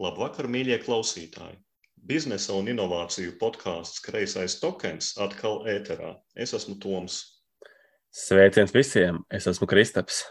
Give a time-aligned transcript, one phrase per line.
[0.00, 1.58] Labvakar, mīļie klausītāji!
[2.08, 6.14] Biznesa un inovāciju podkāsts Kreisais tokens atkal ēterā.
[6.32, 7.18] Es esmu Toms.
[8.08, 9.18] Sveiciens visiem!
[9.28, 10.22] Es esmu Kristaps.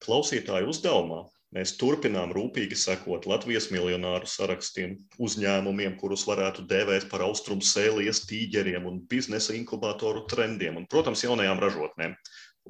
[0.00, 1.20] Klausītāju uzdevumā
[1.52, 8.88] mēs turpinām rūpīgi sekot Latvijas miljonāru sarakstiem, uzņēmumiem, kurus varētu dēvēt par austrumu sēlies tīģeriem
[8.88, 12.16] un biznesa inkubatoru trendiem un, protams, jaunajām ražotnēm.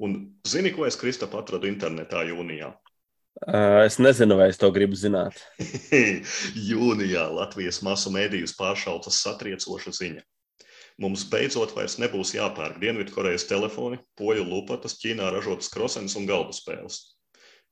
[0.03, 2.73] Un zini, ko es Kristap atradu internetā jūnijā?
[3.85, 5.39] Es nezinu, vai es to gribu zināt.
[6.69, 10.21] Jūnijā Latvijas masu mēdījus pāršauta satriecoša ziņa.
[11.01, 16.99] Mums beidzot vairs nebūs jāpērk Dienvidkorejas telefoni, poļu lupatas, Ķīnā ražotas krosenes un galdu spēles.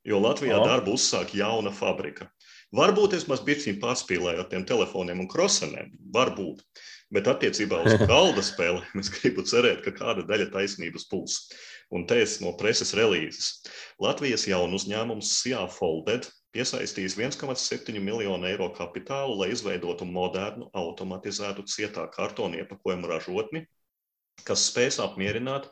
[0.08, 0.66] Jo Latvijā oh.
[0.66, 2.30] darbu uzsāk jauna fabrika.
[2.74, 6.64] Varbūt es maz bišķiņ pārspīlēju ar tiem telefoniem un krosenēm, varbūt.
[7.14, 11.40] Bet attiecībā uz galda spēlēm es gribu cerēt, ka kāda daļa taisnības būs
[11.96, 13.64] un tēs no preses relīzes.
[14.02, 22.06] Latvijas jaunu uzņēmums SIA Folded piesaistīs 1,7 miljonu eiro kapitālu, lai izveidotu modernu, automatizētu cietā
[22.14, 23.66] kartona iepakojumu ražotni,
[24.48, 25.68] kas spēs apmierināt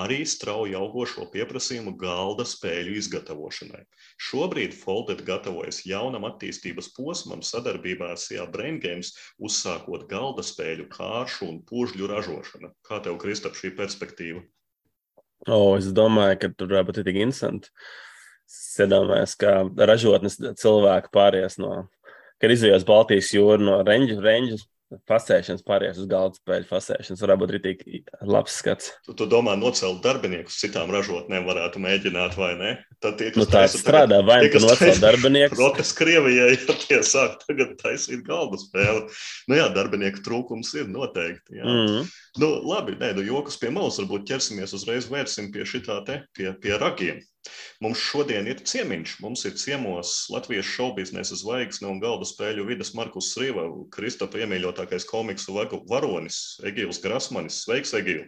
[0.00, 3.82] arī strauji augošo pieprasījumu galda spēļu izgatavošanai.
[4.28, 11.48] Šobrīd Folded gatavojas jaunam attīstības posmam sadarbībā ar SIA Brain Games, uzsākot galda spēļu kāršu
[11.48, 12.72] un pužļu ražošanu.
[12.86, 14.44] Kā tev, Kristap, šī perspektīva?
[15.48, 17.70] Oh, es domāju, ka tur varētu būt tik interesanti.
[18.50, 21.86] Es iedomājos, ka ražotnes cilvēki pāries no,
[22.42, 24.58] kad izvijos Baltijas jūru no reņģu, reņģu
[25.10, 27.22] fasēšanas pārējās uz galda spēļu fasēšanas.
[27.24, 28.90] Varētu būt arī labs skats.
[29.06, 32.72] Tu, tu domā, nocelt darbiniekus citām ražotnēm varētu mēģināt, vai ne?
[33.02, 35.58] Tad tie, kas nu, tā strādā, vai nu nocelt darbiniekus.
[35.58, 39.06] Protams, Krievijai, ja tie sāk tagad taisīt galda spēli.
[39.50, 41.60] Nu jā, darbinieku trūkums ir noteikti.
[41.60, 41.66] Jā.
[41.66, 42.14] Mm -hmm.
[42.42, 46.52] Nu, labi, nē, nu jokas pie malas, varbūt ķersimies uzreiz vērsim pie šitā te, pie,
[46.62, 47.22] pie ragiem.
[47.80, 49.14] Mums šodien ir ciemiņš.
[49.24, 55.56] Mums ir ciemos Latvijas šobiznesa zvaigzne un galda spēļu vidas Markus Rīva, Kristapa iemīļotākais komiksu
[55.88, 57.62] varonis, Egīls Grasmanis.
[57.64, 58.26] Sveiks, Egīl!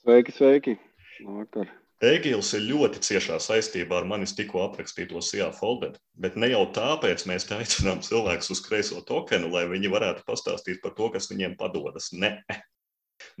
[0.00, 0.78] Sveiki, sveiki!
[1.20, 1.68] Vakar.
[2.00, 7.26] Egīls ir ļoti ciešā saistībā ar manis tikko aprakstīto SIA folderu, bet ne jau tāpēc
[7.28, 11.58] mēs te aicinām cilvēkus uz kreiso tokenu, lai viņi varētu pastāstīt par to, kas viņiem
[11.60, 12.08] padodas.
[12.16, 12.38] Nē,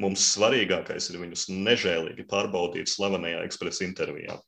[0.00, 4.38] Mums svarīgākais ir viņus nežēlīgi pārbaudīt slavenajā ekspresa intervijā.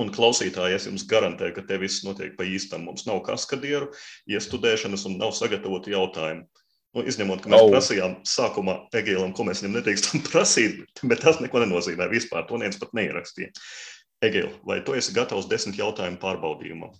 [0.00, 2.82] Un klausītāji, es jums garantēju, ka te viss notiek pa īstam.
[2.88, 3.92] Mums nav kaskadieru,
[4.26, 6.48] iestudēšanas un nav sagatavotu jautājumu.
[6.94, 7.70] Nu, izņemot, ka mēs oh.
[7.72, 12.46] prasījām sākumā Egīlam, ko mēs viņam nedrīkstam prasīt, bet tas neko nenozīmē vispār.
[12.50, 13.50] To neviens pat neierakstīja.
[14.24, 16.94] Egīl, vai tu esi gatavs desmit jautājumu pārbaudījumam?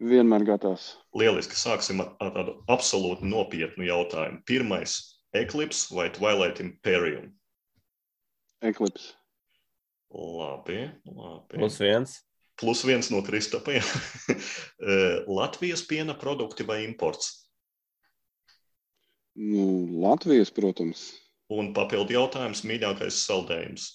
[0.00, 0.94] Vienmēr gatavs.
[1.18, 1.58] Lieliski.
[1.58, 4.40] Sāksim ar, ar tādu absolūti nopietnu jautājumu.
[4.48, 4.96] Pirmais
[5.32, 7.30] Eclipse vai Twilight Imperium?
[8.60, 9.14] Eclipse.
[10.10, 11.54] Labi, labi.
[11.54, 12.16] Plus viens.
[12.60, 13.78] Plus viens no Kristapa.
[14.80, 17.50] Eh, Latvijas piena produkti vai imports?
[19.36, 21.02] Nu, Latvijas, protams.
[21.52, 23.90] Un papildu jautājums, mīļākais saldējums?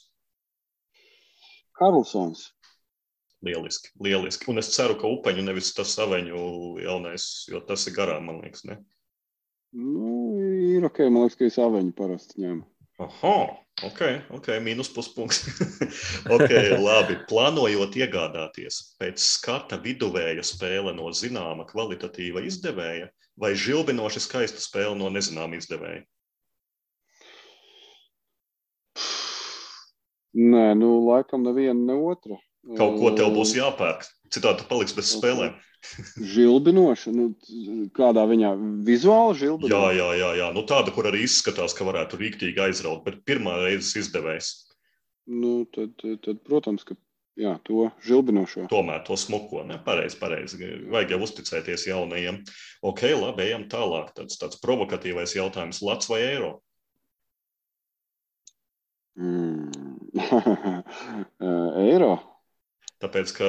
[1.80, 2.52] Karlsons.
[3.46, 4.50] Lieliski, lieliski.
[4.54, 6.44] Un es ceru, ka upeņu nevis tas saveņu
[6.86, 8.78] jaunais, jo tas ir garām, man liekas, ne?
[9.76, 10.14] Nu,
[10.76, 12.64] ir ok, man liekas, ka es aveņu parasti ņēmu.
[13.04, 13.38] Aha,
[13.84, 14.02] ok,
[14.38, 15.42] ok, mīnus puspunkts.
[16.36, 17.18] ok, labi.
[17.28, 25.12] Plānojot iegādāties pēc skata viduvēja spēle no zināma kvalitatīva izdevēja vai žilbinoši skaista spēle no
[25.12, 26.06] nezināma izdevēja?
[30.36, 32.40] Nē, nu, laikam neviena, ne otra.
[32.74, 34.08] Kaut ko tev būs jāpērk.
[34.34, 35.54] Citādi tu paliksi bez spēlēm.
[36.18, 37.28] Žilbinoša, nu,
[37.94, 38.56] kādā viņā
[38.88, 39.76] vizuāli žilbinoša.
[39.76, 40.48] Jā, jā, jā, jā.
[40.56, 44.52] Nu, tāda, kur arī izskatās, ka varētu rīktīgi aizraut, bet pirmā reize izdevējs.
[45.30, 46.98] Nu, tad, tad, protams, ka
[47.38, 48.66] jā, to žilbinošo.
[48.72, 49.78] Tomēr to smuko, ne?
[49.86, 50.74] Pareizi, pareizi.
[50.90, 52.42] Vajag jau uzticēties jaunajiem.
[52.86, 54.14] Ok, labi, ejam tālāk.
[54.18, 55.84] Tāds, tāds provokatīvais jautājums.
[55.86, 56.56] Lats vai eiro?
[59.22, 59.70] Mm.
[61.86, 62.16] eiro.
[63.04, 63.48] Tāpēc, ka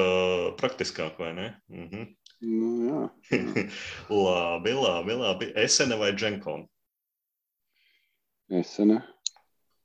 [0.61, 1.51] praktiskāk, vai ne?
[1.73, 2.07] Mhm.
[2.47, 3.03] Nu, jā,
[3.33, 3.67] jā.
[4.27, 5.51] labi, labi, labi.
[5.63, 6.67] Esene vai Dženkona?
[8.61, 9.01] Esene.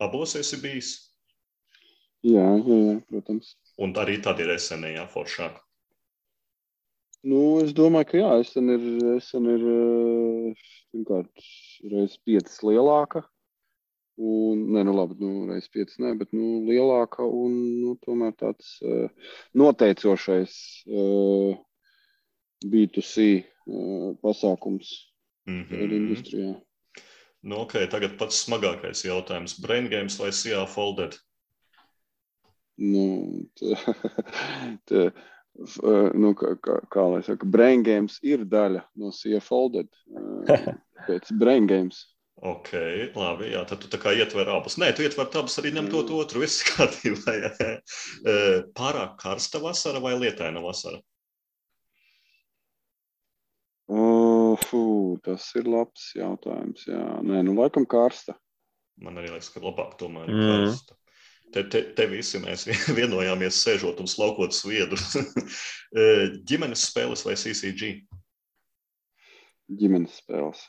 [0.01, 0.91] Abos esi bijis?
[2.25, 3.55] Jā, jā, jā, protams.
[3.81, 5.55] Un arī tad ir esene, jā, foršāk.
[7.25, 8.85] Nu, es domāju, ka jā, esene ir,
[9.15, 9.65] esene ir
[10.91, 11.45] pirmkārt,
[11.93, 13.23] reiz piecas lielāka.
[14.19, 18.73] Un, ne, nu labi, nu, reiz piecas, ne, bet nu, lielāka un nu, tomēr tāds
[18.83, 19.07] uh,
[19.57, 20.57] noteicošais
[20.91, 21.55] uh,
[22.67, 24.91] B2C uh, pasākums
[25.47, 25.95] mm -hmm.
[26.01, 26.53] industrijā.
[27.41, 29.59] Nu, okay, tagad pats smagākais jautājums.
[29.61, 31.17] Brain games vai SIA folded?
[32.77, 33.75] Nu, tā,
[34.89, 35.11] tā,
[36.17, 39.89] nu, kā, kā, kā lai saka, brain games ir daļa no CFOlded.
[41.07, 42.05] Pēc brain games.
[42.41, 42.71] Ok,
[43.13, 43.51] labi.
[43.51, 44.79] Jā, tad tu tā kā ietver abus.
[44.81, 46.41] Nē, tu ietver abus arī ņem to otru.
[46.41, 47.35] Viss kārtībā.
[48.77, 51.01] Pārāk karsta vasara vai lietaina vasara?
[53.91, 54.81] Uh, fū,
[55.25, 56.87] tas ir labs jautājums.
[56.87, 58.37] Jā, nē, nu laikam karsta.
[59.01, 60.51] Man arī liekas, ka labāk tomēr ir mm.
[60.51, 60.97] karsta.
[61.51, 62.63] Te, te, te visi mēs
[62.99, 64.99] vienojāmies, sēžot un slaukot sviedru.
[66.47, 67.91] Ģimenes spēles vai CCG?
[69.81, 70.63] Ģimenes spēles.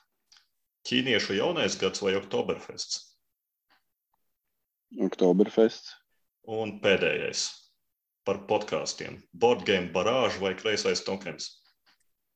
[0.88, 3.02] Ķīniešu jaunais gads vai Oktoberfests?
[5.02, 5.94] Oktoberfests.
[6.50, 7.46] Un pēdējais
[8.26, 9.20] par podkāstiem.
[9.32, 11.48] Boardgame barāža vai kreisais tokens?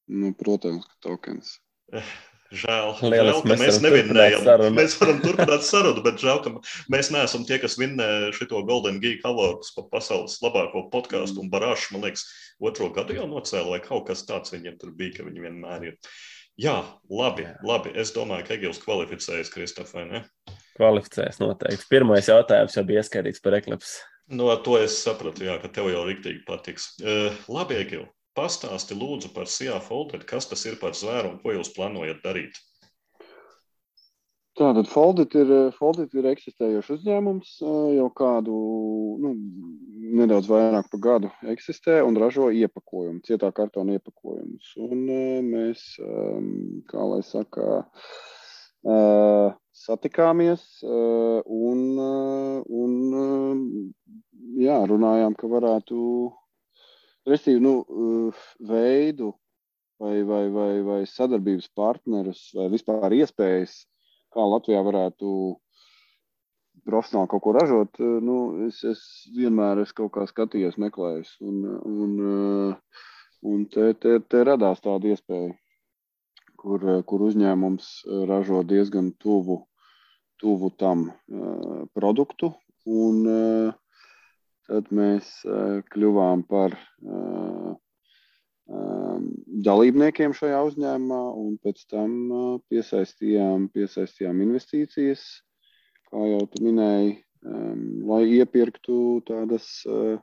[0.07, 1.57] Nu, protams, ka tokens.
[1.93, 2.15] Eh,
[2.55, 4.45] Žēl, žēl ka mēs, mēs nevinnējam.
[4.77, 6.53] Mēs varam turpināt sarunu, bet žēl, ka
[6.93, 11.43] mēs neesam tie, kas vinnē šo Golden Geek Awards par pasaules labāko podkāstu.
[11.43, 12.23] Un Barāšs, man liekas,
[12.63, 15.99] otro gadu jau nocēla, vai kaut kas tāds viņiem tur bija, ka viņi vienmēr ir.
[16.56, 16.76] Jā,
[17.12, 17.93] labi, labi.
[18.00, 20.23] Es domāju, ka Egils kvalificējas, Kristof, vai ne?
[20.79, 21.88] Kvalificējas noteikti.
[21.93, 23.99] Pirmais jautājums jau bija ieskaitīts par eklipsi.
[24.32, 26.94] No to es sapratu, jā, ka tev jau riktīgi patiks.
[27.03, 28.06] Uh, labi, Egil,
[28.37, 32.59] Pastāsti lūdzu par SIA Folded, kas tas ir par zvēru un ko jūs plānojat darīt?
[34.56, 37.50] Tātad Foldit ir, Foldit ir eksistējošs uzņēmums,
[37.93, 38.55] jau kādu
[39.20, 39.35] nu,
[40.17, 44.70] nedaudz vairāk par gadu eksistē un ražo iepakojumu, cietā kartona iepakojumus.
[44.81, 45.03] Un
[45.50, 45.85] mēs,
[46.88, 47.82] kā lai saka,
[49.76, 51.82] satikāmies un,
[52.81, 52.97] un
[54.64, 56.00] jā, runājām, ka varētu
[57.26, 58.31] Restīvi, nu,
[58.62, 59.32] veidu
[59.99, 63.81] vai, vai, vai, vai sadarbības partnerus vai vispār iespējas,
[64.37, 65.29] kā Latvijā varētu
[66.87, 68.38] profesionāli kaut ko ražot, uh, nu,
[68.69, 69.03] es, es
[69.37, 71.37] vienmēr esmu kaut kā skatījos, meklējis.
[71.43, 73.00] Un, un, uh,
[73.47, 75.55] un te, te, te radās tāda iespēja,
[76.61, 77.91] kur, kur uzņēmums
[78.29, 79.62] ražo diezgan tuvu,
[80.43, 81.11] tuvu tam
[81.97, 82.53] produktu.
[82.87, 83.75] Un,
[84.67, 85.27] Tad mēs
[85.94, 87.75] kļuvām par uh,
[88.67, 95.23] dalībniekiem šajā uzņēmumā, un pēc tam uh, piesaistījām, piesaistījām investīcijas,
[96.11, 97.13] kā jau tu minēji,
[97.47, 98.99] um, lai iepirktu
[99.29, 100.19] tādas uh,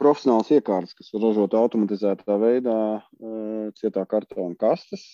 [0.00, 5.06] profesionālas iekārtas, kas var ražot automatizētā veidā uh, cietā kartona kastes,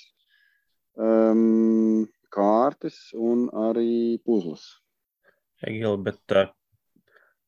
[0.96, 4.64] um, kārtas un arī puzles.
[5.64, 6.20] Egil, bet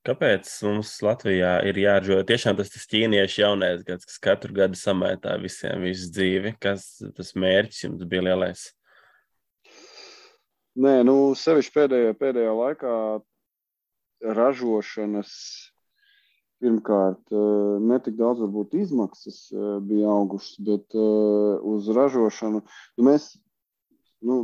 [0.07, 5.35] Kāpēc mums Latvijā ir jāražo tiešām tas, tas ķīniešu jaunais gads, kas katru gadu samētā
[5.43, 6.55] visiem visu dzīvi?
[6.63, 6.87] Kas
[7.17, 8.69] tas mērķis jums bija lielais?
[10.79, 12.95] Nē, nu, sevišķi pēdējā, pēdējā laikā
[14.39, 15.35] ražošanas
[16.63, 23.07] pirmkārt eh, ne tik daudz varbūt izmaksas eh, bija augušas, bet eh, uz ražošanu nu,
[23.07, 23.31] mēs
[24.27, 24.41] nu,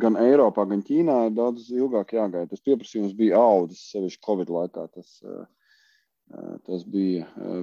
[0.00, 2.50] gan Eiropā, gan Ķīnā ir daudz ilgāk jāgaida.
[2.50, 4.86] Tas pieprasījums bija audzis, sevišķi Covid laikā.
[4.94, 5.44] Tas, eh,
[6.34, 7.60] eh, tas bija eh,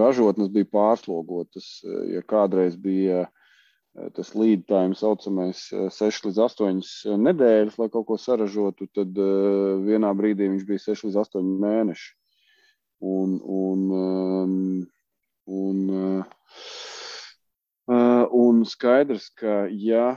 [0.00, 1.70] ražotnes, bija pārslogotas.
[2.12, 3.26] Ja kādreiz bija
[4.14, 9.16] tas lead time, saucamais, 6 līdz 8 nedēļas, lai kaut ko saražotu, tad
[9.82, 12.12] vienā brīdī viņš bija 6 līdz 8 mēneši.
[13.10, 14.86] Un, un, ehm,
[15.50, 15.82] un,
[18.44, 20.12] un skaidrs, ka ja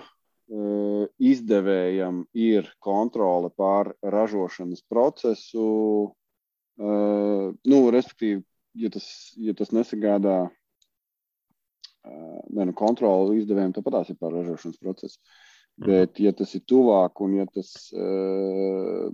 [0.52, 6.16] izdevējam ir kontrole pār ražošanas procesu.
[6.82, 8.42] Eh, nu, respektīvi,
[8.82, 9.06] ja tas,
[9.38, 15.20] ja tas nesagādā eh, ne, nu, kontroli izdevējiem, tad patās ir pār ražošanas procesu.
[15.78, 15.88] Mhm.
[15.88, 19.08] Bet, ja tas ir tuvāk un ja tas uh,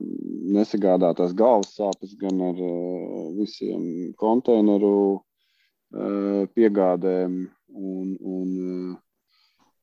[0.57, 3.83] nesagādā tās galvas sāpes gan ar uh, visiem
[4.17, 7.37] konteineru uh, piegādēm
[7.69, 8.97] un, un, uh,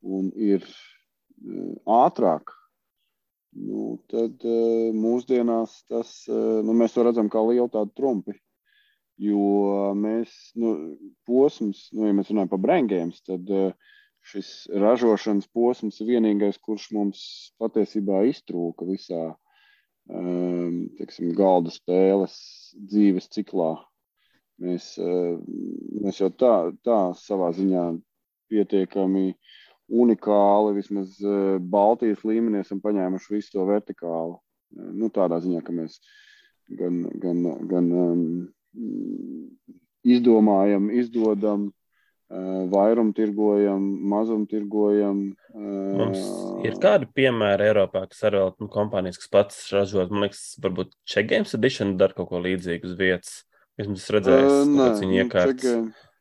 [0.02, 0.66] un ir
[1.90, 2.52] ātrāk,
[3.54, 4.44] nu, tad
[4.96, 8.38] mūsdienās tas, nu, mēs to redzam kā lielu tādu trumpi.
[9.20, 10.74] Jo mēs, nu,
[11.28, 13.52] posms, nu, ja mēs runājam par brangējumus, tad
[14.26, 17.20] šis ražošanas posms ir vienīgais, kurš mums
[17.62, 19.28] patiesībā iztrūka visā
[20.98, 22.34] teiksim, galda spēles
[22.74, 23.76] dzīves ciklā.
[24.64, 27.86] Mēs, mēs jau tā, tā savā ziņā
[28.50, 29.54] pietiekami uh,
[29.92, 34.38] unikāli, vismaz eh, Baltijas līmenī esam paņēmuši visu to vertikālu.
[34.76, 35.98] Eh, nu, tādā ziņā, ka mēs
[36.78, 38.26] gan, gan, gan um,
[40.04, 45.20] izdomājam, izdodam, uh, vairumtirgojam, mazumtirgojam.
[45.52, 46.24] Uh, Mums
[46.66, 51.28] ir kādi piemēri Eiropā, kas arī nu, kompānijas, kas pats ražot, man liekas, varbūt Check
[51.30, 53.36] Games Edition dara kaut ko līdzīgu uz vietas.
[53.80, 55.54] Esmu redzējis, Uh, nē, kāds viņa nu, iekārts.
[55.62, 56.12] Checkgame-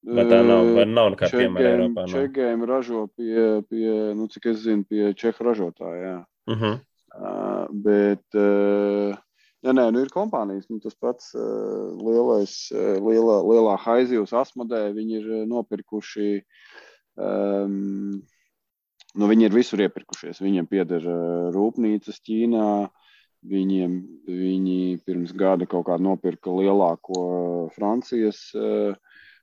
[0.00, 2.04] Vai tā nav, vai nav nekā piemēra Eiropā?
[2.06, 2.12] Nav.
[2.14, 5.98] Checkgame ražo pie, pie, nu, cik es zinu, pie čehu ražotāja.
[6.00, 6.14] Jā.
[6.48, 6.78] Uh -huh.
[7.10, 9.12] Uh, bet, uh,
[9.66, 10.70] nē, nē, nu ir kompānijas.
[10.70, 14.88] Nu, tas pats uh, lielais, uh, lielā, lielā haizivs Asmodē.
[14.94, 16.44] Viņi ir uh, nopirkuši.
[17.16, 18.22] Um,
[19.14, 20.40] nu, viņi ir visur iepirkušies.
[20.40, 22.88] Viņiem pieder uh, rūpnīcas Ķīnā.
[23.40, 23.92] Viņiem,
[24.28, 28.96] viņi pirms gada kaut kā nopirka lielāko Francijas uh,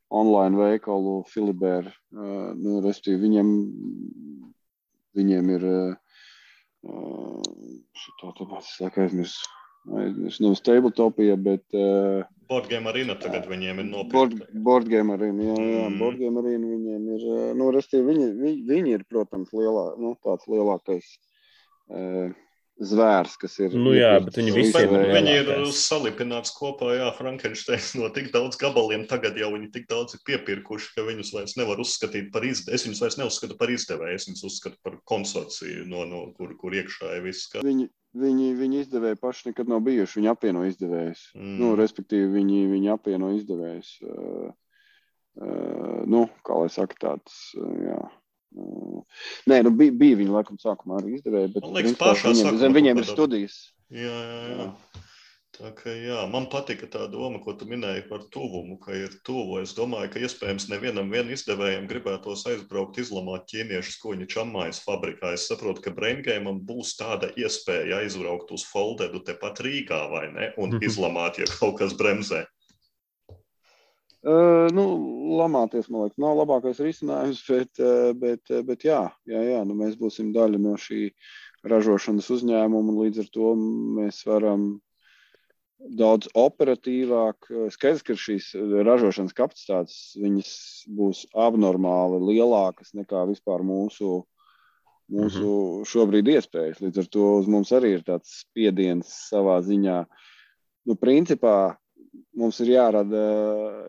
[0.10, 1.92] online veikalu Filiberu.
[2.16, 3.54] Uh, nu, respektīvi, viņiem,
[5.18, 5.70] viņiem ir.
[5.72, 5.96] Uh,
[7.98, 9.48] Šo tāpēc es laikam aizmirsu.
[9.98, 14.62] Aizmirsu, nav Stabletopija, bet uh, Boardgame arena tagad viņiem ir board, nopirkta.
[14.64, 15.48] board arena.
[15.50, 15.98] Jā, jā Mm.
[16.00, 17.26] board game arena viņiem ir.
[17.60, 21.10] Nu, restīvi, viņi, viņi, viņi ir, protams, lielā, nu, tāds lielākais
[21.92, 22.32] uh,
[22.78, 23.76] zvērs, kas ir.
[23.78, 25.80] Nu jā, bet viņi Bet ir viņi ir lielākais.
[25.88, 29.08] salipināts kopā, jā, Frankensteins no tik daudz gabaliem.
[29.10, 32.76] Tagad jau viņi tik daudz ir piepirkuši, ka viņus vairs nevar uzskatīt par izdevēju.
[32.78, 36.78] Es viņus vairs neuzskatu par izdevēju, es viņus uzskatu par konsorciju, no, no kur, kur
[36.78, 37.50] iekšā ir viss.
[37.54, 37.66] Ka...
[37.66, 40.22] Viņi, viņi, viņi izdevēji paši nekad nav bijuši.
[40.22, 41.26] Viņi apvieno izdevējus.
[41.38, 41.58] Mm.
[41.64, 43.92] Nu, respektīvi, viņi, viņi apvieno izdevējus.
[44.06, 44.54] Uh,
[45.42, 47.42] uh, nu, kā lai saka, tāds.
[47.58, 48.00] Uh, jā.
[48.06, 48.24] Uh,
[49.48, 52.64] nē, nu, bija, bija viņi laikam sākumā arī izdevēji, bet Man liekas, pašā viņiem, sākumā
[52.64, 53.60] zem viņiem ir studijas.
[53.94, 54.72] Jā, jā, jā.
[55.58, 59.56] Tā kā, jā, man patika tā doma, ko tu minēji par tuvumu, ka ir tuvu.
[59.64, 65.32] Es domāju, ka iespējams nevienam vien izdevējam gribētos aizbraukt, izlamāt ķīniešus, ko viņi čamājas fabrikā.
[65.34, 70.52] Es saprotu, ka Braingēmam būs tāda iespēja aizbraukt uz Foldedu tepat Rīgā, vai ne?
[70.62, 70.86] Un Mhm.
[70.86, 72.46] izlamāt, ja kaut kas bremzē.
[74.28, 74.84] Uh, nu,
[75.40, 77.80] lamāties, man liekas, nav labākais risinājums, bet,
[78.20, 81.06] bet, bet jā, jā, jā nu, mēs būsim daļa no šī
[81.68, 83.54] ražošanas uzņēmuma, un līdz ar to
[84.00, 84.68] mēs varam
[85.78, 87.50] daudz operatīvāk.
[87.74, 88.52] Skaidrs, ka šīs
[88.88, 90.18] ražošanas kapacitātes
[90.98, 94.22] būs abnormāli lielākas nekā vispār mūsu,
[95.14, 95.52] mūsu
[95.88, 96.82] šobrīd iespējas.
[96.84, 100.02] Līdz ar to uz mums arī ir tāds spiediens savā ziņā.
[100.88, 101.78] Nu, principā
[102.38, 103.24] mums ir jārada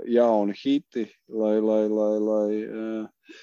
[0.08, 3.36] jauni hiti, lai, lai, lai, lai, uh,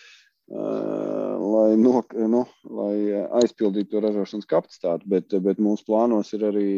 [0.51, 2.01] uh, lai, no,
[2.31, 2.43] nu,
[2.79, 2.95] lai
[3.41, 5.09] aizpildītu to ražošanas kapacitāti.
[5.15, 6.69] Bet, bet mūsu plānos ir arī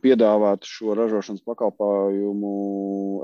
[0.00, 2.52] piedāvāt šo ražošanas pakalpojumu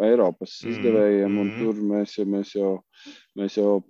[0.07, 1.39] Eiropas Mm, izdevējiem.
[1.41, 1.59] un mm.
[1.61, 2.73] Tur mēs, jau- mēs jau,
[3.39, 3.83] mēs jau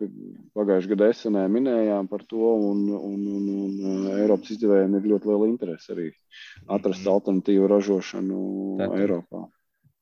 [0.54, 2.36] pagājušajā gadā esenē minējām par to,
[2.70, 3.48] un, un, un,
[3.80, 6.10] un Eiropas izdevējiem ir ļoti liela interese arī
[6.68, 7.12] atrast Mhm.
[7.14, 8.40] alternatīvu ražošanu
[8.78, 8.98] Tātad.
[9.00, 9.46] Eiropā.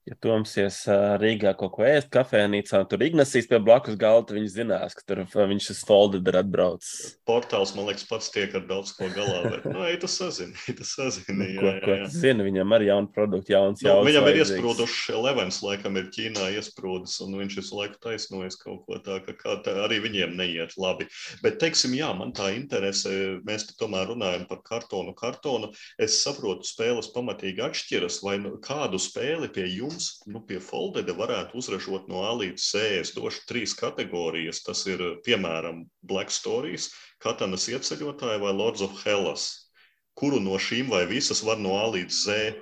[0.05, 0.83] Ja Tomsies
[1.23, 5.23] Rīgā kaut ko ēst kafejnīcā, un tur Ignacis pie blakus galda, viņš zinās, ka tur
[5.25, 7.15] viņš uz folderu ir atbraucis.
[7.25, 9.39] Portāls, man liekas, pats tiek ar daudz ko galā.
[9.55, 11.47] Bet, nu, ej, tas sazina, ej, tas sazina.
[11.49, 12.09] Jā, Ko, jā, ko jā.
[12.13, 12.45] zina?
[12.45, 14.09] Viņam arī jauni produkti, jauns Nu, jauns.
[14.11, 19.01] viņam ir iesprūduši Levens, laikam, ir Ķīnā iesprūdis, un viņš visu laiku taisnojas kaut ko
[19.01, 21.09] tādu, ka kā tā arī viņiem neiet labi.
[21.41, 23.15] Bet, teiksim, jā, man tā interese,
[23.49, 25.17] mēs tomēr runājam par kartonu.
[25.17, 25.73] kartonu.
[25.97, 29.93] Es saprotu, spēles pamatīgi atšķiras, vai nu, kādu spēli pie jums,
[30.27, 32.83] nu, pie Foldeda varētu uzražot no A līdz C.
[33.01, 34.63] Es došu trīs kategorijas.
[34.67, 39.71] Tas ir, piemēram, Black Stories, Katanas ieceļotāji vai Lords of Hellas.
[40.15, 42.55] Kuru no šīm vai visas var no A līdz Z?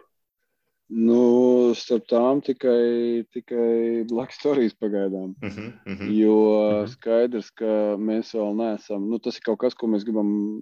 [0.92, 5.34] Nu, starp tām tikai, tikai Black Stories pagaidām.
[5.40, 6.10] Uh -huh, uh -huh.
[6.18, 6.36] Jo
[6.82, 6.90] Mhm.
[6.92, 9.08] skaidrs, ka mēs vēl neesam.
[9.10, 10.60] Nu, tas ir kaut kas, ko mēs gribam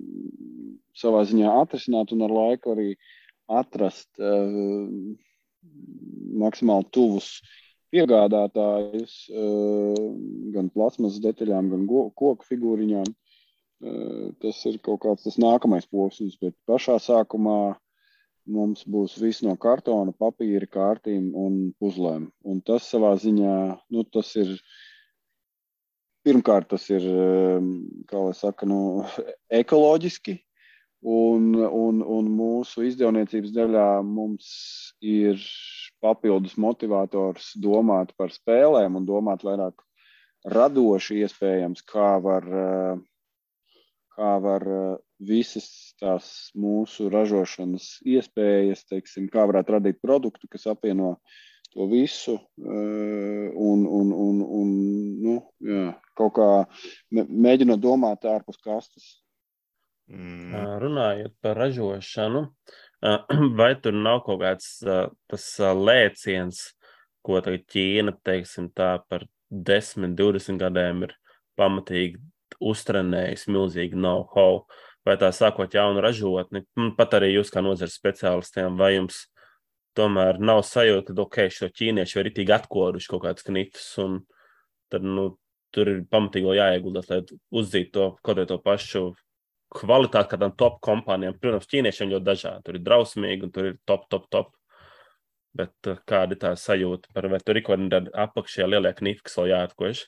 [0.95, 2.95] savā ziņā atrisināt un ar laiku arī
[3.49, 4.87] atrast uh,
[6.41, 7.41] maksimāli tuvus
[7.91, 10.11] piegādātājus, uh,
[10.55, 13.11] gan plasmas detaļām, gan koku figūriņām.
[13.81, 17.75] Uh, tas ir kaut kāds tas nākamais posms, bet pašā sākumā
[18.51, 22.29] mums būs viss no kartona, papīra, kārtīm un puzlēm.
[22.45, 23.57] Un tas savā ziņā,
[23.95, 24.55] nu, tas ir
[26.27, 27.73] pirmkārt, tas ir, um,
[28.11, 29.05] kā lai saka, nu,
[29.63, 30.39] ekoloģiski.
[31.01, 34.49] Un, un, un mūsu izdevniecības daļā mums
[35.01, 35.41] ir
[36.05, 39.81] papildus motivators domāt par spēlēm un domāt vairāk
[40.45, 43.01] radoši, iespējams, kā var, uh,
[44.17, 51.17] kā var uh, visas tās mūsu ražošanas iespējas, teiksim, kā varētu radīt produktu, kas apvieno
[51.73, 54.77] to visu uh, un, un, un, un
[55.25, 56.51] nu, jā, kaut kā
[57.15, 59.20] mē- mēģinot domāt ārpus kastes.
[60.11, 60.55] Mm.
[60.83, 62.45] Runājot par ražošanu,
[63.61, 66.65] vai tur nav kaut kāds tas lēciens,
[67.23, 71.15] ko tagad Ķīna, teiksim, tā par 10, 20 gadiem ir
[71.61, 72.19] pamatīgi
[72.61, 74.65] uztrenējusi milzīgi know-how,
[75.07, 76.65] vai tā sākot jaunu ražotni,
[76.99, 79.25] pat arī jūs kā nozares speciālistiem, vai jums
[79.99, 83.95] tomēr nav sajūta, ka okay, šo ķīniešu ir itīgi atkoruši kaut kāds knifs.
[84.91, 85.27] Tad nu,
[85.75, 87.21] tur ir pamatīgi jāieguldās, lai
[87.63, 89.11] uzzītu to kaut ko pašu
[89.75, 91.37] kvalitāti kādām top kompānijām.
[91.41, 92.65] Protams, ķīniešiem ļoti dažādi.
[92.67, 94.55] Tur ir drausmīgi un tur ir top, top, top.
[95.57, 99.25] Bet uh, kāda ir tā sajūta par vai tur ir kaut kāda apakšējā lielie knifi,
[99.27, 100.07] kas vēl jāatkož?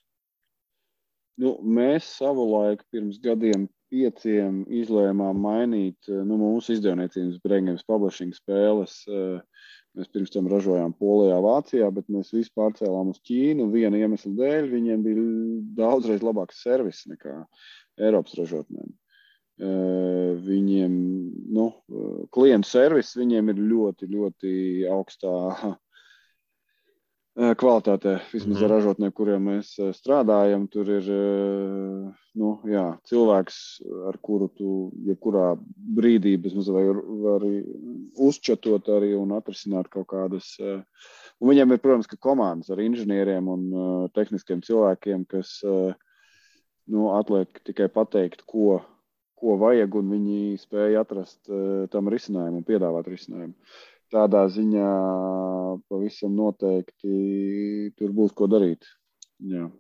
[1.43, 9.01] Nu, mēs savulaik pirms gadiem pieciem izlēmām mainīt nu, mūsu izdevniecības Brīvības publishing spēles.
[9.09, 9.41] Uh,
[9.93, 13.67] Mēs pirms tam ražojām Polijā, Vācijā, bet mēs visi pārcēlām uz Ķīnu.
[13.75, 15.25] Viena iemesla dēļ viņiem bija
[15.83, 17.43] daudzreiz labāks servis nekā
[18.01, 18.89] Eiropas ražotnēm.
[19.63, 20.95] Viņiem,
[21.55, 21.69] nu,
[22.35, 24.53] klientu servis viņiem ir ļoti, ļoti
[24.91, 25.35] augstā
[27.63, 28.65] kvalitātē, vismaz mm.
[28.67, 30.67] ar ražotnēm, kuriem mēs strādājam.
[30.73, 33.57] Tur ir nu, jā, cilvēks,
[34.11, 34.75] ar kuru tu
[35.07, 35.53] jebkurā
[35.97, 37.47] brīdī var, var
[38.27, 40.57] uzčatot arī un atrisināt kaut kādas.
[40.61, 43.69] Un viņiem ir, protams, komandas ar inženieriem un
[44.17, 48.83] tehniskiem cilvēkiem, kas nu, atliek tikai pateikt, ko,
[49.43, 51.51] ko vajag, un viņi spēja atrast
[51.91, 53.57] tam risinājumu un piedāvāt risinājumu
[54.13, 54.89] tādā ziņā
[55.91, 58.85] pavisam noteikti tur būs ko darīt.
[59.53, 59.71] Jā.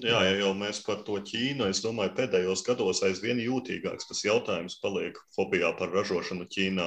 [0.00, 4.78] Jā, ja jau mēs par to Ķīnu, es domāju, pēdējos gados aizvien jūtīgāks tas jautājums
[4.80, 6.86] paliek hobijā par ražošanu Ķīnā,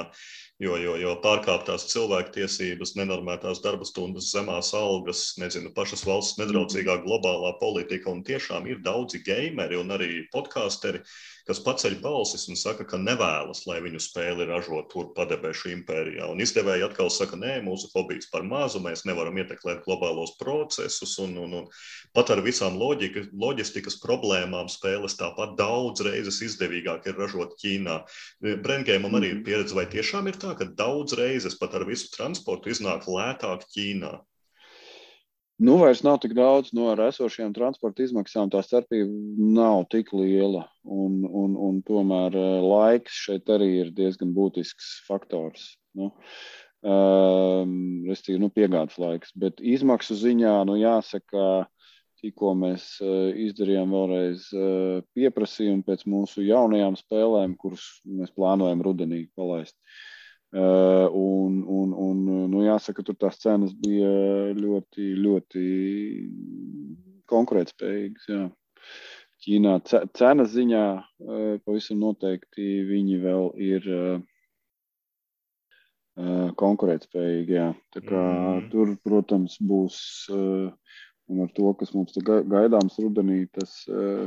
[0.63, 7.53] jo, jo, jo pārkāptās cilvēktiesības, nenormētās darba stundas, zemās algas, nezinu, pašas valsts nedraudzīgā globālā
[7.61, 11.03] politika, un tiešām ir daudzi gameri un arī podkāsteri,
[11.47, 16.27] kas paceļ balsis un saka, ka nevēlas, lai viņu spēli ražot tur padebešu impērijā.
[16.27, 21.37] Un izdevēji atkal saka, nē, mūsu hobijs par mazu, mēs nevaram ietekmēt globālos procesus, un,
[21.45, 21.69] un, un
[22.17, 28.01] pat ar visām loģika, loģistikas problēmām spēles tāpat daudz reizes izdevīgāk ir ražot Ķīnā.
[28.43, 29.45] Brendgēmam arī ir mhm.
[29.47, 34.15] pieredze, vai tiešām ir tā, ka daudz reizes pat ar visu transportu iznāk lētāk Ķīnā?
[35.57, 38.51] Nu, vairs nav tik daudz no esošajām transporta izmaksām.
[38.53, 39.09] Tā starpība
[39.57, 40.67] nav tik liela.
[40.85, 45.71] Un, un, un tomēr eh, laiks šeit arī ir diezgan būtisks faktors.
[45.97, 46.11] Nu,
[46.85, 47.71] um,
[48.05, 49.33] Restīvi, nu, piegādes laiks.
[49.33, 51.65] Bet izmaksu ziņā, nu, jāsaka,
[52.21, 59.23] tikko mēs uh, izdarījām vēlreiz uh, pieprasījumu pēc mūsu jaunajām spēlēm, kuras mēs plānojam rudenī
[59.33, 59.73] palaist.
[59.73, 60.16] Uh,
[60.53, 65.65] un, un, un nu, jāsaka, tur tās cenas bija ļoti, ļoti
[67.27, 68.29] konkurētspējīgas.
[68.31, 68.47] Jā.
[69.43, 69.75] Ķīnā
[70.17, 74.17] cenas ziņā uh, pavisam noteikti viņi vēl ir uh,
[76.57, 77.53] konkurētspējīgi.
[77.53, 77.69] Jā.
[77.93, 78.69] Tā kā, mm.
[78.71, 79.99] Tur, protams, būs
[80.31, 83.83] un ar to, kas mums gaidāms rudenī, tas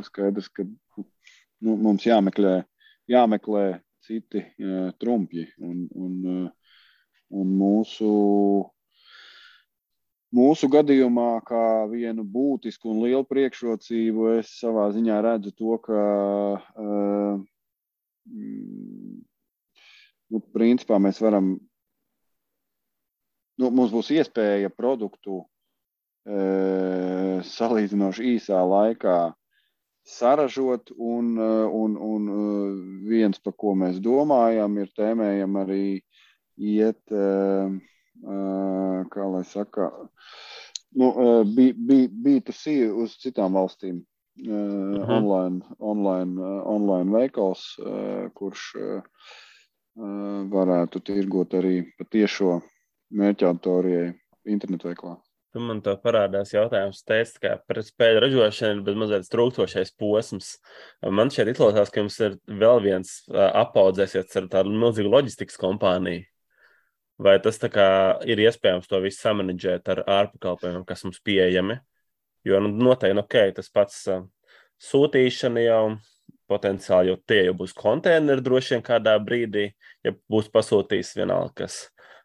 [0.06, 2.61] skaidrs, ka nu, mums jāmeklē,
[3.11, 5.46] jāmeklē citi uh, trumpji.
[5.58, 6.76] Un, un, uh,
[7.40, 8.10] un mūsu,
[10.34, 16.02] mūsu gadījumā, kā vienu būtisku un lielu priekšrocību, es savā ziņā redzu to, ka
[16.58, 17.40] uh,
[20.30, 21.54] nu, principā mēs varam,
[23.58, 25.44] nu, mums būs iespēja produktu
[27.50, 29.14] salīdzinoši īsā laikā
[30.10, 35.84] saražot, un, eh, un, un eh, viens, par ko mēs domājam, ir tēmējam arī
[36.58, 37.78] iet, eh,
[39.10, 39.86] kā lai saka,
[41.00, 41.06] nu,
[41.56, 44.04] B2C uz citām valstīm.
[44.40, 45.10] Mhm.
[45.10, 47.64] online, online, online veikals,
[48.32, 48.62] kurš
[50.54, 52.60] varētu tirgot arī patiešo
[53.20, 54.14] mērķauditorijai
[54.48, 55.18] internetu veiklā.
[55.50, 60.52] Tu man to parādās jautājums, teici, ka par spēļu ražošanu ir mazliet trūkstošais posms.
[61.02, 66.22] Man šeit izklausās, ka jums ir vēl viens apaudzēsies ar tādu milzīgu loģistikas kompāniju.
[67.20, 67.58] Vai tas
[68.30, 71.80] ir iespējams to visu samanģēt ar ārpakalpojumiem, kas mums pieejami?
[72.46, 74.06] Jo nu, noteikti okay, tas pats
[74.86, 75.82] sūtīšana jau
[76.48, 79.66] potenciāli jau tie jau būs konteineri droši vien kādā brīdī,
[80.06, 81.82] ja būs pasūtījis vienalga, kas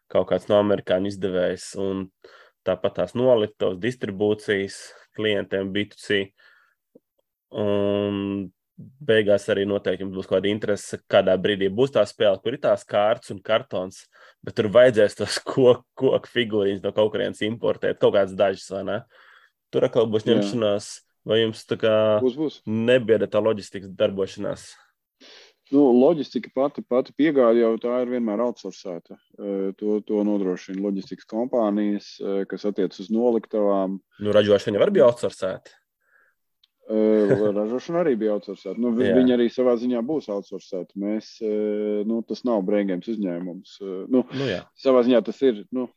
[0.08, 1.72] kaut kāds no amerikāņu izdevējs.
[1.82, 4.80] Un, uh, tāpat tās noliktavas, distribūcijas
[5.16, 6.26] klientiem, B2C.
[7.56, 12.84] Un beigās arī noteikti būs kāda interese, kādā brīdī būs tā spēle, kur ir tās
[12.88, 14.02] kārtas un kartons,
[14.44, 18.84] bet tur vajadzēs tos koku kok figūriņus no kaut kurienes importēt, kaut kādas dažas, vai
[18.88, 18.98] ne?
[19.72, 20.90] Tur atkal būs ņemšanās,
[21.26, 22.58] vai jums tā kā būs, būs.
[22.66, 24.68] nebieda tā loģistikas darbošanās?
[25.74, 29.16] Nu, loģistika pati, pati piegāde jau tā ir vienmēr outsourcēta.
[29.80, 32.12] To, to nodrošina loģistikas kompānijas,
[32.46, 33.96] kas attiecas uz noliktavām.
[34.22, 35.74] Nu, ražošana var būt outsourcēta.
[36.86, 38.78] Ražošana arī bija outsourcēta.
[38.78, 39.16] Nu, vi- Jā.
[39.18, 40.94] viņi arī savā ziņā būs outsourcēti.
[41.02, 41.32] Mēs,
[42.06, 43.72] nu, tas nav brīvgājums uzņēmums.
[44.08, 44.62] Nu, Nu, jā.
[44.78, 45.64] savā ziņā tas ir.
[45.72, 45.88] Nu,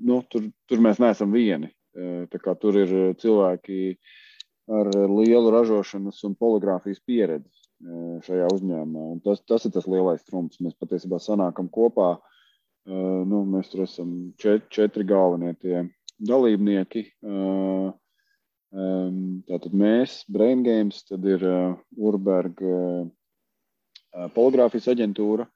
[0.00, 1.68] nu, tur, tur mēs neesam vieni.
[2.30, 3.98] Tā kā Tur ir cilvēki
[4.70, 9.06] ar lielu ražošanas un poligrāfijas pieredzi eh, šajā uzņēmumā.
[9.16, 10.60] Un Tas, tas ir tas lielais trumps.
[10.62, 12.16] Mēs patiesībā sanākam kopā.
[12.16, 12.28] Eh,
[13.30, 15.82] Nu, mēs tur esam četri, četri galvenie tie
[16.18, 17.02] dalībnieki.
[18.70, 21.42] Em, Tātad mēs, Brain Games, tad ir
[21.98, 23.08] Urberga
[24.34, 25.46] poligrāfijas aģentūra,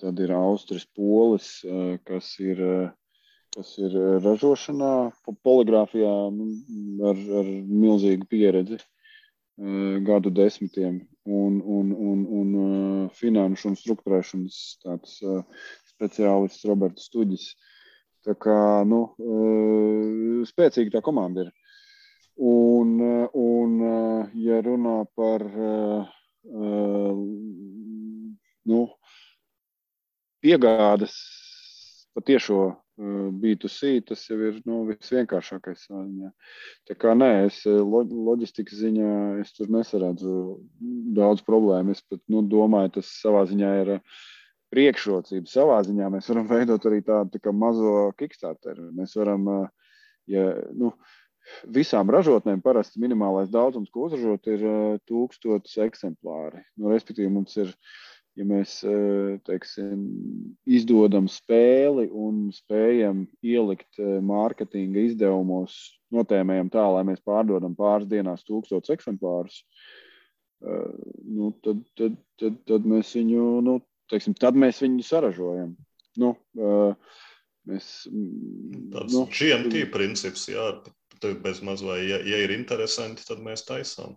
[0.00, 1.48] tad ir Austrijas polis,
[2.08, 2.64] kas ir,
[3.54, 4.92] kas ir uh, ražošanā,
[5.24, 6.48] po- poligrāfijā nu,
[7.10, 7.50] ar, ar
[7.84, 15.20] milzīgu pieredzi uh, gadu desmitiem un, un, un, un uh, finanšu un struktūrēšanas tāds
[15.94, 17.52] speciālists Roberts Stuģis.
[18.24, 18.56] Tā kā
[18.88, 19.02] nu,
[20.48, 21.50] spēcīga tā komanda ir.
[22.40, 22.96] Un,
[23.36, 23.74] un
[24.40, 25.44] ja runā par
[28.64, 28.80] nu,
[30.40, 31.18] piegādes
[32.16, 32.62] patiešo
[32.98, 35.88] B2C, tas jau ir nu, visvienkāršākais.
[35.90, 36.30] ziņā.
[36.88, 40.36] Tā kā nē, es uh, lo- loģistikas ziņā es tur nesaredzu
[41.16, 41.96] daudz problēmu.
[41.96, 44.22] Es pat nu, domāju, tas savā ziņā ir uh,
[44.74, 45.50] priekšrocība.
[45.50, 48.92] Savā ziņā mēs varam veidot arī tādu tā mazo kickstarteru.
[48.94, 50.94] Mēs varam, uh, ja, nu,
[51.66, 56.62] visām ražotnēm parasti minimālais daudzums, ko uzražot, ir uh, tūkstotis eksemplāri.
[56.78, 57.74] Nu, respektīvi, mums ir,
[58.38, 60.04] ja mēs uh, teiksim,
[60.66, 65.76] izdodam spēli un spējam ielikt uh, mārketinga izdevumos,
[66.14, 69.60] notēmējam tā, lai mēs pārdodam pāris dienās tūkstotis eksemplārus,
[70.66, 70.90] uh,
[71.24, 73.78] nu, tad, tad, tad, tad mēs viņu, nu,
[74.12, 75.74] teiksim, tad mēs viņu saražojam.
[76.20, 76.36] Nu,
[77.66, 80.68] mēs, mm, Tāds nu, GMT princips, jā,
[81.42, 84.14] bez maz vai, ja, ja ir interesanti, tad mēs taisām.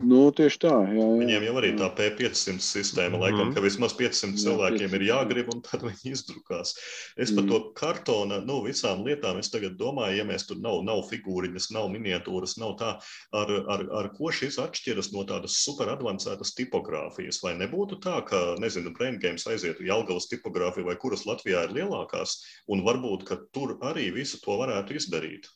[0.00, 0.72] Nu, tieši tā.
[0.88, 1.76] Jā, jā, Viņiem jau arī jā.
[1.78, 3.54] tā P500 sistēma, laikam, Mhm.
[3.54, 5.18] ka vismaz 500 Jā, cilvēkiem ir 500, jā.
[5.20, 6.74] jāgrib, un tad viņi izdrukās.
[7.16, 7.48] Es par Mm.
[7.50, 11.88] to kartona, nu, visām lietām, es tagad domāju, ja mēs tur nav, nav figūriņas, nav
[11.92, 13.00] miniatūras, nav tā,
[13.32, 17.42] ar, ar, ar ko šis atšķiras no tādas super advancētas tipogrāfijas.
[17.42, 22.40] Vai nebūtu tā, ka, nezinu, Brain Games aizietu Jelgavas tipogrāfiju vai kuras Latvijā ir lielākās,
[22.68, 25.46] un varbūt, ka tur arī visu to varētu izdarīt.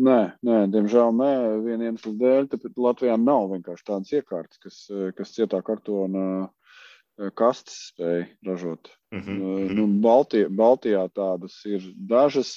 [0.00, 1.32] Nē, nē, diemžēl nē,
[1.66, 2.46] viena iemesla dēļ.
[2.54, 4.78] Tāpēc Latvijā nav vienkārši tādas iekārtas, kas,
[5.18, 8.88] kas cietā kartona eh, kastes spēj ražot.
[9.12, 9.76] Mhm, Nu, mhm.
[9.76, 12.56] Nu, Baltijā, Baltijā tādas ir dažas.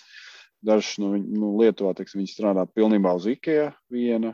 [0.66, 3.74] Dažas viņu nu, Lietuvā teiksim, viņi strādā pilnībā uz IKEA.
[3.92, 4.34] Viena.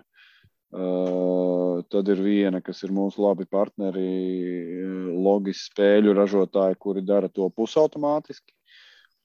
[0.72, 4.06] Uh, tad ir viena, kas ir mūsu labi partneri,
[5.20, 8.54] loģiski spēļu ražotāji, kuri dara to pusautomātiski.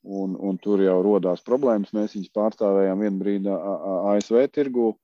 [0.07, 1.91] Un, un tur jau radās problēmas.
[1.97, 3.01] Mēs viņus pārstāvējām
[3.51, 4.95] A- A- ASV tirgu.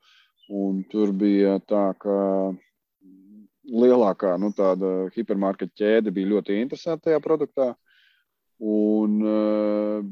[0.52, 2.54] un Tur bija tā, ka
[3.66, 4.52] lielākā nu,
[5.14, 7.74] hipermarketa ķēde bija ļoti interesēta tajā produktā.
[8.62, 10.02] Un, eh,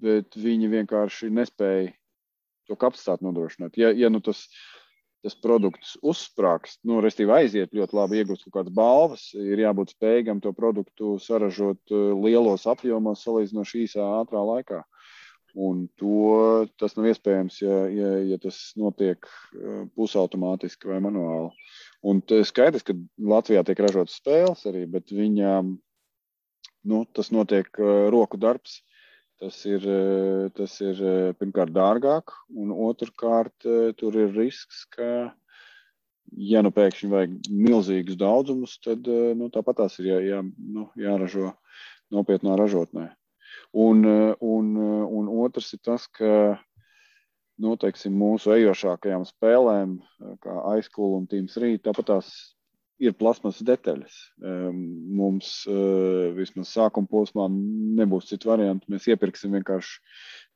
[0.00, 1.92] bet viņi vienkārši nespēja
[2.68, 3.76] to kapacitāti nodrošināt.
[3.76, 4.46] Ja, ja nu tas,
[5.24, 10.42] tas produkts uzsprāgst, nu, respektīvi aiziet ļoti labi, iegūst kaut kādas balvas, ir jābūt spējīgam
[10.44, 14.84] to produktu saražot eh, lielos apjomos, salīdzinoši īsā, ātrā laikā.
[15.58, 21.50] Un to, tas nav iespējams, ja, ja, ja tas notiek eh, pusautomātiski vai manuāli.
[22.06, 25.74] Un skaidrs, ka Latvijā tiek ražotas spēles arī, bet viņām
[26.88, 28.82] nu, tas notiek uh, roku darbs.
[29.38, 35.30] Tas ir, uh, tas ir uh, pirmkārt dārgāk, un otrkārt uh, tur ir risks, ka,
[36.34, 41.52] ja nu pēkšņi vajag milzīgus daudzumus, tad nu, tāpat tās ir jā, jā, nu, jāražo
[42.12, 43.12] nopietnā ražotnē.
[43.78, 44.02] Un,
[44.40, 44.74] un,
[45.20, 46.58] un otrs ir tas, ka
[47.62, 49.98] nu, teiksim, mūsu ejošākajām spēlēm,
[50.42, 52.30] kā aizkūla un Teams Rīt, tāpat tās
[53.02, 54.16] ir plasmas detaļas.
[54.42, 54.78] Um,
[55.18, 58.90] Mums uh, vismaz sākuma posmā nebūs citu variantu.
[58.92, 60.00] Mēs iepirksim vienkārši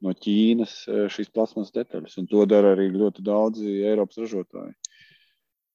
[0.02, 4.74] no Ķīnas uh, šīs plasmas detaļas, un to dara arī ļoti daudzi Eiropas ražotāji.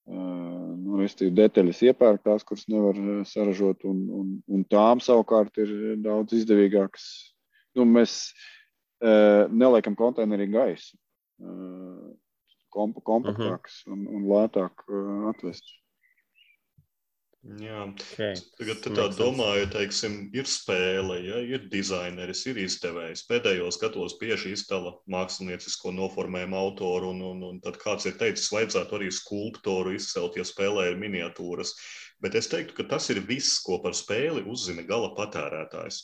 [0.07, 5.73] Uh, nu, Restīvi detaļas iepērk tās, kuras nevar saražot, un, un, un tām savukārt ir
[6.03, 7.09] daudz izdevīgākas.
[7.77, 8.31] Nu, mēs
[8.97, 10.95] neliekam konteinerī gaisu.
[12.73, 14.81] Komp kompaktāks un, un lētāk
[15.29, 15.69] atvest.
[17.47, 17.83] Jā.
[17.87, 18.35] Okay.
[18.57, 23.23] Tagad tā domāju, teiksim, ir spēle, ja, ir dizaineris, ir izdevējs.
[23.29, 28.99] Pēdējos gados bieži izdala māksliniecisko noformējumu autoru, un, un, un tad kāds ir teicis, vajadzētu
[28.99, 31.71] arī skulptoru izcelt, ja spēlē ir miniatūras.
[32.19, 36.03] Bet es teiktu, ka tas ir viss, ko par spēli uzzina gala patērētājs.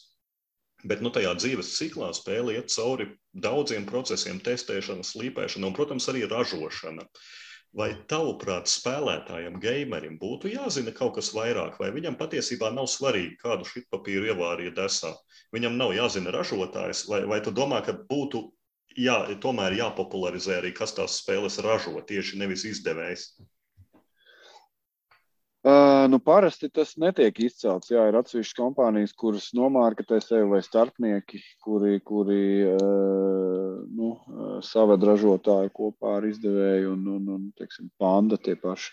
[0.88, 6.24] Bet nu, tajā dzīves ciklā spēle iet cauri daudziem procesiem, testēšana, slīpēšana un, protams, arī
[6.28, 7.08] ražošana.
[7.74, 13.66] Vai tavuprāt, spēlētājam, gamerim būtu jāzina kaut kas vairāk, vai viņam patiesībā nav svarīgi, kādu
[13.66, 15.10] šitpapīru ievārīja desā?
[15.56, 18.44] Viņam nav jāzina ražotājs, vai, vai tu domā, ka būtu
[18.98, 23.26] jā, tomēr jāpopularizē arī, kas tās spēles ražo, tieši nevis izdevējs?
[25.64, 27.88] Uh, nu, parasti tas netiek izcelts.
[27.94, 34.10] Jā, ir atsevišķas kompānijas, kuras nomārketē sevi vai starpnieki, kuri, kuri uh, nu,
[34.68, 38.92] saved ražotāju kopā ar izdevēju un, un, un teiksim, panda tie paši.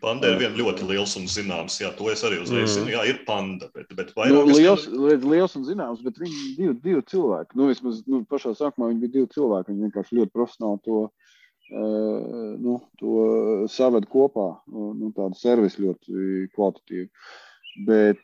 [0.00, 1.80] Panda ir viens ļoti liels un zināms.
[1.82, 2.74] Jā, to es arī uzreiz mm.
[2.76, 2.92] zinu.
[2.94, 3.68] Jā, ir panda.
[3.74, 7.58] Bet, bet nu, liels, liels, liels un zināms, bet viņi ir divi, divi cilvēki.
[7.58, 9.72] Nu, vismaz nu, pašā sākumā viņi bija divi cilvēki.
[9.72, 11.02] Viņi vienkārši ļoti profesionāli to
[11.74, 13.14] nu, to
[13.72, 14.48] saved kopā.
[14.70, 17.08] Nu, tādu servisu ļoti kvalitatīvu.
[17.88, 18.22] Bet,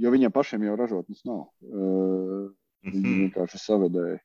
[0.00, 1.44] jo viņiem pašiem jau ražotnes nav.
[2.86, 3.16] Viņi mhm.
[3.26, 4.20] vienkārši savedēja.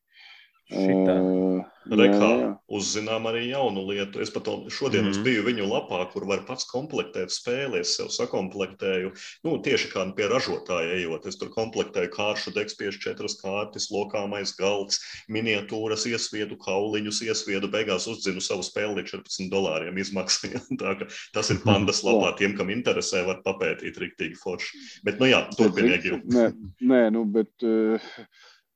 [0.66, 1.16] Šitā.
[1.22, 4.18] Uh, Rekā uzzinām arī jaunu lietu.
[4.24, 5.24] Es pat šodien mm -hmm.
[5.24, 7.82] biju viņu lapā, kur var pats komplektēt spēli.
[7.82, 9.12] Es sev sakomplektēju,
[9.46, 11.28] nu, tieši kā pie ražotāja ejot.
[11.30, 15.00] Es tur komplektēju kāršu dekspiešu četras kārtas, lokāmais galds,
[15.30, 17.70] miniatūras iesviedu, kauliņus iesviedu.
[17.70, 20.50] Beigās uzzinu savu spēli līdz 14 dolāriem izmaksā.
[21.36, 22.34] tas ir pandas lapā.
[22.38, 24.82] Tiem, kam interesē, var papētīt riktīgi forši.
[25.04, 26.18] Bet, nu jā, turpinieki.
[26.26, 26.50] Nē,
[26.82, 27.54] nē, nu, bet...
[27.62, 28.02] Uh...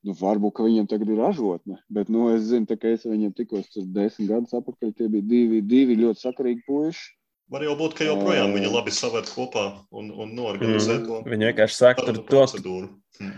[0.00, 4.30] Nu, varbūt viņiem tagad ir ražotne, bet nu, es zinu, ka es viņiem tikos desmit
[4.30, 4.94] gadus atpakaļ.
[4.96, 7.10] Tie bija divi, divi ļoti sakarīgi puiši.
[7.50, 11.06] Var jau būt, ka joprojām viņi labi savērt kopā un, un norganizē mm.
[11.08, 11.20] to.
[11.28, 12.88] Viņi vienkārši saka, tur to procedūru.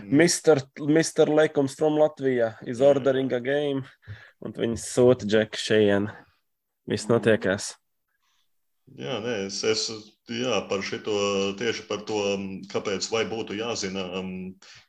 [0.07, 3.83] Mister, Mister Lekums from Latvija is ordering a game,
[4.39, 6.13] un viņi sūta džeku šeit.
[6.87, 7.73] Viss notiekās.
[8.91, 9.83] Jā, nē, es, es
[10.29, 11.13] jā, par šito,
[11.57, 12.19] tieši par to,
[12.69, 14.33] kāpēc vai būtu jāzina um,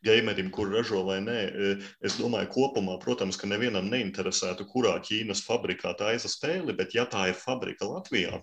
[0.04, 1.38] gamerim, kur ražo vai nē.
[1.48, 1.70] E,
[2.04, 7.30] es domāju, kopumā, protams, ka nevienam neinteresētu, kurā Ķīnas fabrikā taisa spēli, bet ja tā
[7.30, 8.42] ir fabrika Latvijā,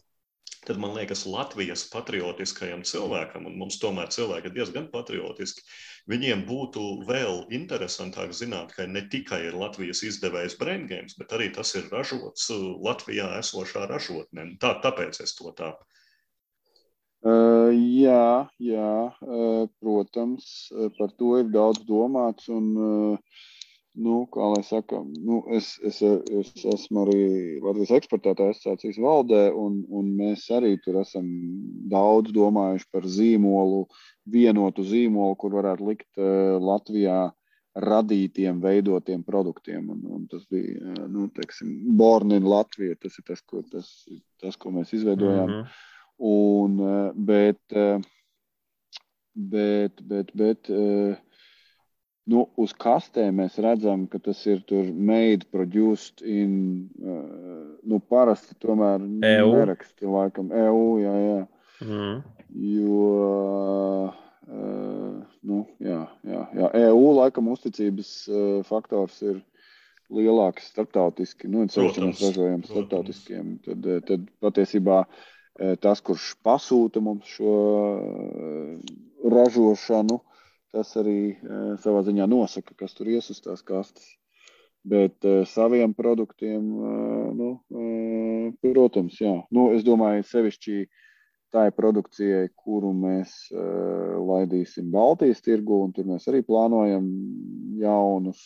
[0.66, 5.64] tad man liekas, Latvijas patriotiskajam cilvēkam, un mums tomēr cilvēki ir diezgan patriotiski,
[6.12, 11.50] viņiem būtu vēl interesantāk zināt, ka ne tikai ir Latvijas izdevējs Brain Games, bet arī
[11.56, 14.52] tas ir ražots uh, Latvijā esošā ražotnē.
[14.62, 15.74] Tā, tāpēc es to tā.
[17.22, 20.46] Uh, jā, jā uh, protams,
[20.98, 22.50] par to ir daudz domāts.
[22.54, 23.50] Un, uh,
[24.00, 27.24] Nu, kā lai saka, nu, es, es, es esmu arī
[27.60, 31.26] Latvijas eksportētāju asociācijas valdē, un, un mēs arī tur esam
[31.92, 33.82] daudz domājuši par zīmolu,
[34.32, 37.18] vienotu zīmolu, kur varētu likt uh, Latvijā
[37.84, 39.90] radītiem, veidotiem produktiem.
[39.92, 42.96] Un, un tas bija uh, nu, teiksim, Born in Latvija.
[42.96, 43.90] Tas ir tas, ko, tas,
[44.40, 45.52] tas, ko mēs izveidojām.
[45.52, 45.68] Mm -hmm.
[46.32, 47.60] un, uh, bet,
[49.36, 51.20] bet, bet, bet uh,
[52.30, 54.62] Nu, uz kastēm mēs redzam, ka tas ir
[54.94, 56.52] made, produced in.
[57.02, 59.54] Uh, nu, parasti tomēr EU.
[59.56, 60.84] neraksta, laikam, EU.
[61.02, 61.40] Jā, jā.
[61.82, 62.20] Mm.
[62.62, 64.14] Jo,
[64.46, 65.18] uh,
[65.50, 66.72] nu, jā, jā, jā.
[66.86, 69.42] EU laikam uzticības uh, faktors ir
[70.14, 71.50] lielāks starptautiski.
[71.50, 73.56] Nu, mēs ražojam starptautiskiem.
[73.66, 75.06] Tad, tad patiesībā
[75.84, 77.56] tas, kurš pasūta mums šo
[79.32, 80.20] ražošanu,
[80.76, 84.08] tas arī uh, savā ziņā nosaka, kas tur ies uz tās kastes.
[84.82, 87.52] Bet uh, saviem produktiem, uh, nu,
[88.64, 89.36] protams, jā.
[89.54, 90.78] Nu, es domāju, sevišķi
[91.52, 97.08] tā ir produkcijai, kuru mēs laidīsim Baltijas tirgu, un tur mēs arī plānojam
[97.82, 98.40] jaunus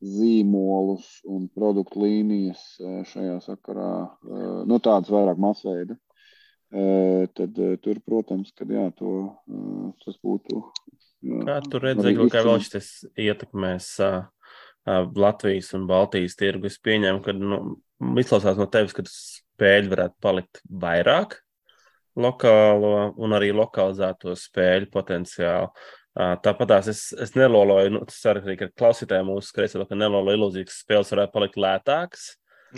[0.00, 2.62] zīmolus un produktu līnijas
[3.10, 3.90] šajā sakarā,
[4.64, 5.98] nu, tādas vairāk masveida.
[7.36, 9.12] Tad tur, protams, ka jā, to,
[10.00, 10.62] tas būtu
[11.20, 12.88] Kā tu redzēji, kā vēl šis
[13.20, 14.22] ietekmēs uh,
[14.88, 16.70] Latvijas un Baltijas tirgu?
[16.70, 17.60] Es pieņemu, ka nu,
[18.22, 21.36] izklausās no tevis, ka spēļu varētu palikt vairāk
[22.20, 25.70] lokālo un arī lokalizēto spēļu potenciālu.
[25.70, 30.66] Uh, Tāpat es, es neloloju, nu, tas arī ir klausītājiem mūsu skrejceļā, ka neloloju ilūziju,
[30.66, 32.24] ka spēles varētu palikt lētākas.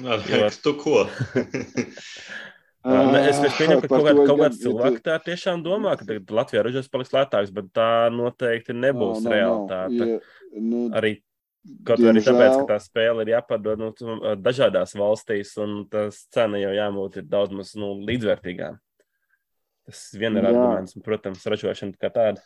[0.02, 0.50] Nā, jo...
[0.64, 1.06] tu ko?
[2.82, 6.64] Uh, es, es pieņemu, ka kaut, kād, kaut kāds cilvēks tā tiešām domā, ka Latvijā
[6.66, 9.98] ražos paliks lētāks, bet tā noteikti nebūs no, no, realitāte.
[10.00, 11.12] No, ja, nu, arī
[11.86, 13.90] kaut arī tāpēc, ka tā spēle ir jāpadod nu,
[14.42, 18.80] dažādās valstīs, un tas cena jau jābūt daudz maz nu, līdzvērtīgām.
[19.86, 22.42] Tas vien ir arguments, un, protams, ražošana kā tāda.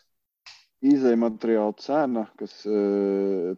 [0.85, 2.59] Izejai materiāla cena, kas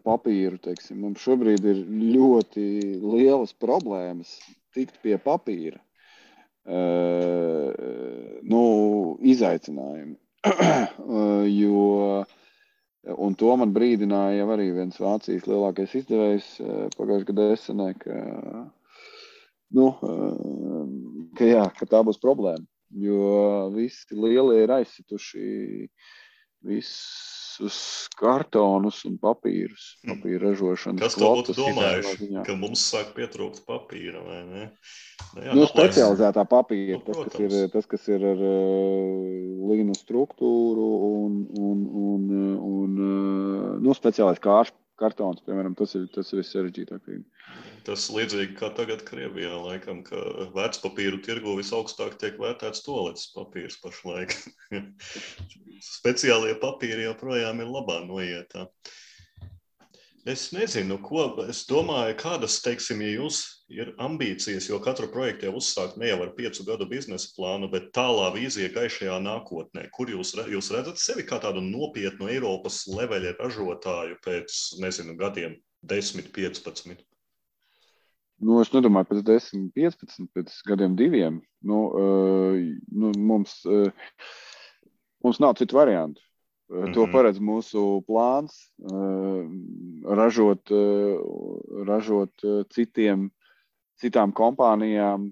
[0.07, 1.83] papīru, teiksim, mums šobrīd ir
[2.15, 2.65] ļoti
[3.03, 4.37] lielas problēmas
[4.71, 5.83] tikt pie papīra
[8.53, 8.63] nu,
[9.35, 10.17] izaicinājumi.
[11.61, 12.25] jo
[13.07, 16.49] Un to man brīdināja arī viens Vācijas lielākais izdevējs
[16.97, 18.17] pagājušajā gadā Esenē, ka,
[19.77, 19.85] nu,
[21.39, 22.65] ka, jā, ka tā būs problēma.
[22.89, 25.47] Jo visi lielie ir aizsituši
[27.59, 30.15] visus kartonus un papīrus, hmm.
[30.15, 31.01] papīra ražošanas.
[31.01, 34.65] Kas to būtu domājuši, ka mums sāk pietrūkt papīra vai ne?
[35.35, 39.95] Nu, jā, nu, specializētā papīra, nu, tas, kas ir, tas, kas ir ar uh, līnu
[39.97, 42.29] struktūru un, un, un,
[42.69, 47.09] un uh, nu, speciālais kārš, kartons, piemēram, tas ir, tas ir sarežģītāk.
[47.87, 50.19] Tas līdzīgi kā tagad Krievijā, laikam, ka
[50.55, 54.35] vērtspapīru tirgu visaugstāk tiek vērtēts toaletes papīrs pašlaik.
[55.99, 58.67] Speciālie papīri joprojām ir labā noietā.
[60.29, 65.57] Es nezinu, ko es domāju, kādas, teiksim, ja jūs ir ambīcijas, jo katru projektu jau
[65.59, 69.85] uzsākt ne jau ar piecu gadu biznesa plānu, bet tālā vīzija gaišajā nākotnē.
[69.95, 76.31] Kur jūs, jūs redzat sevi kā tādu nopietnu Eiropas leveļa ražotāju pēc, nezinu, gadiem 10,
[76.35, 77.05] 15?
[78.39, 81.41] Nu, es nedomāju, pēc 10, 15, pēc gadiem diviem.
[81.61, 82.57] Nu, uh,
[82.95, 83.91] nu, mums, uh,
[85.25, 86.23] mums nav citu variantu.
[86.69, 86.93] Mm -hmm.
[86.93, 87.11] To mhm.
[87.11, 88.53] paredz mūsu plāns,
[90.05, 90.69] ražot,
[91.85, 93.31] ražot citiem,
[94.01, 95.29] citām kompānijām.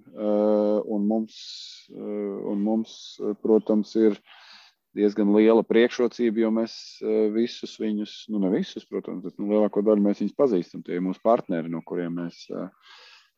[0.88, 1.38] Un mums,
[1.94, 2.94] un mums,
[3.44, 4.18] protams, ir
[4.98, 6.78] diezgan liela priekšrocība, jo mēs
[7.36, 10.84] visus viņus, nu ne visus, protams, bet nu, lielāko daļu mēs viņus pazīstam.
[10.86, 12.48] Tie ir mūsu partneri, no kuriem mēs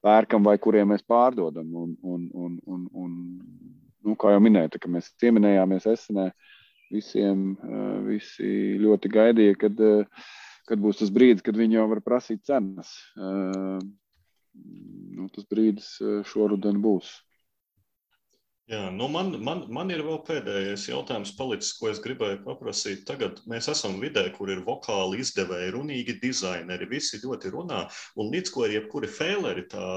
[0.05, 1.73] pērkam vai kuriem mēs pārdodam.
[1.75, 3.17] Un, un, un, un, un,
[4.05, 6.29] nu, kā jau minēju, kad mēs pieminējāmies Esenē,
[6.93, 10.27] visiem eh, visi ļoti gaidīja, kad, eh,
[10.69, 12.93] kad būs tas brīdis, kad viņi jau var prasīt cenas.
[14.55, 14.77] Eh,
[15.17, 15.97] nu, tas brīdis
[16.31, 17.11] šoruden būs.
[18.69, 22.99] Jā, nu man, man, man ir vēl pēdējais jautājums, palicis, ko es gribēju paprasīt.
[23.07, 27.79] Tagad mēs esam vidē, kur ir vokāli izdevēji, runīgi dizaineri, visi ļoti runā,
[28.21, 29.87] un līdz ko ir jebkuri fēleri, tā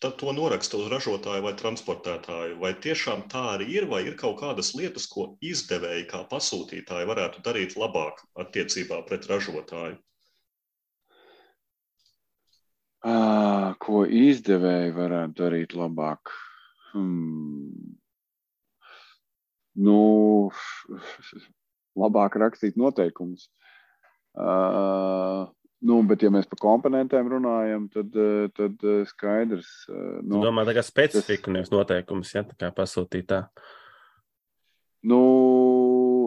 [0.00, 2.56] tad to noraksta uz ražotāju vai transportētāju.
[2.62, 7.42] Vai tiešām tā arī ir, vai ir kaut kādas lietas, ko izdevēji kā pasūtītāji varētu
[7.44, 9.98] darīt labāk attiecībā pret ražotāju?
[13.06, 16.32] À, ko izdevēji varētu darīt labāk?
[16.94, 17.94] Hmm.
[19.78, 20.00] Nu,
[22.02, 23.46] labāk rakstīt noteikumus.
[24.38, 25.46] Uh,
[25.78, 28.16] Nu, bet, ja mēs par komponentiem runājam, tad,
[28.58, 28.80] tad
[29.12, 29.68] skaidrs.
[30.26, 33.44] Nu, Domā, tā kā specifika, nevis noteikums, ja tā kā pasūtītā.
[35.06, 35.20] Nu,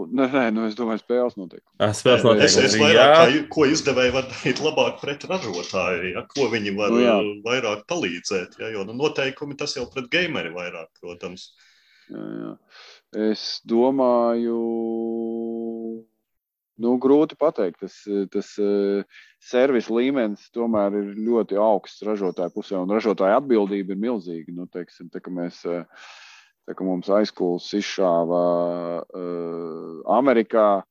[0.10, 1.74] nē, nē, nu es domāju, spēles noteikumi.
[1.82, 2.48] Ah, spēles noteikumi.
[2.48, 6.96] Es, es vairāk, kā, ko izdevēji var darīt labāk pret ražotāju, ja, ko viņi var
[6.96, 7.18] nu, jā.
[7.46, 8.58] vairāk palīdzēt.
[8.62, 11.52] Ja, jo nu, noteikumi tas jau pret gameri vairāk, protams.
[12.12, 12.56] Jā, jā.
[13.32, 14.60] Es domāju,
[16.82, 17.82] Nu, grūti pateikt.
[17.84, 17.98] Tas,
[18.34, 24.56] tas uh, servis līmenis tomēr ir ļoti augsts ražotāju pusē, un ražotāja atbildība ir milzīga.
[24.56, 26.10] Nu, teiksim, tā, mēs, uh,
[26.77, 28.45] tā, mums aizkulis izšāva
[29.03, 30.84] uh, Amerikā,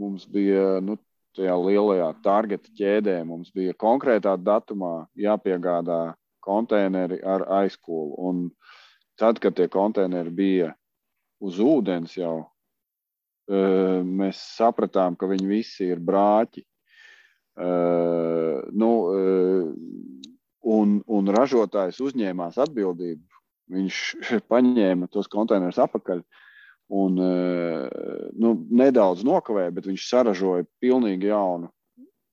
[0.00, 0.96] mums bija nu,
[1.36, 8.16] tajā lielajā targeta ķēdē, mums bija konkrētā datumā jāpiegādā konteineri ar aizkulu.
[8.18, 8.48] Un
[9.20, 10.72] tad, kad tie konteineri bija
[11.40, 12.50] uz ūdens jau,
[13.50, 16.64] mēs sapratām, ka viņi visi ir brāķi.
[18.80, 18.90] Nu,
[20.76, 23.39] un, un ražotājs uzņēmās atbildību.
[23.70, 23.98] Viņš
[24.52, 26.22] paņēma tos konteinerus atpakaļ
[26.90, 31.70] un nu, nedaudz nokavēja, bet viņš saražoja pilnīgi jaunu.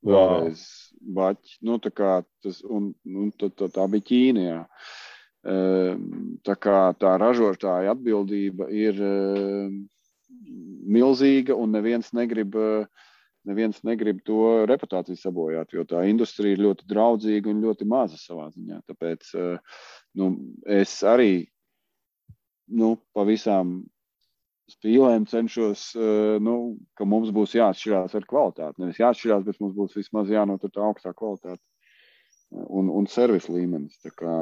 [0.08, 0.64] Vēlreiz
[1.02, 1.58] baķi.
[1.68, 4.46] Nu, tā, tas, un, un, tā, tā, tā bija Ķīna.
[4.48, 4.60] Jā.
[6.48, 8.98] Tā kā tā ražotāja atbildība ir
[10.98, 12.56] milzīga, un neviens negrib,
[13.48, 18.50] neviens negrib to reputāciju sabojāt, jo tā industrija ir ļoti draudzīga un ļoti maza savā
[18.54, 18.82] ziņā.
[18.92, 19.32] Tāpēc
[20.20, 20.32] nu,
[20.78, 21.48] es arī
[22.68, 23.80] nu, pavisam
[24.68, 25.90] spīlēm cenšos,
[26.44, 26.56] nu,
[27.00, 28.84] ka mums būs jāatšķirās ar kvalitāti.
[28.84, 31.64] Nevis jāatšķirās, bet mums būs vismaz jānotur tā augstā kvalitāte
[32.52, 34.00] un, un servisa līmenis.
[34.04, 34.40] Tā kā,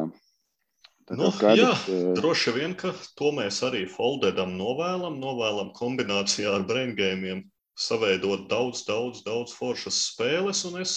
[1.13, 5.19] Nu, skaidrs, jā, droši vien, ka to mēs arī Foldedam novēlam.
[5.21, 7.43] Novēlam kombinācijā ar braingēmiem
[7.75, 10.63] saveidot daudz, daudz, daudz foršas spēles.
[10.69, 10.95] Un es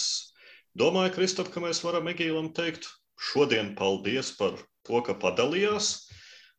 [0.79, 2.87] domāju, Kristop, ka mēs varam Egīlam teikt
[3.19, 4.55] šodien paldies par
[4.87, 5.91] to, ka padalījās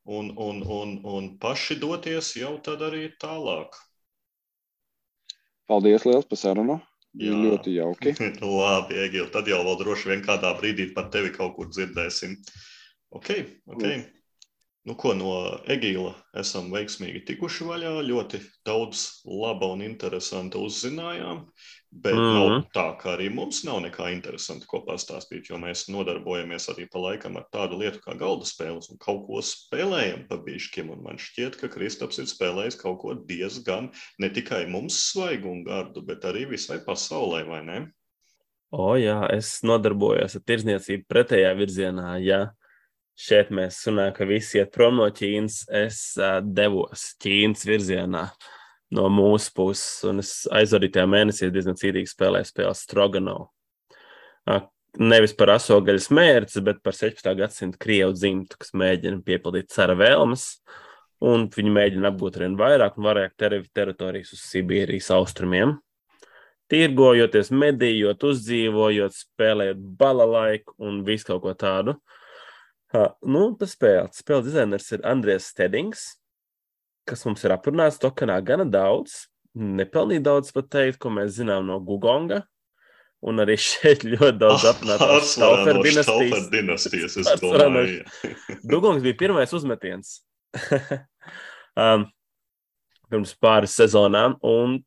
[0.04, 3.74] un, un, un, un paši doties jau tad arī tālāk.
[5.70, 6.80] Paldies liels par sarunu!
[7.18, 7.34] Jā.
[7.34, 8.12] Ļoti jauki.
[8.60, 12.36] Labi, Egīl, tad jau vēl droši vien kādā brīdī par tevi kaut kur dzirdēsim.
[13.18, 14.04] Okay, okay.
[14.88, 15.32] Nu, ko no
[15.68, 17.90] Egīla esam veiksmīgi tikuši vaļā.
[18.06, 21.42] Ļoti daudz laba un interesanta uzzinājām.
[21.90, 22.38] Bet mm -hmm.
[22.38, 27.02] nav tā, ka arī mums nav nekā interesanta, ko pastāstīt, jo mēs nodarbojamies arī pa
[27.02, 30.92] laikam ar tādu lietu kā galda spēles un kaut ko spēlējam pa bišķiem.
[30.94, 35.64] Un man šķiet, ka Kristaps ir spēlējis kaut ko diezgan ne tikai mums svaigu un
[35.64, 37.82] gardu, bet arī visai pasaulē, vai ne?
[38.70, 42.16] O, jā, es nodarbojos ar tirzniecību pretējā virzienā.
[42.22, 42.46] Jā
[43.18, 45.62] šeit mēs runājam, ka visi iet prom no Ķīnas.
[45.82, 48.26] Es uh, devos Ķīnas virzienā
[48.96, 53.48] no mūsu puses, un es aizvadītajā mēnesī diezgan cītīgi spēlēju spēli Stroganovu.
[54.50, 54.64] Uh,
[54.98, 57.34] nevis par asogaļas mērķi, bet par 16.
[57.38, 60.54] gadsimta krievu dzimtu, kas mēģina piepildīt cara vēlmes.
[61.20, 65.76] Un viņi mēģina apgūt ar vien vairāk un vairāk ter teritorijas uz Sibīrijas austrumiem.
[66.70, 71.96] Tirgojoties, medījot, uzdzīvojot, spēlējot balalaiku un visu kaut ko tādu.
[71.98, 72.19] Uh,
[72.90, 74.18] Ha, nu, tas spēles.
[74.18, 76.06] Spēles dizainers ir Andrēs Stedings,
[77.06, 79.26] kas mums ir aprunāts tokenā gana daudz.
[79.54, 82.44] Nepelnīgi daudz pat teikt, ko mēs zinām no Gugonga.
[83.26, 84.64] Un arī šeit ļoti daudz
[85.38, 85.50] no
[85.84, 87.16] dinastijas.
[87.18, 88.60] Staufer dinastijas.
[88.66, 90.20] Dugongs bija pirmais uzmetiens
[91.84, 92.06] um,
[93.10, 94.38] pirms pāris sezonām.
[94.46, 94.80] Un,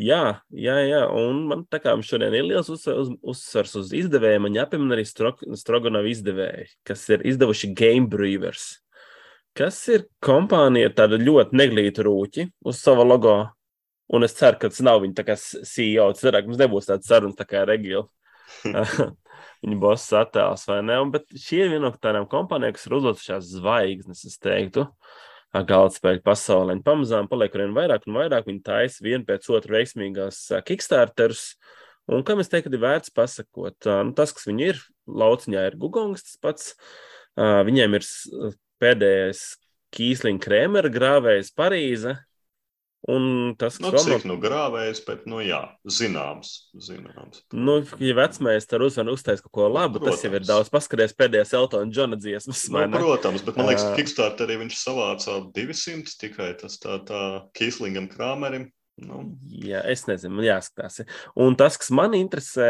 [0.00, 4.42] jā, jā, jā, un man tā kā šodien ir liels uzsvars uz, uzsvars uz izdevēju,
[4.46, 8.72] man jāpiemina arī Stroganov izdevēji, kas ir izdevuši Game Brewers,
[9.56, 13.38] kas ir kompānija ar tādu ļoti neglītu rūķi uz sava logo.
[14.10, 16.08] Un es ceru, ka tas nav viņa tā kā CEO.
[16.18, 18.08] Ka mums nebūs tāds sarunas tā kā Regila.
[19.62, 20.96] viņa boss attēls vai ne.
[21.02, 24.88] Un, bet šī ir viena no tādām kompānijām, kas ir uzlūkušās zvaigznes, es teiktu,
[25.54, 26.76] galdspēļu pasaulē.
[26.76, 28.46] Viņi pamazām paliek ar vien vairāk un vairāk.
[28.46, 31.44] Viņi taisa vienu pēc otru veiksmīgās Kickstarterus.
[32.10, 36.24] Un kam es teiktu, ir vērts pasakot, nu, tas, kas viņi ir, lauciņā ir Gugongs,
[36.26, 36.72] tas pats.
[37.38, 38.06] Viņiem ir
[38.82, 39.44] pēdējais
[39.94, 42.16] Kīsliņa Krēmera grāvējs Parīze.
[43.08, 47.40] Un tas, kas Nu, no cik nu grāvējs, bet, nu jā, zināms, zināms.
[47.56, 50.50] Nu, ja vecmēs tur uzvar uztais kaut ko labu, tas jau ir Protams.
[50.50, 50.72] daudz.
[50.74, 52.66] Paskaties pēdējās Eltona Džona dziesmas.
[52.68, 57.22] Nu, protams, bet man liekas, ka Kickstarter arī viņš savāca 200 tikai tas tā, tā
[57.56, 58.68] Kīslingam Krāmerim.
[59.00, 61.00] Nu, Jā, es nezinu, man jāskatās.
[61.40, 62.66] Un tas, kas man interesē,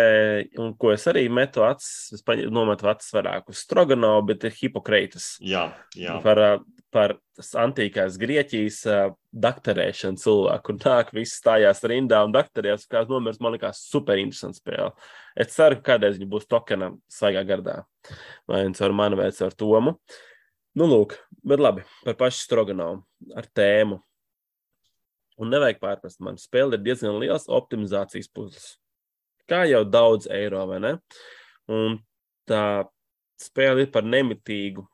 [0.62, 4.54] un ko es arī metu acis, es paņ- nometu acis vairāk uz Stroganovu, bet ir
[4.54, 5.32] Hipokreitas.
[5.42, 6.20] jā, jā.
[6.22, 6.60] Par,
[6.90, 8.80] par antīkās Grieķijas
[9.34, 14.60] dakterēšanu cilvēku, kur nāk, viss stājās rindā un dakterējās, kā nomirs, man liekas, super interesants
[14.62, 14.92] spēle.
[15.38, 17.84] Es ceru, ka kādreiz viņa būs tokena svaigā gardā.
[18.50, 19.96] Vai nu caur mani vai caur Tomu.
[20.78, 23.02] Nu, lūk, bet labi, par pašu Stroganovu
[23.34, 24.00] ar tēmu.
[25.40, 28.74] Un nevajag pārprast, man spēle ir diezgan liels optimizācijas puzles.
[29.48, 30.94] Kā jau daudz eiro, vai ne?
[31.70, 31.96] Un
[32.48, 32.84] tā
[33.40, 34.84] spēle ir par nemitīgu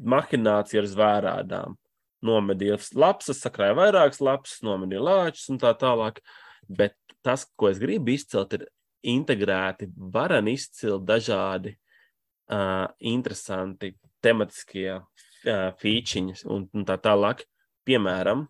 [0.00, 1.76] mahināciju ar zvērādām.
[2.24, 6.20] Nomedīja lapsas, sakrāja vairākas lapsas, nomedīja lāčus un tā tālāk.
[6.68, 8.68] Bet tas, ko es gribu izcelt, ir
[9.10, 17.46] integrēti, varam izcilt dažādi uh, interesanti tematiskie uh, feature un, un tā tālāk.
[17.88, 18.44] Piemēram,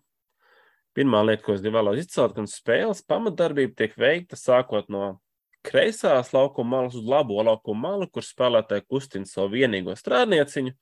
[0.97, 5.19] pirmā lieta, ko es vēlos izcelt, ka spēles pamatdarbība tiek veikta sākot no
[5.65, 10.73] kreisās laukuma malas uz labo laukuma malu, kur spēlētāji kustina savu vienīgo strādnieciņu,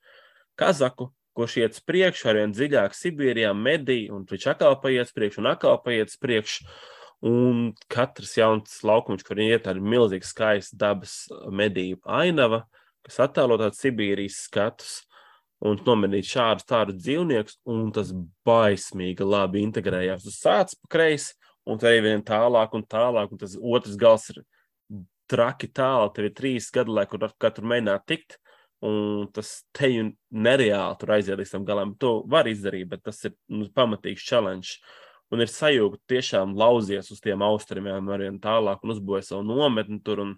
[0.59, 5.13] kazaku, kurš iet uz priekšu ar vien dziļāk Sibīrijā, medī, un viņš atkal paiet uz
[5.15, 6.65] priekšu un atkal paiet uz priekšu.
[7.29, 12.61] Un katrs jauns laukums, kur iet ar milzīgu skaistu dabas medību ainava,
[13.03, 15.01] kas attēlo tādu Sibīrijas skatus
[15.65, 18.13] un nomedīt šādus tādus dzīvniekus, un tas
[18.47, 20.23] baismīgi labi integrējās.
[20.25, 21.35] Tu sāc pa kreisi,
[21.67, 24.43] un tur arī vien tālāk un tālāk, un tas otrs gals ir
[25.29, 28.39] traki tālu, tev ir trīs gadu laiku, kur katru mēģināt tikt,
[28.85, 31.93] un tas te jau nereāli tur aiziet līdz tam galam.
[32.01, 34.79] To var izdarīt, bet tas ir nu, pamatīgs challenge.
[35.29, 39.99] Un ir sajūta, ka tiešām lauzies uz tiem austrumiem, arī tālāk, un uzbūvēja savu nometni
[40.01, 40.23] tur.
[40.23, 40.37] Un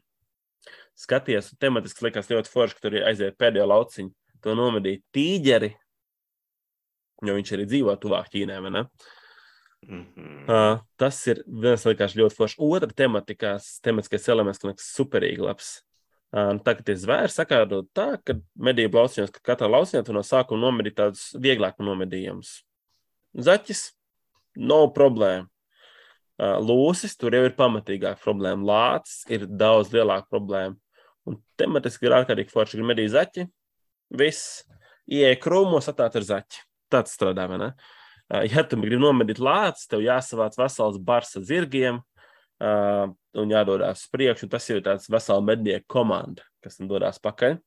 [0.99, 4.11] skaties, un tematiski likās ļoti forši, ka tur ir aiziet pēdējā lauciņa.
[4.41, 5.71] To nomedīja tīģeri,
[7.27, 8.61] jo viņš arī dzīvo tuvāk Ķīnai.
[8.63, 8.85] vai ne?
[9.87, 10.43] Mm -hmm.
[10.45, 12.55] Uh, tas ir viens vienkārši ļoti foršs.
[12.57, 15.81] Otra tematikās, tematiskais elements, kas liekas superīgi labs.
[16.31, 20.21] Uh, tā kā tie zvēri sakārtot tā, ka medību lauciņos, ka katrā lauciņā tu no
[20.21, 22.63] sākuma nomedī tādus vieglāk nomedījumus.
[23.33, 23.91] Zaķis,
[24.55, 25.47] no problēma.
[26.41, 28.65] Uh, lūsis, tur jau ir pamatīgāka problēma.
[28.65, 30.75] Lācis ir daudz lielāka problēma.
[31.25, 33.45] Un tematiski ir ārkārtīgi forši, ka medī zaķi.
[34.11, 34.61] Viss,
[35.07, 36.63] ieeja krūmos, atnāc ar zaķi.
[36.91, 37.71] Tāds strādā, vai ne?
[38.47, 44.47] Ja tu gribi nomedīt lācis, tev jāsavāc vesels bars ar zirgiem uh, un jādodas priekšu.
[44.51, 47.57] Tas jau ir tāds vesels mednieku komanda, kas tam dodas pakaļ.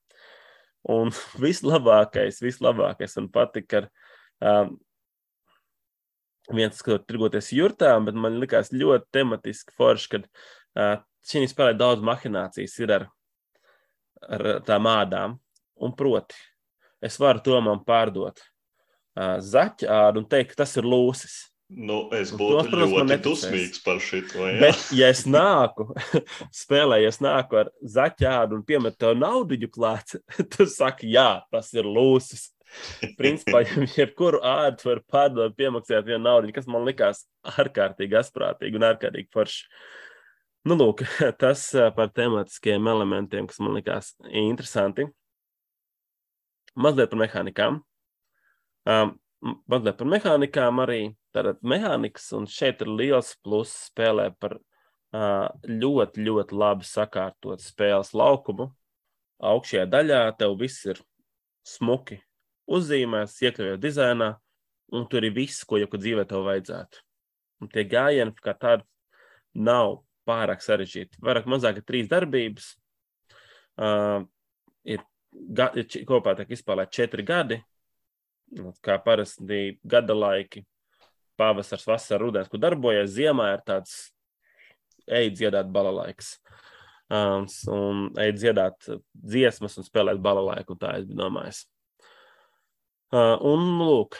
[0.95, 1.13] Un
[1.45, 3.85] vislabākais, vislabākais man patika,
[4.41, 4.75] ar um,
[6.53, 12.05] viens, kas tirgoties jurtām, bet man likās ļoti tematiski forši, ka uh, šī spēlē daudz
[12.05, 13.09] mahinācijas ir ar,
[14.29, 15.39] ar tām ādām.
[15.85, 16.37] Un proti,
[17.05, 21.43] es varu to man pārdot uh, zaķa ādu un teikt, ka tas ir lūsis.
[21.74, 24.20] Nu, es būtu tos, protams, ļoti dusmīgs par šo.
[24.61, 25.89] Bet, ja es nāku,
[26.62, 30.14] spēlēju, ja es nāku ar zaķādu un piemetu tev naudu klāt,
[30.55, 32.51] tad saki, jā, tas ir lūsis.
[33.18, 33.62] Principā,
[33.99, 37.24] jebkuru ādu var pārdot, piemaksāt vienu naudu, kas man likās
[37.57, 39.66] ārkārtīgi asprātīgi un ārkārtīgi forši.
[40.68, 41.03] Nu, lūk,
[41.41, 41.66] tas
[41.97, 45.09] par tematiskiem elementiem, kas man likās interesanti.
[46.75, 47.81] Mazliet par mehānikām.
[48.85, 49.14] Um,
[49.70, 51.03] mazliet par mehānikām arī.
[51.35, 58.14] Tātad mehānikas, un šeit ir liels pluss spēlē par uh, ļoti, ļoti labi sakārtot spēles
[58.14, 58.70] laukumu.
[59.45, 61.01] Augšējā daļā tev viss ir
[61.66, 62.20] smuki
[62.70, 64.31] uzzīmēts, iekļaujot dizainā,
[64.95, 67.03] un tur ir viss, ko jau dzīvē tev vajadzētu.
[67.62, 68.87] Un tie gājieni, kā tādi,
[69.55, 71.20] nav pārāk sarežģīti.
[71.25, 72.72] Vairāk mazāk ir trīs darbības.
[73.75, 74.25] Uh,
[74.87, 75.03] ir,
[75.35, 77.61] ga, ir č- kopā tiek izspēlēti četri gadi,
[78.55, 80.62] Nu, kā parasti gada laiki,
[81.41, 83.14] pavasars, vasara, rudens, kur darbojas.
[83.16, 83.95] Ziemā ir tāds
[85.11, 86.37] ej dziedāt balalaiks.
[87.12, 91.64] Um, un ej dziedāt dziesmas un spēlēt balalaiku, tā es domājis.
[93.14, 94.16] Uh, un lūk,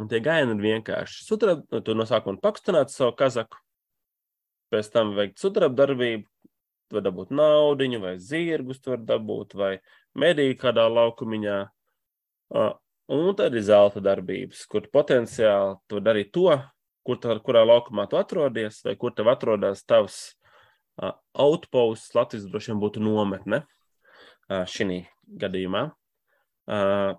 [0.00, 1.24] un tie gājieni ir vienkārši.
[1.26, 3.58] Sudrab, tu no sākuma pakustināt savu kazaku,
[4.72, 6.28] pēc tam veikt sudraba darbību,
[6.86, 9.72] tu vari dabūt naudu, vai zirgus, tu vari dabūt, vai
[10.14, 11.58] mediju kādā laukumiņā.
[12.54, 12.72] Uh,
[13.10, 16.50] un tad ir zelta darbības, kur potenciāli tu darīt to,
[17.06, 20.18] kur tā, kurā laukumā tu atrodies, vai kur tev atrodas tavs
[21.02, 22.14] uh, outposts.
[22.14, 25.04] Latvijas droši vien būtu nometne uh, šī
[25.42, 25.88] gadījumā.
[26.66, 27.12] Uh,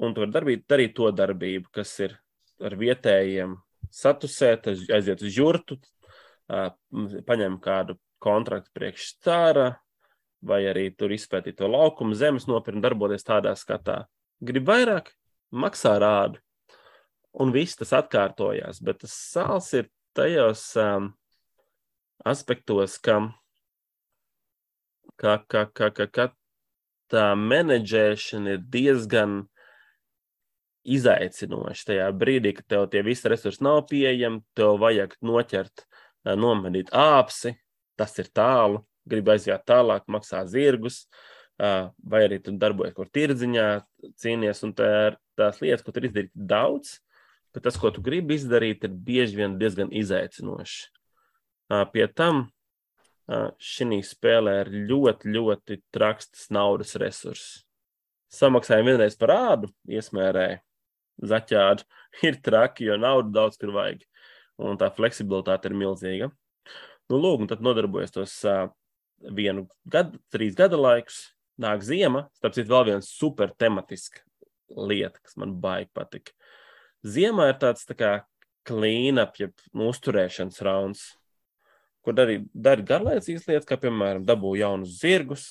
[0.00, 2.16] un tu vari darbīt, darīt to darbību, kas ir
[2.62, 3.58] ar vietējiem
[3.92, 5.76] satusēt, aiziet uz jurtu,
[6.52, 6.70] uh,
[7.28, 9.66] paņem kādu kontraktu priekš stāra,
[10.42, 14.04] vai arī tur izpētīt to laukumu, zemes nopirkt, darboties tādā skatā.
[14.42, 15.12] Grib vairāk,
[15.54, 16.42] maksā rādu.
[17.32, 21.12] Un viss tas atkārtojās, bet tas sāls ir tajos um,
[22.28, 23.22] aspektos, ka,
[25.16, 26.28] ka, ka, ka, ka, ka
[27.12, 29.40] tā menedžēšana ir diezgan
[30.82, 31.86] izaicinoša.
[31.92, 37.54] Tajā brīdī, kad tev tie visi resursi nav pieejami, tev vajag noķert, uh, nomedīt āpsi,
[38.02, 41.04] tas ir tālu, gribi aiziet tālāk, maksā zirgus,
[41.58, 43.66] vai arī tu darbojies kur tirdziņā,
[44.18, 46.96] cīnies, un tā ir tās lietas, ko tu izdarīt daudz,
[47.54, 50.88] bet tas, ko tu gribi izdarīt, ir bieži vien diezgan izaicinoši.
[51.92, 52.48] Pie tam
[53.62, 57.62] šī spēlē ir ļoti, ļoti traks naudas resurss.
[58.32, 60.62] Samaksājumi vienreiz par ādu, iesmērēja
[61.22, 61.84] zaķādu,
[62.28, 64.02] ir traki, jo naudu daudz tur vajag.
[64.62, 66.30] Un tā fleksibilitāte ir milzīga.
[67.10, 68.66] Nu, lūk, un tad nodarbojas tos uh,
[69.36, 71.30] vienu gadu, trīs gada laikus.
[71.60, 74.22] Nāk ziema, starp citu, vēl viena super tematiska
[74.72, 76.32] lieta, kas man baigi patika.
[77.04, 78.12] Ziemā ir tāds tā kā
[78.66, 81.02] clean-up, jeb nu, uzturēšanas rauns,
[82.02, 85.46] kur arī dari garlaicīgas lietas, kā piemēram dabū jaunus zirgus,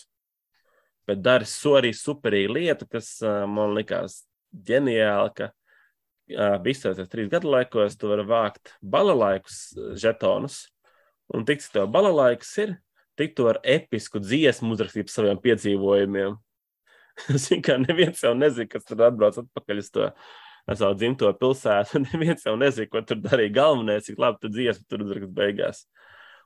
[1.08, 7.32] bet dari so arī superīgu lietu, kas uh, man likās ģeniāli, ka uh, visos trīs
[7.32, 9.64] gadu laikos tu vari vākt balalaikus
[9.99, 10.66] žetonus,
[11.36, 12.76] un tik cik tev balalaiks ir,
[13.20, 16.38] tik tu ar episku dziesmu uzrakstīt par saviem piedzīvojumiem.
[17.44, 20.08] Zini, kā neviens jau nezina, kas tur atbrauc atpakaļ uz to
[20.78, 22.02] savu dzimto pilsētu.
[22.10, 25.84] Neviens jau nezina, ko tur darīja galvenais, cik labi tu dziesmu tur uzrakst beigās.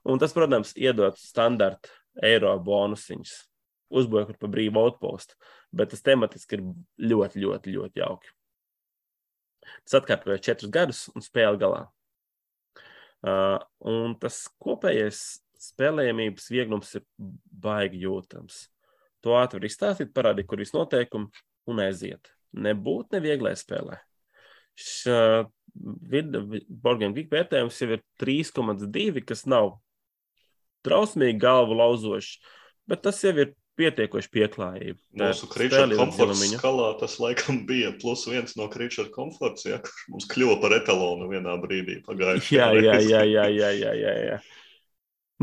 [0.05, 1.91] Un tas, protams, iedod standarta
[2.23, 3.35] eiro bonusiņus.
[3.95, 5.37] Uzbūvēt par brīvu outpostu,
[5.75, 6.63] bet tas tematiski ir
[7.11, 8.31] ļoti, ļoti, ļoti jauki.
[9.85, 11.85] Tas atkārtojas četrus gadus un spēle galā.
[13.25, 13.57] Uh,
[13.89, 15.21] un tas kopējais
[15.71, 18.65] spēlējumības vieglums ir baigi jūtams.
[19.25, 21.31] To ātri var izstāstīt, parādīt, kur viss noteikumi
[21.71, 22.29] un aiziet.
[22.53, 23.97] Nebūt nevieglai spēlē.
[25.75, 29.73] Borgiem Geek vērtējums jau ir 3,2, kas nav
[30.85, 32.37] trausmīgi galvu lauzošs,
[32.85, 34.99] bet tas jau ir pietiekoši pieklājība.
[35.21, 40.27] Mūsu krīča komforta skalā tas laikam bija plus viens no krīča komforts, ja, kurš mums
[40.31, 44.43] kļuva par etalonu vienā brīdī pagājušajā jā, jā, jā, jā, jā, jā, jā, jā.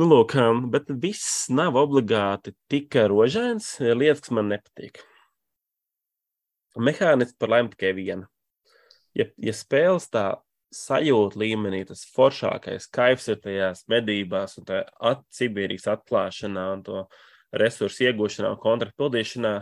[0.00, 0.32] Nu, lūk,
[0.72, 5.02] bet viss nav obligāti tikai rožains, ir lietas, kas man nepatīk.
[6.80, 8.30] Mehānisms par laimi tikai viena.
[9.12, 10.24] Ja, ja spēles tā
[10.72, 17.02] sajūta līmenī, tas foršākais kaivs ir tajās medībās un tā at, Sibīrijas atklāšanā un to
[17.52, 19.54] resursu iegūšanā un kontraktu pildīšanā,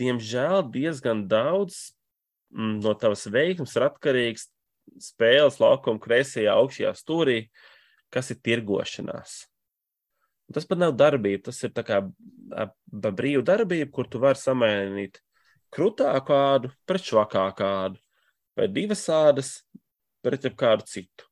[0.00, 1.90] diemžēl diezgan daudz
[2.54, 4.48] mm, no tavas veiksmes ir atkarīgs
[5.00, 7.38] spēles laukuma kreisajā augšējā stūrī,
[8.10, 9.44] kas ir tirgošanās.
[10.50, 12.00] Un tas pat nav darbība, tas ir kā
[12.90, 15.20] brīva darbība, kur tu vari samainīt
[15.70, 18.00] krūtāku ādu pret švakāku ādu,
[18.58, 19.52] vai divas ādas
[20.24, 21.28] pret kādu citu.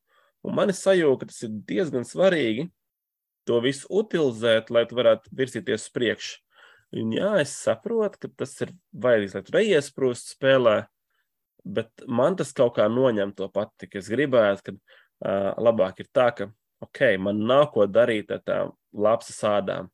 [0.46, 2.68] Un man ir sajūta, ka tas ir diezgan svarīgi
[3.48, 6.36] to visu utilizēt, lai tu varētu virzīties uz priekšu.
[6.98, 10.76] Un jā, es saprotu, ka tas ir vajadzīgs, lai tu reiesprūst spēlē,
[11.68, 14.00] bet man tas kaut kā noņem to patiku.
[14.00, 16.48] Es gribētu, ka uh, labāk ir tā, ka,
[16.84, 19.90] ok, man nav ko darīt ar tām lapsas sādām.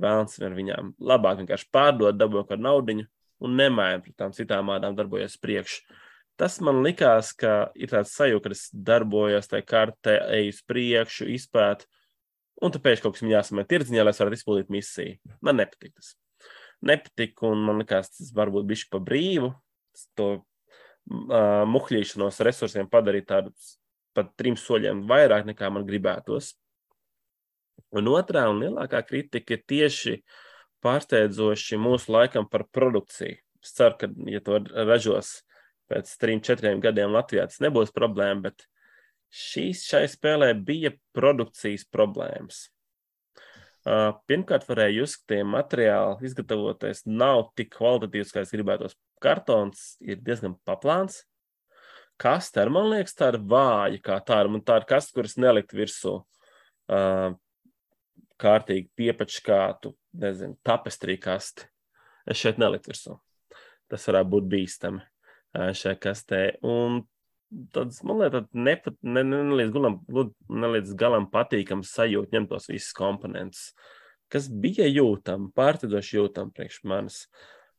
[0.00, 0.94] Vēlams ar viņām.
[1.04, 3.02] Labāk vienkārši pārdot, dabūt kādu naudu
[3.42, 5.82] un nemainīt pret tām citām ādām, darbojas priekš.
[6.40, 11.28] Tas man likās, ka ir tāds sajūta, ka es darbojos tajā kartē, eju uz priekšu,
[11.34, 11.86] izpētu,
[12.62, 15.36] un tāpēc kaut kas man jāsamē tirdziņā, lai es varētu izpildīt misiju.
[15.44, 16.14] Man nepatīk tas
[16.82, 19.52] nepatika, un man liekas, tas varbūt bija pa brīvu.
[20.18, 23.52] To uh, muhļīšanos resursiem padarīt tādu
[24.16, 26.54] pat trim soļiem vairāk nekā man gribētos.
[27.92, 30.18] Un otrā un lielākā kritika ir tieši
[30.84, 33.38] pārsteidzoši mūsu laikam par produkciju.
[33.62, 34.58] Es ceru, ka, ja to
[34.88, 35.42] ražos
[35.92, 38.64] pēc trim, četriem gadiem Latvijā, tas nebūs problēma, bet
[39.32, 42.66] šīs šai spēlē bija produkcijas problēmas.
[43.82, 48.94] Pirmkārt, varēja just, ka tie materiāli izgatavotais nav tik kvalitatīvs, kā es gribētos.
[49.22, 51.24] Kartons ir diezgan paplāns.
[52.20, 54.52] Kaste, man liekas, tā ir vāja, kā tāda.
[54.52, 57.34] Man tā ir kaste, kuras nelikt virsū uh,
[58.42, 61.66] kārtīgi piepačkātu, nezinu, tapestrī kasti.
[62.28, 63.16] Es šeit neliktu virsū.
[63.90, 66.44] Tas varētu būt bīstami uh, šai kastē.
[66.62, 67.02] Un
[67.74, 69.98] tāds, man liekas, nepat, ne, ne, ne, līdz galam,
[70.62, 73.72] ne līdz galam patīkams sajūta ņemt tos visus komponentus,
[74.32, 77.22] kas bija jūtami, pārsteidzoši jūtami priekš manis.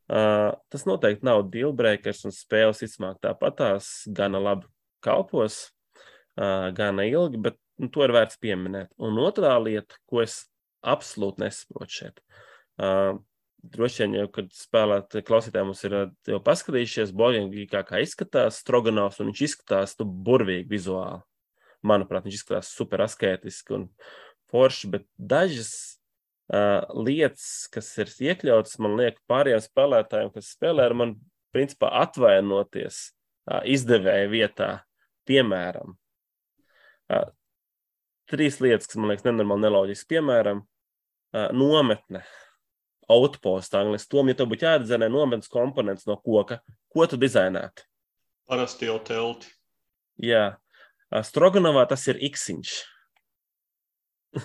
[0.04, 4.68] Uh, tas noteikti nav dealbreakers un spēles izsmāk tāpatās, gana labi
[5.04, 5.70] kalpos,
[6.36, 8.92] uh, gana ilgi, bet nu, to ir vērts pieminēt.
[9.00, 10.42] Un otrā lieta, ko es
[10.84, 12.20] absolūti nesaprotu šeit.
[12.76, 13.16] Uh,
[13.72, 15.96] droši vien jau, kad spēlēt, klausītāji mums ir
[16.28, 21.22] jau paskatījušies, Boļņģī kā, kā izskatās Stroganovs, un viņš izskatās tu burvīgi vizuāli.
[21.84, 23.86] Manuprāt, viņš izskatās super asketiski un
[24.52, 25.72] forši, bet dažas
[26.52, 31.16] uh, lietas, kas ir iekļautas, man liek pārējiem spēlētājiem, kas spēlē ar man,
[31.54, 34.70] principā atvainoties uh, izdevēja vietā,
[35.28, 35.96] piemēram,
[37.12, 37.28] uh,
[38.32, 42.24] trīs lietas, kas man liekas nenormāli neloģiski, piemēram, uh, nometne
[43.12, 44.10] outpost angļuiski.
[44.14, 46.60] Tom, ja tev būtu jādizēnē nometnes komponents no koka,
[46.92, 47.86] ko tu dizainētu?
[48.50, 49.48] Parasti jau telti.
[50.20, 50.56] Jā,
[51.24, 52.74] Stroganovā tas ir iksiņš.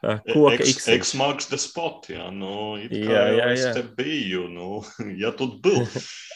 [0.00, 0.90] Koka iksiņš.
[0.94, 3.48] Eksmarks the spot, jā, nu, jā, jā, jā.
[3.52, 4.80] es te biju, nu,
[5.22, 5.84] ja tu bil.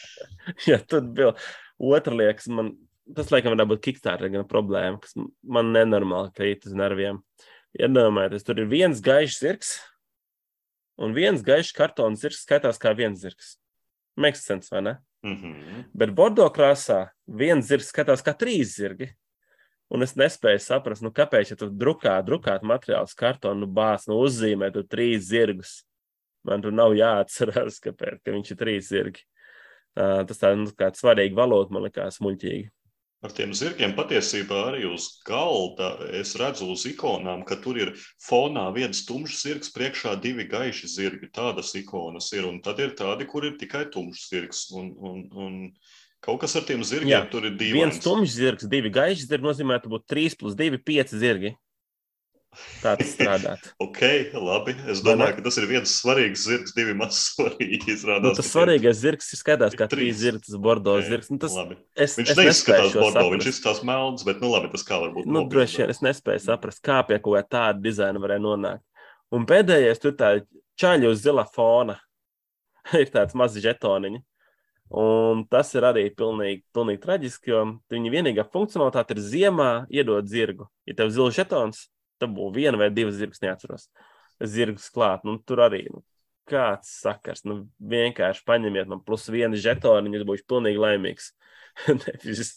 [0.69, 1.33] ja tu bil.
[1.81, 2.75] Otra liekas, man,
[3.17, 7.23] tas laikam varētu būt Kickstarter gan problēma, kas man nenormāli krīt uz nerviem.
[7.75, 9.73] Iedomājieties, tur ir viens gaišs zirgs,
[11.01, 13.55] un viens gaišs kartons zirgs skaitās kā viens zirgs.
[14.15, 14.97] Makes sense, vai ne?
[15.25, 15.83] Mm -hmm.
[15.93, 19.09] Bet bordo krāsā viens zirgs skatās kā trīs zirgi.
[19.89, 24.15] Un es nespēju saprast, nu, kāpēc, ja tu drukā, drukāt materiālus kartonu, nu, bāz, nu,
[24.25, 25.83] uzzīmē tu trīs zirgus.
[26.43, 29.21] Man tur nav jāatcerās, kāpēc, ka viņš ir trīs zirgi.
[29.95, 32.69] Uh, tas tā, nu, kā svarīga valoda, man likās muļķīgi.
[33.25, 38.67] Ar tiem zirgiem patiesībā arī uz galda es redzu uz ikonām, ka tur ir fonā
[38.75, 41.31] viens tumšs zirgs, priekšā divi gaiši zirgi.
[41.33, 42.45] Tādas ikonas ir.
[42.45, 44.65] Un tad ir tādi, kur ir tikai tumšs zirgs.
[44.77, 45.57] Un, un, un
[46.21, 47.79] kaut kas ar tiem zirgiem Jā, tur ir divi.
[47.79, 51.55] Viens tumšs zirgs, divi gaiši zirgi nozīmē, ka būtu 3 plus 2, 5 zirgi.
[52.83, 53.69] Tāds strādāt.
[53.85, 54.01] ok,
[54.37, 54.75] labi.
[54.91, 58.29] Es domāju, ka tas ir viens svarīgs zirgs, divi maz svarīgi izrādās.
[58.29, 61.31] Nu, tas svarīgais zirgs ir skatās kā trīs zirgs, bordo zirgs.
[61.33, 61.79] Nu, tas, labi.
[61.93, 63.33] es, viņš es neizskatās bordo, saprast.
[63.35, 65.29] viņš izskatās melns, bet nu labi, tas kā var būt.
[65.29, 68.85] Nu, droši vien es nespēju saprast, kā pie kaut kā tāda dizaina varēja nonākt.
[69.35, 70.35] Un pēdējais tur tā
[70.79, 71.99] čaļi uz zila fona.
[73.01, 74.23] ir tāds mazs žetoniņš.
[74.95, 80.67] Un tas ir arī pilnīgi, pilnīgi traģiski, jo viņa vienīgā funkcionalitāte ir ziemā iedot zirgu.
[80.85, 81.87] Ja tev ir zils žetons,
[82.21, 83.87] dabū vienu vai divas zirgus, neatceros.
[84.43, 85.85] Zirgus klāt, nu, tur arī.
[85.91, 86.03] Nu,
[86.49, 91.31] kāds sakars, nu, vienkārši paņemiet man plus vienu žetonu, un es būšu pilnīgi laimīgs.
[91.89, 92.53] nevis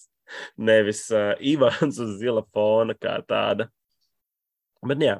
[0.57, 3.69] nevis uh, Ivans uz zila fona kā tāda.
[4.87, 5.17] Bet, jā,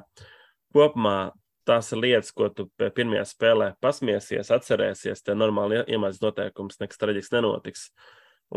[0.75, 1.31] kopumā
[1.67, 5.23] tās ir lietas, ko tu pirmajā spēlē pasmiesies, atcerēsies.
[5.25, 7.89] Te normāli iemācīs noteikums, nekas traģisks nenotiks.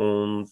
[0.01, 0.43] Un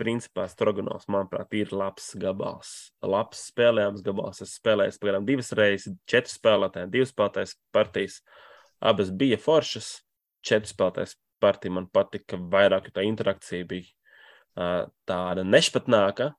[0.00, 2.70] principā Stroganovs, manuprāt, ir labs gabals.
[3.04, 4.42] Labs spēlējams gabals.
[4.44, 8.20] Es spēlēju pagaidām divas reizes, četri spēlētāji, divas spēlētājas partijas.
[8.84, 9.90] Abas bija foršas.
[10.44, 16.32] Četri spēlētājas partija man patika vairāk, jo tā interakcija bija tāda nešpatnāka.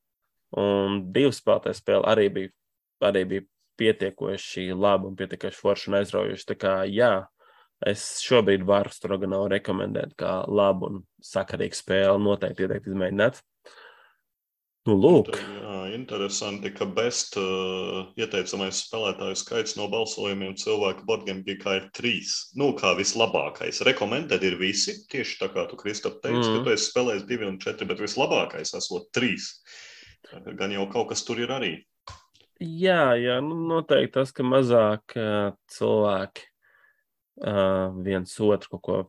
[0.56, 2.54] Un divas spēlētājas spēle arī bija,
[3.04, 3.48] arī bija
[3.80, 6.48] pietiekoši laba un pietiekoši forša un aizraujoša.
[6.52, 7.14] Tā kā jā,
[7.90, 12.24] es šobrīd varu Stroganovu rekomendēt kā labu un sakarīgu spēli.
[12.26, 13.42] Noteikti ieteikt izmēģināt.
[14.86, 15.32] Nu, lūk.
[15.34, 22.36] Jā, interesanti, ka best uh, ieteicamais spēlētāju skaits no balsojumiem cilvēku Borgēmgikā ir trīs.
[22.54, 23.82] Nu, kā vislabākais.
[23.88, 26.60] Rekomendēt ir visi, tieši tā kā tu, Kristap, teici, mm.
[26.60, 29.56] ka tu esi spēlējis divi un četri, bet vislabākais esot trīs.
[30.54, 31.74] Gan jau kaut kas tur ir arī.
[32.62, 36.46] Jā, jā nu, noteikti tas, ka mazāk uh, cilvēki
[37.36, 39.00] viens otru kaut ko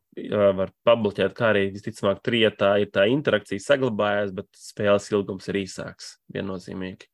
[0.58, 6.16] var publicēt, kā arī visticamāk, trietā ir tā interakcija saglabājās, bet spēles ilgums ir īsāks.
[6.34, 7.06] Viennozīmīgi.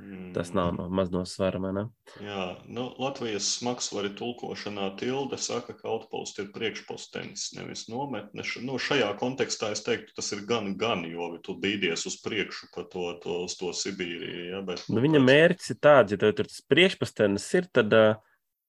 [0.00, 0.34] Mm.
[0.34, 1.58] Tas nav no maz no svara.
[1.60, 1.82] Ne?
[2.24, 8.46] Jā, nu, Latvijas smagsvari tulkošanā tilde saka, ka outpost ir priekšpostenis, nevis nometne.
[8.64, 12.86] Nu, šajā kontekstā es teiktu, tas ir gan, gan, jo tu bīdies uz priekšu pa
[12.88, 14.46] to, to, uz to Sibīriju.
[14.54, 18.10] Ja, bet, nu, viņa mērķis ir tāds, ja tev tur tas priekšpostenis ir, tad uh,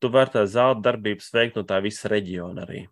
[0.01, 2.87] tu vari tās zelta darbības veikt no tā visa reģiona arī.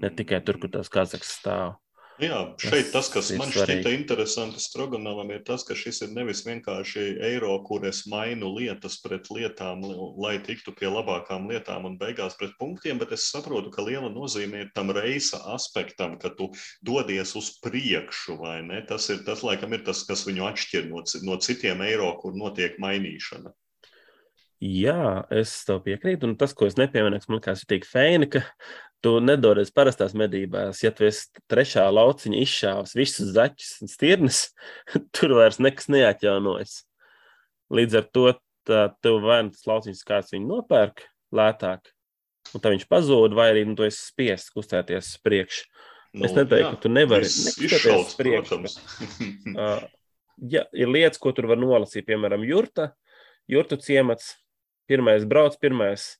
[0.00, 1.74] Ne tikai tur, kur tās kazaks stāv.
[2.22, 7.16] Jā, šeit tas, kas man šķita interesanti Stroganovam, ir tas, ka šis ir nevis vienkārši
[7.26, 9.82] eiro, kur es mainu lietas pret lietām,
[10.22, 14.62] lai tiktu pie labākām lietām un beigās pret punktiem, bet es saprotu, ka liela nozīme
[14.62, 16.52] ir tam reisa aspektam, ka tu
[16.86, 18.84] dodies uz priekšu, vai ne?
[18.86, 22.78] Tas ir tas, laikam, ir tas, kas viņu atšķir no, no citiem eiro, kur notiek
[22.78, 23.50] mainīšana.
[24.64, 26.30] Jā, es tev piekrītu.
[26.30, 28.40] Un tas, ko es nepieminēju, man liekas, ir tik fēni, ka
[29.04, 30.80] tu nedodies parastās medībās.
[30.84, 34.38] Ja tu esi trešā lauciņa izšāvis visus zaķus un stirnas,
[35.16, 36.78] tur vairs nekas neatjaunojas.
[37.74, 38.30] Līdz ar to
[38.64, 41.04] tev vai nu tas lauciņš kāds viņu nopērk
[41.34, 41.90] lētāk,
[42.54, 45.66] un tad viņš pazūd, vai arī nu, tu esi spiests kustēties uz priekšu.
[46.14, 48.60] Nu, es neteiktu, jā, ka tu nevari izšaut uz priekšu.
[49.58, 49.84] uh,
[50.54, 52.92] ja ir lietas, ko tur var nolasīt, piemēram, jurta,
[53.50, 54.36] jurtu ciemats,
[54.90, 56.10] Pirmais brauc, pirmais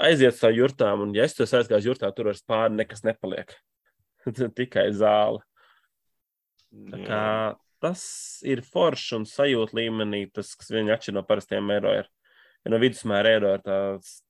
[0.00, 3.54] aiziet uz jurtām, un, ja es tur aizgāju jurtā, tur vairs pāri nekas nepaliek.
[4.58, 5.42] Tikai zāle.
[7.06, 7.24] Kā
[7.82, 8.02] tas
[8.46, 11.96] ir foršs un sajūta līmenī, tas, kas viņa atšķir no parastiem eiro.
[12.02, 12.10] Ir.
[12.62, 14.20] Ja no vidusmēra eiro ir tāds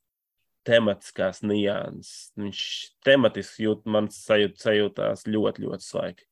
[0.67, 2.33] tematiskās nianses.
[2.39, 2.65] Viņš
[3.07, 6.27] tematiski jūt, man sajūt, sajūtās ļoti, ļoti svaigi.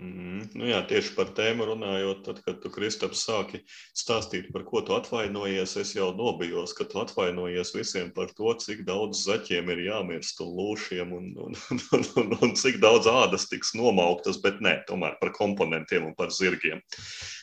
[0.00, 4.80] Mm, nu jā, tieši par tēmu runājot, tad, kad tu, Kristaps, sāki stāstīt, par ko
[4.86, 9.82] tu atvainojies, es jau nobijos, ka tu atvainojies visiem par to, cik daudz zaķiem ir
[9.90, 11.58] jāmirst un lūšiem un, un,
[11.98, 16.32] un, un, un cik daudz ādas tiks nomauktas, bet nē, tomēr par komponentiem un par
[16.32, 16.80] zirgiem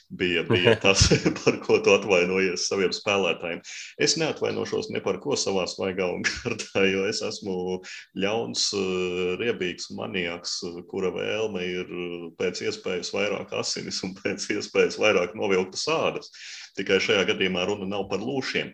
[0.09, 1.09] bija, bija tas,
[1.43, 3.61] par ko tu atvainojies saviem spēlētājiem.
[3.99, 7.79] Es neatvainošos ne par ko savā svaigā un kārtā, jo es esmu
[8.19, 10.59] ļauns, eh, riebīgs maniaks,
[10.91, 16.31] kura vēlme ir eh, pēc iespējas vairāk asinis un pēc iespējas vairāk novilktas ādas.
[16.77, 18.71] Tikai šajā gadījumā runa nav par lūšiem.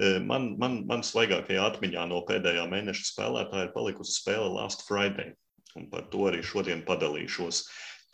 [0.00, 5.32] Eh, man, man, man svaigākajā atmiņā no pēdējā mēneša spēlētāja ir palikusi spēle Last Friday,
[5.78, 7.64] un par to arī šodien padalīšos.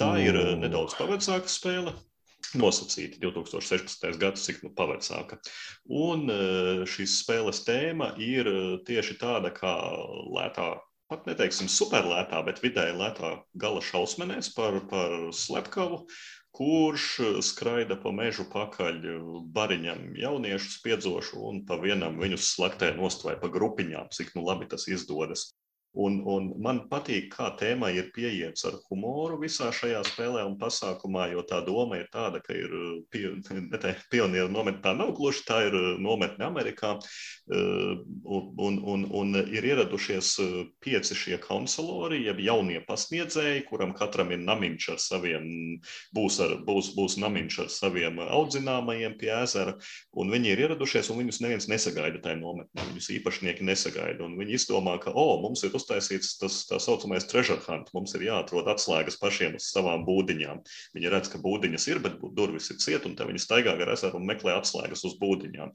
[0.01, 1.93] Tā ir nedaudz pavecāka spēle,
[2.59, 4.19] nosacīti 2016.
[4.21, 5.41] gads, cik nu pavecāka.
[5.87, 9.75] Un eh, šīs spēles tēma ir eh, tieši tāda kā
[10.37, 10.73] lētā.
[11.11, 16.05] Pat neteiksim superlētā, bet vidēji lētā gala šausmenēs par, par slepkavu,
[16.55, 17.07] kurš
[17.47, 19.01] skraida pa mežu pakaļ
[19.55, 24.71] bariņam jauniešu spiedzošu un pa vienam viņus slaktē nost vai pa grupiņām, cik nu labi
[24.71, 25.49] tas izdodas.
[25.99, 31.25] Un, un man patīk, kā tēma ir pieiets ar humoru visā šajā spēlē un pasākumā,
[31.33, 32.71] jo tā doma ir tāda, ka ir
[33.11, 33.25] pie,
[34.13, 34.79] pionieru nometne.
[34.85, 36.93] Tā nav gluži, tā ir nometne Amerikā.
[37.51, 40.31] Uh, un, un, un, un ir ieradušies
[40.79, 45.51] pieci šie konsulori, jeb jaunie pasniedzēji, kuram katram ir namiņš ar saviem,
[46.15, 49.75] būs, ar, būs, būs namiņš ar saviem audzināmajiem pie ezera.
[50.15, 52.87] Un viņi ir ieradušies, un viņus neviens nesagaida tajā nometnē.
[52.93, 54.23] Viņus īpašnieki nesagaida.
[54.23, 57.91] Un viņi izdomā, ka, o, mums ir uztaisīts tas tā saucamais treasure hunt.
[57.97, 60.63] Mums ir jāatrod atslēgas pašiem uz savām būdiņām.
[60.97, 64.21] Viņi redz, ka būdiņas ir, bet durvis ir ciet, un tad viņi staigā gar ezeru
[64.21, 65.73] un meklē atslēgas uz būdiņām.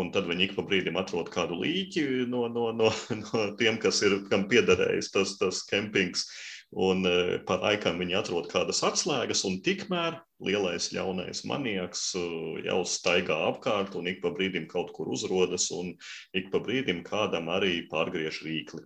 [0.00, 2.92] Un tad viņi ik pa brīdim atrod kādu līķi no, no, no,
[3.22, 6.28] no tiem, kas ir, kam piederējis tas, tas kempings.
[6.74, 12.22] Un e, pa laikam viņi atrod kādas atslēgas, un tikmēr lielais ļaunais maniaks e,
[12.66, 15.94] jau staigā apkārt, un ik pa brīdim kaut kur uzrodas, un
[16.34, 18.82] ik pa brīdim kādam arī pārgriež rīkli.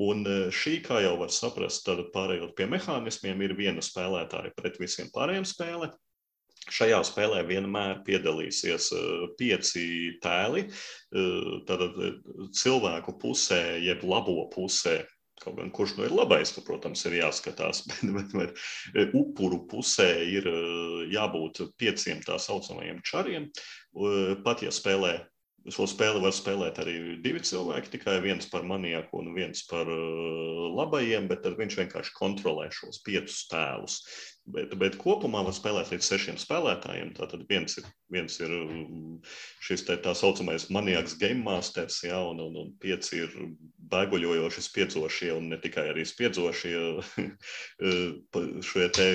[0.00, 0.24] Un
[0.54, 5.44] šī, kā jau var saprast, tad pārējot pie mehānismiem, ir viena spēlētāja pret visiem pārējiem
[5.48, 5.90] spēlē.
[6.70, 8.90] Šajā spēlē vienmēr piedalīsies
[9.38, 9.84] pieci
[10.22, 10.66] tēli.
[11.68, 11.84] Tad
[12.56, 15.00] cilvēku pusē, jeb labo pusē,
[15.40, 17.86] Kaut gan kurš nu ir labais, tu, protams, ir jāskatās.
[18.16, 18.58] Bet, bet,
[18.92, 20.48] bet upuru pusē ir
[21.08, 23.48] jābūt pieciem tā saucamajiem čariem.
[24.44, 25.14] Pat ja spēlē
[25.68, 30.70] Šo spēli var spēlēt arī divi cilvēki, tikai viens par manieku un viens par uh,
[30.78, 33.98] labajiem, bet viņš vienkārši kontrolē šos piecus tēlus.
[34.50, 37.12] Bet, bet kopumā var spēlēt līdz sešiem spēlētājiem.
[37.18, 39.20] Tātad viens ir, viens ir um,
[39.62, 43.36] šis tā, tā saucamais maniaks game masters, ja, un, un, un pieci ir
[43.92, 46.74] bēguļojoši spiedzošie un ne tikai arī spiedzošie
[48.70, 49.08] šie te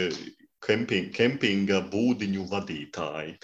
[0.66, 3.36] kemping, kempinga būdiņu vadītāji.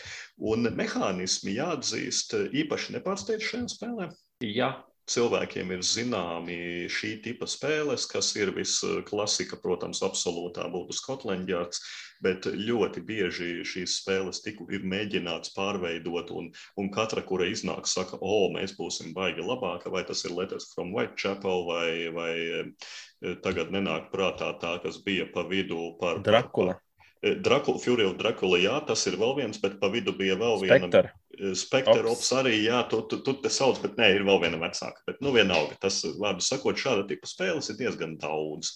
[0.51, 4.09] Un mehānismi jāatzīst īpaši nepārsteidz šajā spēlē.
[4.45, 4.73] Ja
[5.11, 6.57] cilvēkiem ir zināmi
[6.91, 11.81] šī tipa spēles, kas ir visklasika, protams, absolūtā būtu Scotland Yards,
[12.23, 18.19] bet ļoti bieži šīs spēles tiku ir mēģināts pārveidot, un, un katra, kura iznāk, saka,
[18.21, 23.73] o, mēs būsim baigi labāka, vai tas ir Letters from Whitechapel, vai, vai eh, tagad
[23.73, 26.77] nenāk prātā tā, kas bija pa vidu par Drakula.
[26.77, 26.90] Par,
[27.21, 30.87] Drakula, Fury of Dracula, jā, tas ir vēl viens, bet pa vidu bija vēl viena.
[30.87, 31.11] Spectre.
[31.57, 35.03] Spectre Ops arī, jā, tu, tu, tu te sauc, bet nē, ir vēl viena vecāka.
[35.05, 38.73] Bet, nu, vienalga, tas, vārdu sakot, šāda tipa spēles ir diezgan daudz,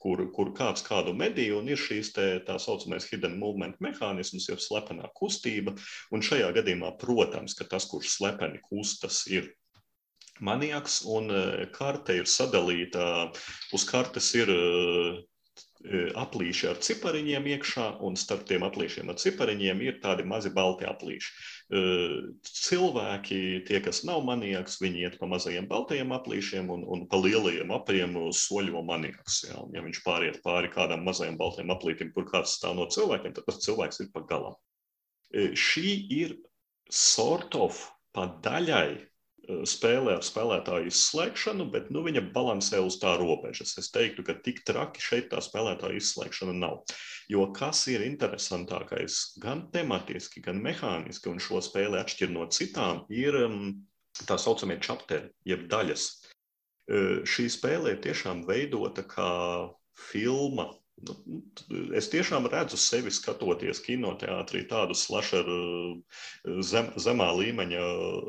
[0.00, 4.56] kur, kur kāds kādu mediju un ir šīs te, tā saucamais hidden movement mehānisms, jau
[4.60, 5.76] slepenā kustība.
[6.16, 9.52] Un šajā gadījumā, protams, ka tas, kurš slepeni kustas, ir
[10.40, 11.28] maniaks, un
[11.76, 13.28] karte ir sadalīta,
[13.76, 14.48] uz kartes ir
[15.82, 21.32] aplīši ar cipariņiem iekšā, un starp tiem aplīšiem ar cipariņiem ir tādi mazi balti aplīši.
[22.62, 27.74] Cilvēki, tie, kas nav maniaks, viņi iet pa mazajiem baltajiem aplīšiem un, un pa lielajiem
[27.74, 29.42] apriem soļo maniaks.
[29.48, 33.34] Ja, un, ja viņš pāriet pāri kādam mazajam baltajam aplītim, kur kāds stāv no cilvēkiem,
[33.34, 34.58] tad tas cilvēks ir pa galam.
[35.32, 36.36] Šī ir
[36.92, 37.80] sort of
[38.12, 39.11] pa daļai
[39.66, 43.74] spēlē ar spēlētāju izslēgšanu, bet nu, viņa balansē uz tā robežas.
[43.80, 46.82] Es teiktu, ka tik traki šeit tā spēlētāja izslēgšana nav.
[47.30, 53.38] Jo kas ir interesantākais gan tematiski, gan mehāniski, un šo spēli atšķir no citām, ir
[53.48, 53.72] mm,
[54.28, 56.06] tā saucamie čapteri, jeb daļas.
[56.90, 59.32] Eh, šī spēle ir tiešām veidota kā
[60.10, 60.70] filma
[61.96, 66.02] es tiešām redzu sevi skatoties kinoteātrī tādu slasheru
[66.62, 67.86] zem, zemā līmeņa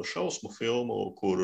[0.09, 1.43] šausmu filmu, kur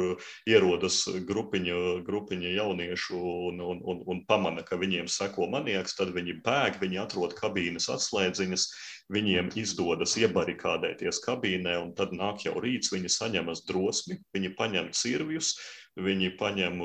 [0.50, 6.40] ierodas grupiņa, grupiņa jauniešu un, un, un, un pamana, ka viņiem seko manieks, tad viņi
[6.46, 8.70] bēg, viņi atrod kabīnes atslēdziņas,
[9.14, 15.56] viņiem izdodas iebarikādēties kabīnē, un tad nāk jau rīts, viņi saņemas drosmi, viņi paņem cirvjus,
[16.00, 16.82] Viņi paņem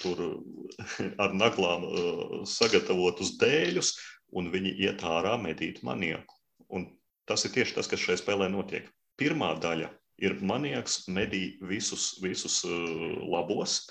[0.00, 0.20] tur
[1.24, 1.86] ar naglām
[2.48, 3.94] sagatavotus dēļus,
[4.34, 6.38] un viņi iet ārā medīt manieku.
[6.74, 6.88] Un
[7.28, 8.88] tas ir tieši tas, kas šajā spēlē notiek.
[9.20, 9.92] Pirmā daļa
[10.22, 13.84] ir manieks medī visus, visus labos.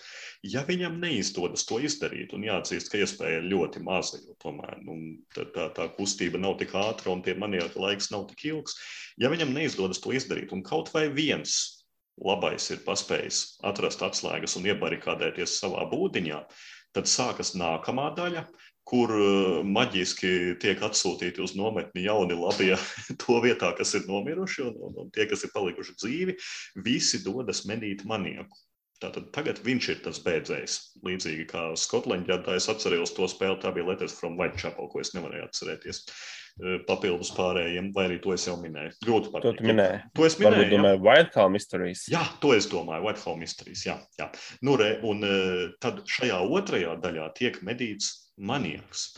[0.43, 4.97] Ja viņam neizdodas to izdarīt, un jāatzīst, ka iespēja ir ļoti maza, jo tomēr nu,
[5.36, 8.76] tā, tā, tā kustība nav tik ātra un tie manieka laiks nav tik ilgs,
[9.19, 11.83] ja viņam neizdodas to izdarīt, un kaut vai viens
[12.22, 16.43] labais ir paspējis atrast atslēgas un iebarikādēties savā būdiņā,
[16.93, 18.45] tad sākas nākamā daļa,
[18.88, 22.76] kur uh, maģiski tiek atsūtīti uz nometni jauni labie
[23.24, 26.38] to vietā, kas ir nomiruši, un, un, un tie, kas ir palikuši dzīvi,
[26.86, 28.59] visi dodas medīt manieku.
[29.04, 30.78] Tātad tagad viņš ir tas beidzējs.
[31.04, 35.49] Līdzīgi kā Skotlandā, es atceros to spēli, tā bija Letters from Whitechapel, ko es nevarēju
[35.49, 36.06] atcerēties.
[36.62, 38.93] Eh, papildus pārējiem, vai arī to es jau minēju.
[39.01, 39.58] Grūti pateikt.
[39.58, 40.01] To minēju.
[40.14, 40.54] To es minēju.
[40.54, 42.04] Varbūt domāju, Whitehall Mysteries.
[42.14, 43.86] Jā, to es domāju, Whitehall Mysteries.
[43.88, 44.28] Jā, jā.
[44.62, 49.16] Nu, re, un eh, tad šajā otrajā daļā tiek medīts maniaks.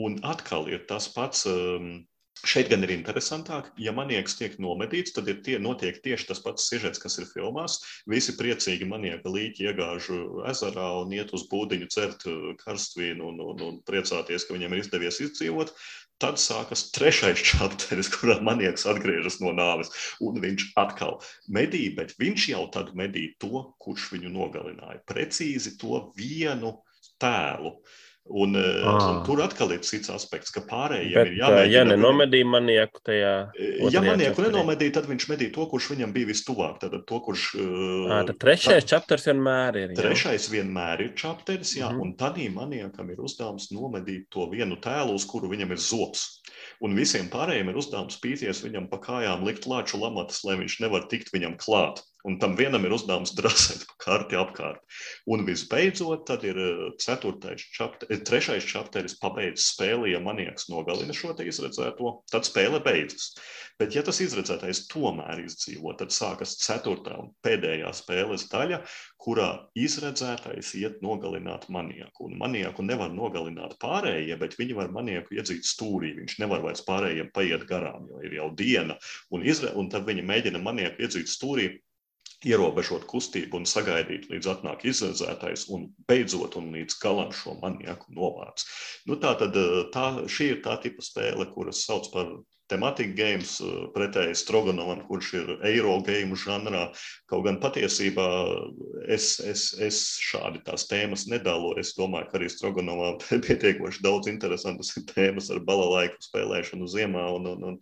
[0.00, 1.44] Un atkal ir tas pats.
[1.50, 2.08] Um,
[2.46, 6.68] Šeit gan ir interesantāk, ja manieks tiek nomedīts, tad ir tie, notiek tieši tas pats
[6.70, 7.80] sižets, kas ir filmās.
[8.06, 10.10] Visi priecīgi manieka līķi iegāž
[10.52, 14.84] ezerā un iet uz būdiņu cert eh, karstvīnu un, un, un priecāties, ka viņiem ir
[14.84, 15.74] izdevies izdzīvot.
[16.22, 19.90] Tad sākas trešais čapteris, kurā manieks atgriežas no nāves,
[20.22, 25.02] un viņš atkal medī, bet viņš jau tad medī to, kurš viņu nogalināja.
[25.10, 26.76] Precīzi to vienu
[27.22, 27.78] tēlu.
[27.78, 27.96] Uh,
[28.28, 28.96] Un, ah.
[29.08, 31.72] un tur atkal ir cits aspekts, ka pārējiem Bet, ir jāmēģina.
[31.72, 33.32] Ja nenomedīja manieku tajā.
[33.88, 36.76] Ja manieku nenomedīja, tad viņš medīja to, kurš viņam bija vistuvāk.
[36.82, 39.94] Tad, to, kurš, à, tad trešais tad, čapters vienmēr ir.
[39.94, 40.02] Jā.
[40.02, 42.04] Trešais vienmēr ir čapteris, jā, mm -hmm.
[42.04, 46.28] un tādī maniekam ir uzdevums nomedīt to vienu tēlu, uz kuru viņam ir zops.
[46.84, 51.08] Un visiem pārējiem ir uzdevums pīties viņam pa kājām, likt lāču lamatas, lai viņš nevar
[51.10, 52.04] tikt viņam klāt.
[52.26, 54.80] Un tam vienam ir uzdevums drasēt pa karti apkārt.
[55.30, 61.14] Un visbeidzot, tad ir eh, ceturtais čapteris, eh, trešais čapteris pabeidz spēli, ja manieks nogalina
[61.14, 63.32] šo te izredzēto, tad spēle beidzas.
[63.78, 68.80] Bet, ja tas izredzētais tomēr izdzīvo, tad sākas ceturtā un pēdējā spēles daļa,
[69.22, 69.48] kurā
[69.78, 72.26] izredzētais iet nogalināt manieku.
[72.26, 76.16] Un manieku nevar nogalināt pārējie, bet viņi var manieku iedzīt stūrī.
[76.18, 78.98] Viņš nevar vairs pārējiem paiet garām, jo ir jau diena.
[79.34, 81.72] Un, izre, un tad viņi mēģina manieku iedzīt stūrī
[82.46, 88.62] ierobežot kustību un sagaidīt, līdz atnāk izredzētais un beidzot un līdz galam šo manieku novāc.
[89.10, 89.56] Nu, tā tad
[89.94, 92.30] tā, šī ir tā tipa spēle, kuras sauc par
[92.68, 96.88] tematika games, eh, pretēji Stroganovam, kurš ir eiro game žanrā.
[97.30, 98.26] Kaut gan patiesībā
[99.08, 101.74] es, es, es šādi tās tēmas nedalu.
[101.80, 103.14] Es domāju, ka arī Stroganovā
[103.46, 107.80] pietiekoši daudz interesantas tēmas ar balalaiku spēlēšanu ziemā un, un, un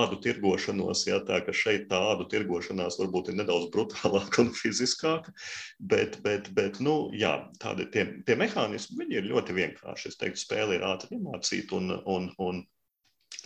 [0.00, 1.06] ādu tirgošanos.
[1.08, 5.34] Jā, tā ka šeit tā ādu tirgošanās varbūt ir nedaudz brutālāka un fiziskāka,
[5.78, 10.12] bet, bet, bet nu, jā, tādi tie, tie mehānismi, viņi ir ļoti vienkārši.
[10.12, 12.62] Es teiktu, spēle ir ātri iemācīta un, un, un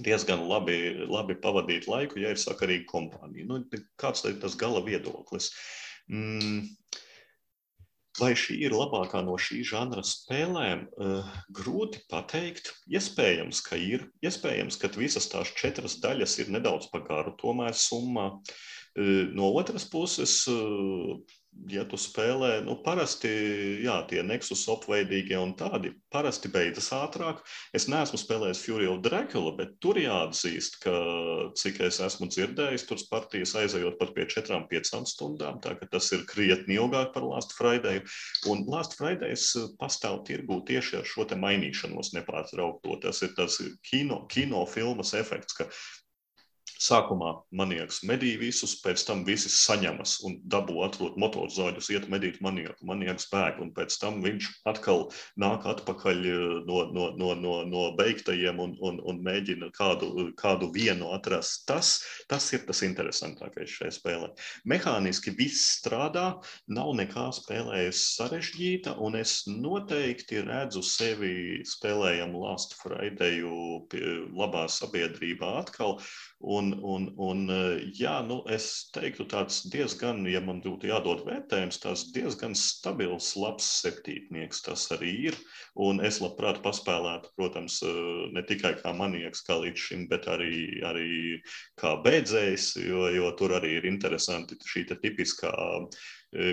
[0.03, 3.47] diezgan labi, labi pavadīt laiku, ja ir sakarīga kompānija.
[3.49, 3.61] Nu,
[4.01, 5.53] kāds ir tas gala viedoklis?
[6.13, 6.67] Mm.
[8.17, 10.87] Vai šī ir labākā no šī žanra spēlēm?
[10.97, 12.71] Uh, grūti pateikt.
[12.89, 14.07] Iespējams, ka ir.
[14.25, 18.31] Iespējams, ka visas tās četras daļas ir nedaudz par garu, tomēr summā.
[18.97, 21.19] Uh, no otras puses, uh,
[21.71, 23.31] ja tu spēlē, nu, parasti
[23.85, 27.43] jā, tie Nexus opveidīgie un tādi parasti beidzas ātrāk.
[27.77, 30.95] Es neesmu spēlējis Fury of Dracula, bet tur jāatzīst, ka,
[31.59, 36.27] cik es esmu dzirdējis, tur partijas aizejot pat pie 4-5 stundām, tā ka tas ir
[36.29, 38.03] krietni ilgāk par Last Friday.
[38.51, 39.51] Un Last Fridays
[39.81, 43.01] pastāv tirgū tieši ar šo te mainīšanos nepārtraukto.
[43.03, 45.71] Tas ir tas kino, kino filmas efekts, ka
[46.77, 52.85] Sākumā manieks medī visus, pēc tam visi saņemas un dabū atrod motorzāģus, iet medīt manieku,
[52.89, 55.07] manieks bēg, un pēc tam viņš atkal
[55.41, 60.71] nāk atpakaļ eh, no, no, no, no, no beigtajiem un, un, un mēģina kādu, kādu
[60.75, 61.65] vienu atrast.
[61.69, 61.97] Tas,
[62.31, 64.31] tas ir tas interesantākais šajā spēlē.
[64.69, 66.27] Mehāniski viss strādā,
[66.69, 73.41] nav nekā spēlējis sarežģīta, un es noteikti redzu sevi spēlējam Last Friday
[74.37, 75.97] labā sabiedrībā atkal.
[76.45, 77.47] Un, un, un,
[77.97, 83.65] jā, nu, es teiktu, tāds diezgan, ja man būtu jādod vērtējums, tas diezgan stabils, labs
[83.81, 85.39] septītnieks tas arī ir.
[85.81, 87.81] Un es labprāt paspēlētu, protams,
[88.37, 91.41] ne tikai kā manieks, kā līdz šim, bet arī, arī
[91.81, 95.57] kā beidzējs, jo, jo tur arī ir interesanti šī tipiskā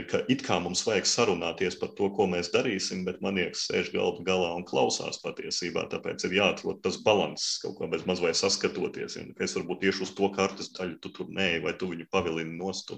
[0.10, 4.24] ka it kā mums vajag sarunāties par to, ko mēs darīsim, bet manieks sēž galda
[4.28, 5.88] galā un klausās patiesībā.
[5.92, 9.18] Tāpēc ir jāatrod tas līdzsvars, kaut kā bez mazliet saskatoties.
[9.22, 12.58] Un, es varbūt tieši uz to kartes daļu tu tur nē, vai tu viņu pavilini
[12.58, 12.92] nost.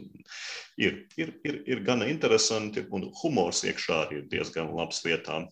[0.77, 5.47] Ir, ir, ir, ir gana interesanti, un humors iekšā arī ir diezgan labs vietām.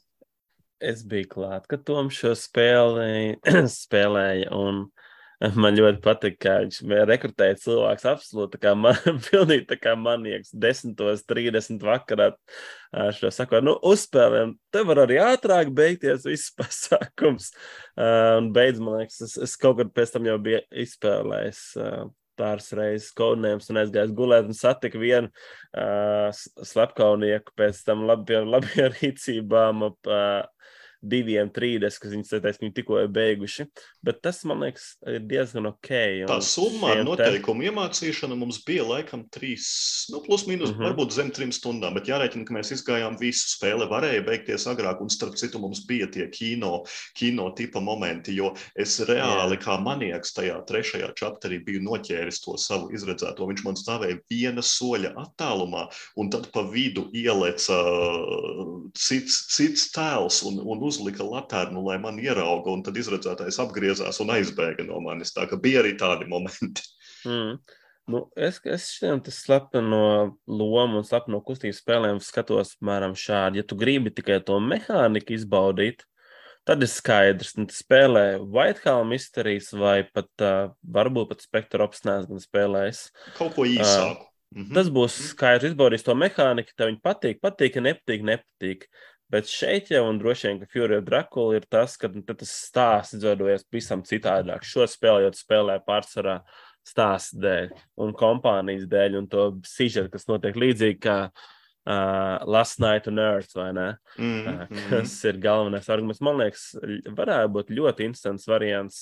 [0.83, 3.37] Es biju klāt, ka Toms šo spēli
[3.83, 4.51] spēlēja.
[4.51, 4.87] Un
[5.61, 6.79] Man ļoti patīk, ka viņš
[7.09, 12.31] rekrutēja cilvēkus absolūti kā man, pilnīgi tā kā manieks, 10.30 vakarā.
[13.17, 17.51] Šo saku, nu, uzspēlēm, te var arī ātrāk beigties viss pasākums.
[17.99, 21.63] Un beidz, man liekas, es, es kaut kad pēc tam jau biju izspēlējis
[22.39, 26.29] pāris reizes kodinājums un aizgājis gulēt un satika vienu uh,
[26.65, 30.41] slepkaunieku pēc tam labi, labiem rīcībām ap uh,
[31.03, 33.65] diviem trīdes, kas viņi tikko ir beiguši.
[34.03, 35.91] Bet tas, man liekas, ir diezgan ok.
[36.29, 37.69] Tā summa ar noteikumu te...
[37.69, 39.67] iemācīšanu mums bija laikam trīs,
[40.13, 40.79] nu, plus mīnus, mhm.
[40.79, 40.89] -huh.
[40.89, 41.97] varbūt zem trim stundām.
[41.97, 43.89] Bet jārēķina, ka mēs izgājām visu spēli.
[43.91, 46.83] Varēja beigties agrāk, un starp citu mums bija tie kino,
[47.19, 49.63] kino tipa momenti, jo es reāli Jā.
[49.65, 53.47] kā manieks tajā trešajā čapterī biju noķēris to savu izredzēto.
[53.49, 55.87] Viņš man stāvēja viena soļa attālumā,
[56.17, 62.19] un tad pa vidu ieleca uh, cits, cits tēls un, un uzlika laternu, lai man
[62.21, 65.33] ierauga, un tad izredzētais apgriezās un aizbēga no manis.
[65.35, 66.85] Tā ka bija arī tādi momenti.
[67.27, 67.57] Mm.
[68.11, 73.61] Nu, es es šiem slepeno lomu un slepeno kustību spēlēm skatos apmēram šādi.
[73.61, 76.03] Ja tu gribi tikai to mehāniku izbaudīt,
[76.67, 82.03] tad ir skaidrs, ka tu spēlē Whitehall Mysteries vai pat uh, varbūt pat Spectre Ops
[82.03, 83.07] neesmu spēlējis.
[83.39, 84.19] Kaut ko īsāku.
[84.19, 84.73] Uh, Mm -hmm.
[84.77, 88.85] Tas būs skaidrs, izbaudīs to mehāniku, tev viņa patīk, patīk, nepatīk, nepatīk.
[89.33, 92.51] Bet šeit jau, un droši vien, ka Fury of Dracula ir tas, ka nu, tas
[92.53, 94.61] stāsts izveidojas pavisam citādāk.
[94.67, 96.35] Šo spēlējot, spēlē pārsvarā
[96.85, 97.71] stāsta dēļ
[98.05, 101.17] un kompānijas dēļ un to sižetu, kas notiek līdzīgi kā
[101.87, 103.87] uh, Last Night on Earth, vai ne?
[104.17, 104.89] Mm, Uh, mm.
[104.89, 106.21] kas ir galvenais arguments.
[106.23, 106.65] Man liekas,
[107.17, 109.01] varētu būt ļoti instants variants.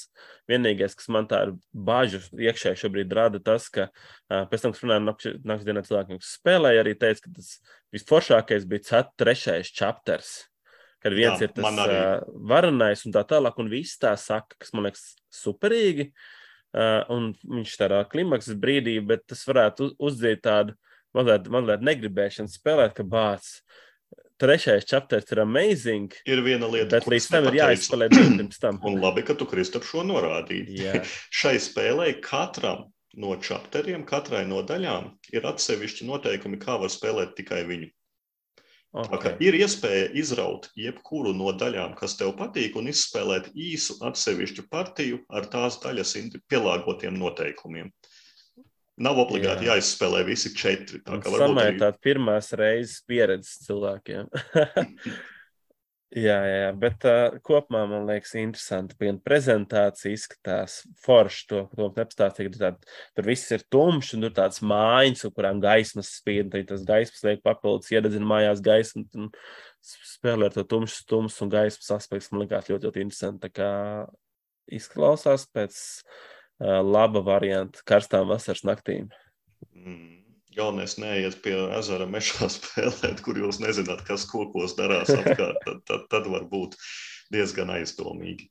[0.49, 4.85] Vienīgais, kas man tā ir bažas iekšēji šobrīd rada, tas, ka uh, pēc tam, kad
[4.85, 7.51] runājām naktas dienā cilvēkiem, kas spēlēja, arī teica, ka tas
[7.95, 10.33] visforšākais bija cet- trešais chapters.
[11.01, 14.69] Kad viens Jā, ir tas uh, varenais un tā tālāk, un viss tā saka, kas
[14.77, 16.11] man liekas superīgi.
[16.71, 20.77] Uh, un viņš tādā klimaksa brīdī, bet tas varētu uz- uzdzīt tādu
[21.17, 23.61] mazliet, mazliet negribēšanu spēlēt, ka bācis.
[24.41, 28.79] Trešais chapters ir amazing, Ir viena lieta, bet līdz tam ir jāizspēlē pirms tam.
[28.89, 31.03] Un labi, ka tu Kristap šo norādīji.
[31.41, 32.87] Šai spēlē katram
[33.21, 37.91] no čapteriem, katrai no daļām ir atsevišķi noteikumi, kā var spēlēt tikai viņu.
[38.91, 39.37] Okay.
[39.39, 45.47] ir iespēja izraut jebkuru no daļām, kas tev patīk, un izspēlēt īsu atsevišķu partiju ar
[45.53, 46.11] tās daļas
[46.51, 47.87] pielāgotiem noteikumiem.
[49.01, 49.75] Nav obligāti Jā.
[49.75, 50.99] jāizspēlē visi četri.
[51.01, 54.27] Tā Un kā varbūt arī tāda pirmās reizes pieredzes cilvēkiem.
[56.25, 58.97] jā, jā, bet uh, kopumā man liekas, interesanti.
[59.01, 61.43] Gan prezentācija izskatās forši.
[61.51, 62.53] To, to nepastāstīja.
[62.53, 62.87] tur tād-
[63.17, 66.51] Tur viss ir tumšs, un tur tāds mājiņas, kurām gaismas spīd.
[66.53, 69.07] Tad tas gaismas liek papildus, iededzina mājās gaismu.
[69.15, 69.31] un
[69.81, 72.29] Spēlē ar to tumšu, tumšs un gaismas aspekts.
[72.31, 73.47] Man liekas, ļoti, ļoti interesanti.
[73.47, 73.69] Tā kā
[74.71, 75.79] izklausās pēc
[76.61, 79.09] laba varianta karstām vasaras naktīm.
[79.73, 80.21] Mm.
[80.51, 85.61] Galvenais neiet pie ezera mežā spēlēt, kur jūs nezināt, kas kokos darās apkārt.
[85.65, 86.75] Tad, tad, tad var būt
[87.31, 88.49] diezgan aizdomīgi.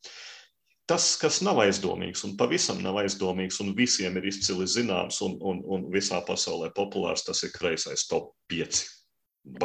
[0.90, 5.60] Tas, kas nav aizdomīgs un pavisam nav aizdomīgs un visiem ir izcili zināms un, un,
[5.70, 8.80] un visā pasaulē populārs, tas ir kreisais top 5.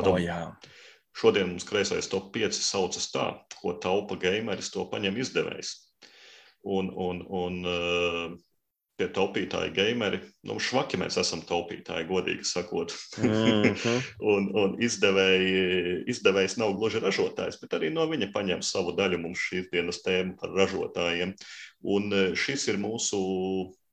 [0.03, 0.43] O, jā.
[1.15, 3.25] Šodien mums kreisais top 5 saucas tā,
[3.57, 5.73] ko taupa gameris, to paņem izdevējs.
[6.65, 8.35] Un, un, un uh,
[8.95, 12.95] pie taupītāja gameri, nu, švaki mēs esam taupītāji, godīgi sakot.
[13.19, 13.97] Mm -hmm.
[14.33, 19.47] un un izdevēji, izdevējs nav gluži ražotājs, bet arī no viņa paņem savu daļu mums
[19.49, 21.35] šīs dienas tēmu par ražotājiem.
[21.95, 23.19] Un eh, šis ir mūsu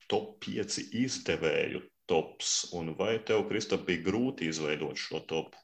[0.08, 2.72] top 5 izdevēju tops.
[2.78, 5.61] Un vai tev, Kristap, bija grūti izveidot šo topu?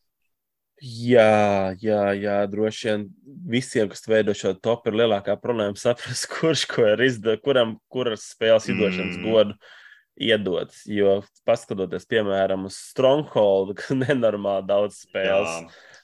[0.85, 3.05] Jā, jā, jā, droši vien
[3.51, 8.29] visiem, kas veido šo topu, ir lielākā problēma saprast, kurš ko ir izdarījis, kuram kuras
[8.35, 9.27] spēles izdošanas Mm.
[9.27, 9.59] godu
[10.19, 10.75] iedot.
[10.87, 15.98] Jo paskatoties, piemēram, uz Stronghold, kas nenormāli daudz spēles pārpublicē,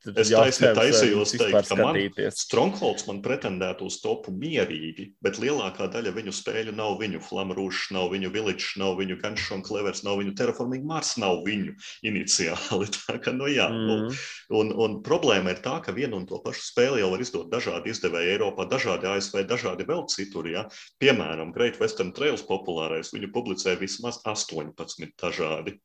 [0.00, 1.98] tad Es jautājums, taisni vai taisījos vispār teikt, ka man.
[2.40, 8.08] Strongholds man pretendētu uz topu mierīgi, bet lielākā daļa viņu spēļu nav viņu Flamrūšs, nav
[8.14, 11.74] viņu Village, nav viņu Gunshot Clevers, nav viņu Terraforming Mars, nav viņu
[12.08, 12.88] iniciāli.
[12.96, 13.92] Tā kā, nu jā, mm.
[13.92, 14.22] Mm.
[14.62, 17.92] un, un problēma ir tā, ka vienu un to pašu spēli jau var izdot dažādi
[17.92, 20.48] izdevēji Eiropā, dažādi ASV, dažādi vēl citur.
[20.48, 20.64] Ja?
[21.02, 25.76] Piemēram, Great Western Trails populārais, viņu publicē vismaz 18 dažādi.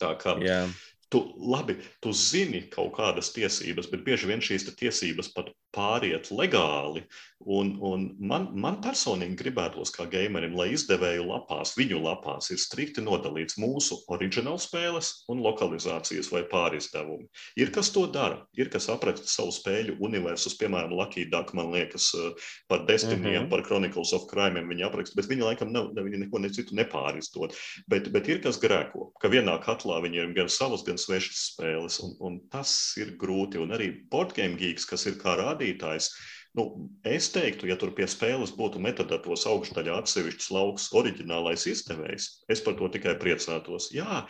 [0.00, 0.62] Tā kā Jā,
[1.10, 7.04] Tu, labi, tu zini kaut kādas tiesības, bet bieži vien šīs tiesības pat pāriet legāli.
[7.40, 13.00] Un, un man, man personīgi gribētos, kā gamerim, lai izdevēju lapās, viņu lapās, ir strikti
[13.00, 17.30] nodalīts mūsu oriģināla spēles un lokalizācijas vai pārizdevumi.
[17.56, 22.10] Ir kas to dara, ir kas apraksta savu spēļu universus, piemēram, Lucky Duck, man liekas,
[22.12, 23.32] eh, par Destiny, mm.
[23.38, 23.48] -hmm.
[23.54, 26.76] par Chronicles of Crime viņi apraksta, bet viņi laikam nav, ne, viņi neko ne citu
[26.76, 27.56] nepārizdod.
[27.88, 32.02] Bet, bet ir kas grēko, ka vienā katlā viņi ir gan savas, gan svešas spēles,
[32.04, 33.56] un, un tas ir grūti.
[33.64, 36.10] Un arī Boardgame Geeks, kas ir kā rādītājs,
[36.56, 42.60] nu, es teiktu, ja tur pie spēles būtu metadatos augšdaļā atsevišķs lauks, oriģinālais izdevējs, es
[42.64, 43.92] par to tikai priecātos.
[43.94, 44.24] Jā,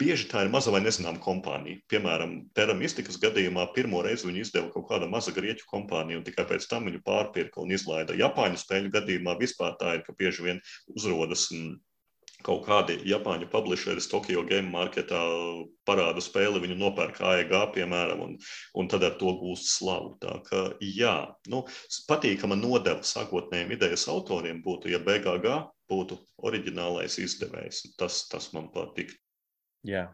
[0.00, 1.76] Bieži tā ir maza vai nezināma kompānija.
[1.92, 6.46] Piemēram, Terra Mystikas gadījumā pirmo reizi viņi izdeva kaut kāda maza grieķu kompānija, un tikai
[6.48, 8.16] pēc tam viņu pārpirka un izlaida.
[8.16, 10.62] Japāņu spēļu gadījumā vispār tā ir, ka bieži vien
[10.94, 11.76] uzrodas mm,
[12.46, 15.20] kaut kādi Japāņu publisheri Tokyo Game Marketā
[15.88, 18.36] parāda spēli, viņu nopērk AEG, piemēram, un,
[18.74, 20.14] un tad ar to gūst slavu.
[20.22, 21.16] Tā kā, jā,
[21.52, 21.64] nu,
[22.10, 25.58] patīkama nodeva sākotnējiem idejas autoriem būtu, ja BGG
[25.90, 27.84] būtu oriģinālais izdevējs.
[28.00, 29.14] Tas, tas man patīk.
[29.86, 30.08] jā,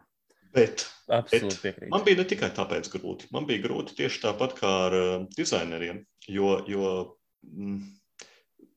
[0.55, 1.91] Bet absolūti piekrītu.
[1.91, 3.27] man bija ne tikai tāpēc grūti.
[3.35, 6.01] Man bija grūti tieši tāpat kā ar uh, dizaineriem,
[6.31, 6.91] jo, jo
[7.43, 7.81] mm,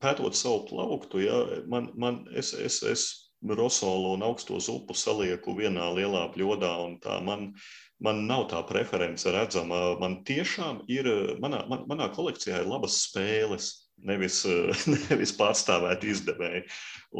[0.01, 1.39] pētot savu plauktu, ja,
[1.71, 3.05] man, man, es, es, es
[3.41, 7.51] rosolu un augsto zupu salieku vienā lielā bļodā, un tā man,
[7.99, 9.97] man nav tā preference redzama.
[10.01, 11.09] Man tiešām ir,
[11.41, 13.77] manā, man, manā kolekcijā ir labas spēles.
[14.01, 14.39] Nevis,
[15.11, 16.63] nevis pārstāvēt izdevēju.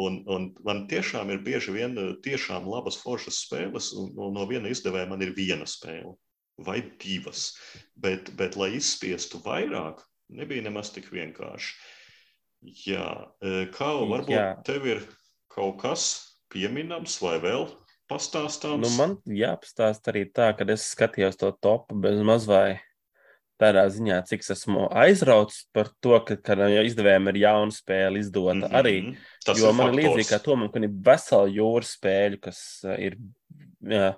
[0.02, 1.94] Un, un man tiešām ir bieži vien
[2.26, 6.16] tiešām labas foršas spēles, un no, no viena izdevēja man ir viena spēle
[6.62, 7.52] vai divas.
[7.96, 10.02] Bet, bet lai izspiestu vairāk,
[10.34, 11.76] nebija nemaz tik vienkārši.
[12.86, 13.06] Jā,
[13.74, 14.50] kā varbūt Jā.
[14.66, 15.00] tev ir
[15.56, 16.06] kaut kas
[16.52, 17.68] pieminams vai vēl
[18.12, 18.84] pastāstāms?
[18.84, 22.80] Nu, man jāpastāst arī tā, ka es skatījos to topu bez mazvai
[23.62, 28.56] tādā ziņā, cik es esmu aizrauts par to, ka, ka izdevējiem ir jauna spēle izdota
[28.56, 28.78] mm -hmm.
[28.80, 28.96] arī.
[29.46, 33.20] Tas jo man ir līdzīgi kā Tomam, ka ir vesela jūras spēļu, kas uh, ir
[33.86, 34.16] jā,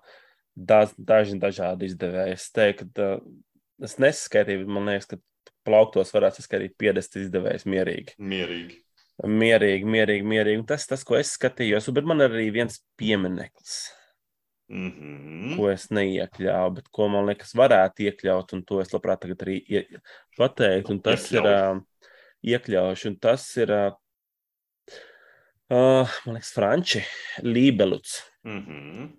[0.55, 2.37] daz, daži dažādi izdevēji.
[2.39, 3.27] Es teiktu, ka uh,
[3.83, 5.19] es neskaitīju, man liekas, ka
[5.67, 8.17] plauktos varētu saskaitīt 50 izdevējus mierīgi.
[8.19, 8.79] Mierīgi.
[9.21, 10.63] Mierīgi, mierīgi, mierīgi.
[10.63, 13.83] Un tas, tas, ko es skatījos, bet man arī viens piemineklis,
[14.73, 15.57] Mm -hmm.
[15.57, 19.85] ko es neiekļāvu, bet ko man liekas, varētu iekļaut, un to es labprāt tagad arī
[20.37, 20.91] pateiktu.
[20.91, 21.81] Un tas Iekļauj.
[22.43, 23.93] ir iekļaušu, un tas ir, uh,
[26.25, 27.03] man liekas, Franči,
[27.43, 29.09] Lībeluts, Mm -hmm.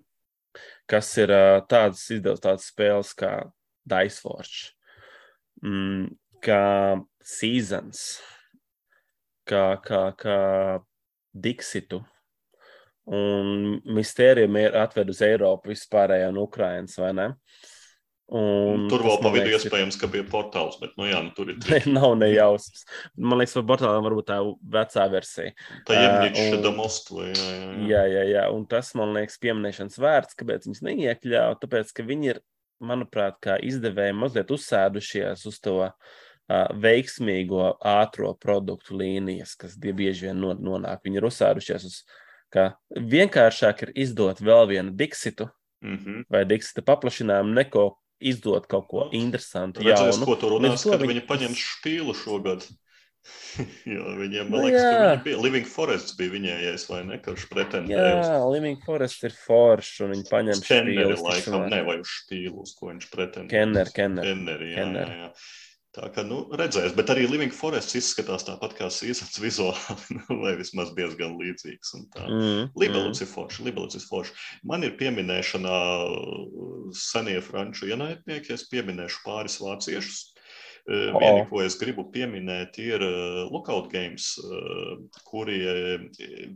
[0.85, 3.51] kas ir uh, tāds izdevums, tāds spēles kā
[3.85, 4.71] Diceforge,
[5.63, 6.07] mm,
[6.41, 8.21] kā Seasons,
[9.47, 10.39] kā, kā, kā
[11.35, 12.01] Dixitu.
[13.05, 17.27] Un mistērija ir atved uz Eiropu vispārējo un Ukrainas, vai ne?
[18.33, 21.59] Un Tur vēl pa vidu iespējams, ka bija portāls, bet, nu jā, nu, tur ir
[21.69, 22.87] Ne, nav nejausmas.
[23.13, 24.39] Man liekas, par portālām varbūt tā
[24.77, 25.53] vecā versija.
[26.55, 27.19] tā da mostu.
[27.19, 27.85] vai Jā, jā, jā.
[27.91, 28.47] Jā, jā, jā.
[28.55, 31.59] Un tas man liekas pieminēšanas vērts, kāpēc viņas neiekļāva.
[31.61, 32.41] Tāpēc, ka viņi ir,
[32.81, 36.15] manuprāt, kā izdevēji mazliet uzsēdušies uz to uh,
[36.49, 40.99] veiksmīgo ātrā produktu līnijas, kas bieži vien non- nonāk.
[41.05, 42.03] Viņi ir uzsēdušies uz,
[42.53, 45.49] ka vienkāršāk ir izdot vēl vienu diksitu
[45.83, 46.25] Mhm.
[46.29, 49.81] vai diksita paplašinājumu, neko izdot kaut ko interesantu.
[49.83, 50.25] Redzēs, jaunu.
[50.25, 52.65] ko tu Līdz runās, kad viņi- viņi paņems špīlu šogad.
[53.85, 55.05] jā, viņiem, Nu man liekas, ka jā.
[55.17, 59.31] viņi bija Living Forests bija viņējais, vai ne, kurš pretendēja uz Jā, Living Forest ir
[59.31, 63.49] foršs, un viņi paņem Kenneri špīles, laikam, ne, vai uz špīlu, uz ko viņš pretendēja.
[63.49, 64.23] Kenner, Kenner.
[64.23, 65.07] Kenneri, jā, Kenner.
[65.07, 65.31] jā, jā.
[65.95, 70.55] Tā kā, nu, redzēs, bet arī Living Forests izskatās tāpat kā Seasons vizuāli, nu, vai
[70.59, 71.93] vismaz diezgan līdzīgs.
[71.95, 72.25] un tā.
[72.27, 72.65] Mm,
[73.23, 74.47] ir foršs, liberāls ir foršs.
[74.67, 80.34] Man ir pieminēšanā uh, senie franču ienaidnieki, es pieminēšu pāris vāciešus.
[80.85, 81.19] Uh, O.
[81.19, 85.55] Viena, ko es gribu pieminēt, ir uh, Lookout Games, uh, kuri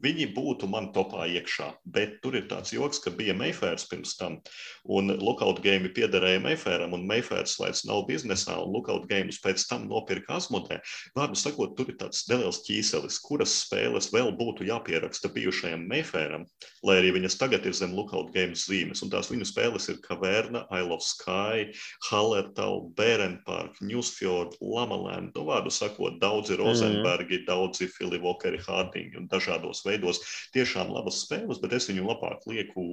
[0.04, 1.72] viņi būtu man topā iekšā.
[1.90, 4.38] Bet tur ir tāds joks, ka bija Mayfairs pirms tam,
[4.86, 9.88] un Lookout Game piederēja Mayfairam, un Mayfairs vairs nav biznesā, un Lookout Games pēc tam
[9.90, 10.78] nopirka Asmodē.
[11.18, 16.46] Vārdu sakot, tur ir tāds neliels ķīselis, kuras spēles vēl būtu jāpieraksta bijušajam Mayfairam,
[16.86, 19.02] lai arī viņas tagad ir zem Lookout Games zīmes.
[19.02, 21.72] Un tās viņu spēles ir Caverna, Isle of Sky,
[22.12, 23.82] Hallertau, Bērenpark,
[24.20, 25.32] Newsfjord, Lamaland.
[25.36, 30.20] Nu, vārdu sakot, daudzi Rozenbergi, daudzi Fili Vokeri, Hardingi un dažādos veidos.
[30.54, 32.84] Tiešām labas spēles, bet es viņu labāk lieku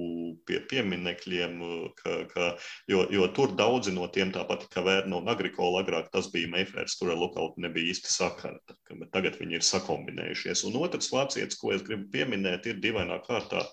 [0.47, 1.59] pie pieminekļiem,
[1.99, 2.49] ka, ka,
[2.87, 6.97] jo, jo tur daudzi no tiem, tāpat kā Vērna un Agrikola, agrāk tas bija Mayfairs,
[6.99, 8.59] tur ar Lookout nebija īsti sakara.
[8.89, 10.65] bet Tagad viņi ir sakombinējušies.
[10.67, 13.65] Un otrs vācietis, ko es gribu pieminēt, ir divainā kārtā.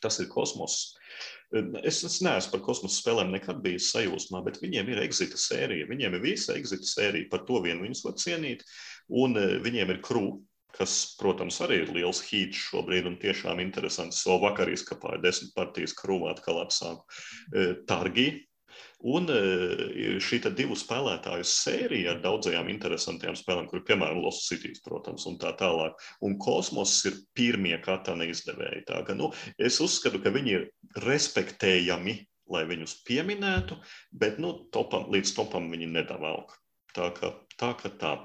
[0.00, 0.94] Tas ir kosmos.
[1.54, 5.86] Es, es neesmu par kosmosa spēlēm nekad bijis sajūsmā, bet viņiem ir exita sērija.
[5.90, 8.64] Viņiem ir visa exita sērija, par to vien viņus var cienīt.
[9.22, 10.40] Un eh, viņiem ir krūze,
[10.74, 14.24] kas, protams, arī ir liels hīts šobrīd un tiešām interesants.
[14.24, 17.06] So vakar izkapāja desmit partijas krūvā atkal atsāku.
[17.54, 18.28] Eh, Targi.
[19.04, 25.26] Un eh, šī divu spēlētāju sērija ar daudzajām interesantām spēlēm, kur piemēram Lost Cities, protams,
[25.28, 25.98] un tā tālāk.
[26.24, 28.86] Un kosmos ir pirmie katana izdevēji.
[28.88, 30.68] Tā, ka, nu, es uzskatu, ka viņi ir
[31.04, 32.16] respektējami,
[32.54, 33.76] lai viņus pieminētu,
[34.16, 36.56] bet nu, topam, līdz topam viņi nedavalk.
[36.94, 37.72] Tā kā tā.
[37.78, 38.16] Ka tā.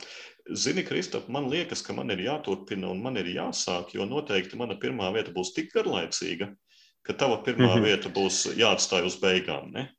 [0.57, 4.79] Zini, Kristap, man liekas, ka man ir jāturpina un man ir jāsāk, jo noteikti mana
[4.81, 6.49] pirmā vieta būs tik garlaicīga,
[7.05, 7.75] ka tava pirmā mm.
[7.75, 7.85] -hmm.
[7.85, 9.69] vieta būs jāatstāj uz beigām.
[9.75, 9.89] Ne?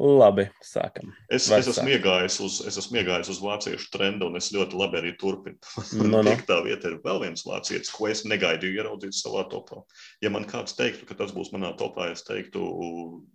[0.00, 1.10] Labi, sākam.
[1.28, 4.78] Es, Var es, esmu iegājis uz, es esmu iegājis uz vāciešu trendu, un es ļoti
[4.80, 5.58] labi arī turpinu.
[6.00, 6.22] No, no.
[6.24, 9.82] Piektā vieta ir vēl viens vācietis, ko es negaidīju ieraudzīt savā topā.
[10.24, 12.64] Ja man kāds teiktu, ka tas būs manā topā, es teiktu,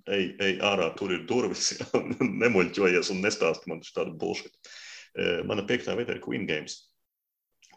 [0.09, 1.75] ej, ej ārā, tur ir durvis,
[2.45, 4.55] nemuļķojies un nestāst man tādu bullshit.
[5.15, 6.81] Eh, Mana piektā vieta ir Queen Games.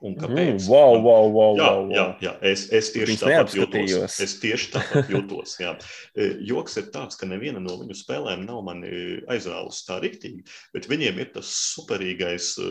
[0.07, 0.61] Un kāpēc?
[0.62, 2.20] Mm, wow, wow, wow, Jā, wow, jā, wow.
[2.23, 2.33] jā.
[2.47, 4.19] Es, es tieši Viņus tāpat neapskatījos.
[4.23, 5.55] Es tieši tāpat jutos.
[5.59, 5.73] jā.
[6.15, 8.93] E, Joks ir tāds, ka neviena no viņu spēlēm nav mani
[9.35, 10.45] aizrāvusi tā riktīgi,
[10.77, 12.69] bet viņiem ir tas superīgais, e,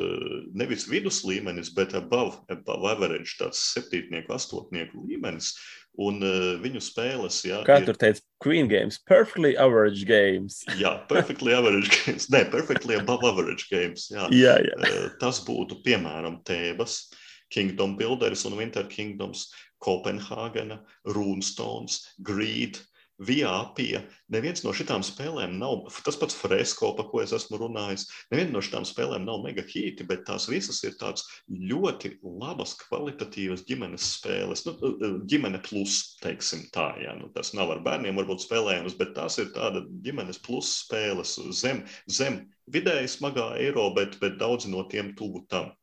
[0.55, 5.51] nevis vidus līmenis, bet above, above average, tāds septītnieku, astotnieku līmenis.
[5.97, 10.59] Un uh, viņu spēles, jā, Kā ir, tur teica, Queen Games, perfectly average games.
[10.83, 14.27] jā, perfectly average games, ne, perfectly above average games, jā.
[14.29, 14.75] Jā, jā.
[14.85, 17.07] Eh, Tas būtu piemēram Tēbas,
[17.49, 19.47] Kingdom Builders un Winter Kingdoms,
[19.81, 20.83] Kopenhāgena,
[21.15, 22.77] Runestones, Greed,
[23.17, 24.03] Viapija.
[24.29, 28.61] Neviens no šitām spēlēm nav, tas pats Fresko, par ko es esmu runājis, neviena no
[28.61, 34.65] šitām spēlēm nav mega hīti, bet tās visas ir tādas ļoti labas, kvalitatīvas ģimenes spēles.
[34.67, 34.93] Nu,
[35.29, 37.15] ģimene plus, teiksim tā, jā.
[37.17, 41.81] Nu, tas nav ar bērniem varbūt spēlējams, bet tās ir tāda ģimenes plus spēles zem,
[42.05, 45.73] zem vidēji smagā eiro, bet, bet daudzi no tiem tuvu tam.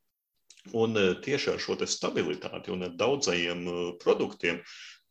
[0.72, 3.66] Un tieši ar šo stabilitāti un ar daudzajiem
[4.00, 4.62] produktiem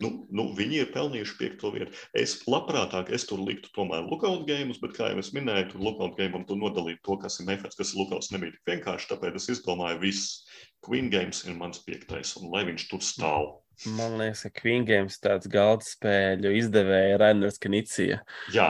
[0.03, 1.95] Nu, nu, viņi ir pelnījuši piekto vietu.
[2.17, 6.19] Es labprātāk es tur liktu tomēr lookout games, bet, kā jau es minēju, tur lookout
[6.19, 9.11] gamam tu nodalīt to, kas ir mefets, kas ir lookouts, nebija tik vienkārši.
[9.13, 10.43] Tāpēc es izdomāju, viss
[10.83, 13.51] Queen Games ir mans piektais, un lai viņš tur stāv.
[13.89, 18.19] Man liekas, ka Queen Games tāds galda spēļu izdevēja Rainers Knicija.
[18.53, 18.67] Jā,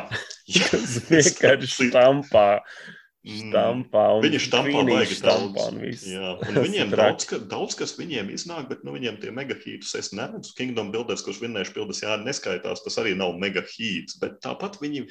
[0.47, 0.69] jā.
[0.71, 2.47] tas vienkārši stampā.
[3.23, 6.01] Štampā viņi štampā baigi daudz.
[6.03, 10.11] Jā, un viņiem daudz, ka, daudz, kas viņiem iznāk, bet nu, viņiem tie megahītus es
[10.11, 10.51] neredzu.
[10.57, 15.05] Kingdom Builders, kurš vinnējuši pildas, jā, neskaitās, tas arī nav megahīts, bet tāpat viņi,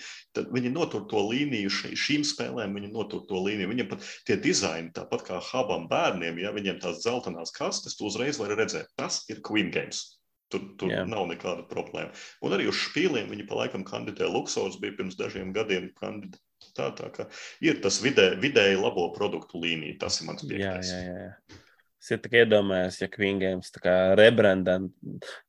[0.44, 3.72] viņi notur to līniju šīm spēlēm, viņi notur to līniju.
[3.72, 8.36] Viņiem pat tie dizaini, tāpat kā hubam bērniem, ja viņiem tās dzeltenās kastes, tu uzreiz
[8.42, 10.18] vari redzēt, tas ir Queen Games.
[10.52, 11.08] Tur, tur yeah.
[11.08, 12.12] nav nekāda problēma.
[12.44, 16.36] Un arī uz spīliem viņi pa laikam kandidē Luxors, bija pirms dažiem gadiem kandidē
[16.76, 17.26] Tā, tā kā
[17.60, 20.92] ir tas vidē, vidēji labo produktu līnija, tas ir mans piektais.
[20.92, 21.60] Jā, jā, jā.
[22.02, 23.06] Es ja tikai iedomājos, ja
[23.38, 23.68] Games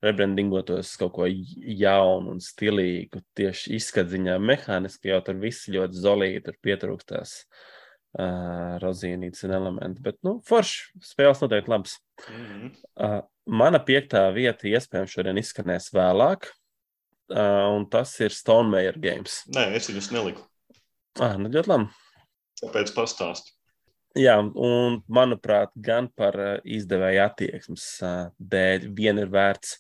[0.06, 6.60] rebrandingotos kaut ko jaunu un stilīgu, tieši izskatziņā, mehāniski jau tur viss ļoti zolīgi, tur
[6.62, 10.06] pietrūkstās uh, rozīnītes un elementi.
[10.06, 11.98] Bet, nu, forši spēles noteikti labs.
[12.28, 12.72] Mm -hmm.
[13.02, 13.20] uh,
[13.50, 16.52] mana piektā vieta iespējams šodien izskanēs vēlāk,
[17.34, 19.42] uh, un tas ir Stonemeyer Games.
[19.50, 20.46] Nē, es viņus neliku.
[21.22, 21.90] Ah, nu ļoti labi.
[22.64, 23.52] Kāpēc pastāst?
[24.18, 27.86] Jā, un manuprāt, gan par izdevēju attieksmes
[28.38, 29.80] dēļ vien ir vērts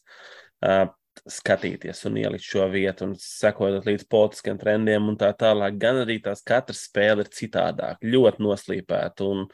[1.29, 5.77] skatīties un ielikt šo vietu un sekot līdz politiskiem trendiem un tā tālāk.
[5.81, 9.45] Gan arī tās katras spēle ir citādāk, ļoti noslīpēta un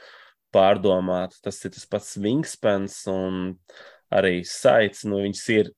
[0.56, 1.42] pārdomāta.
[1.44, 3.52] Tas ir tas pats Wingspans un
[4.16, 5.04] arī Saits.
[5.04, 5.74] Nu, viņas ir,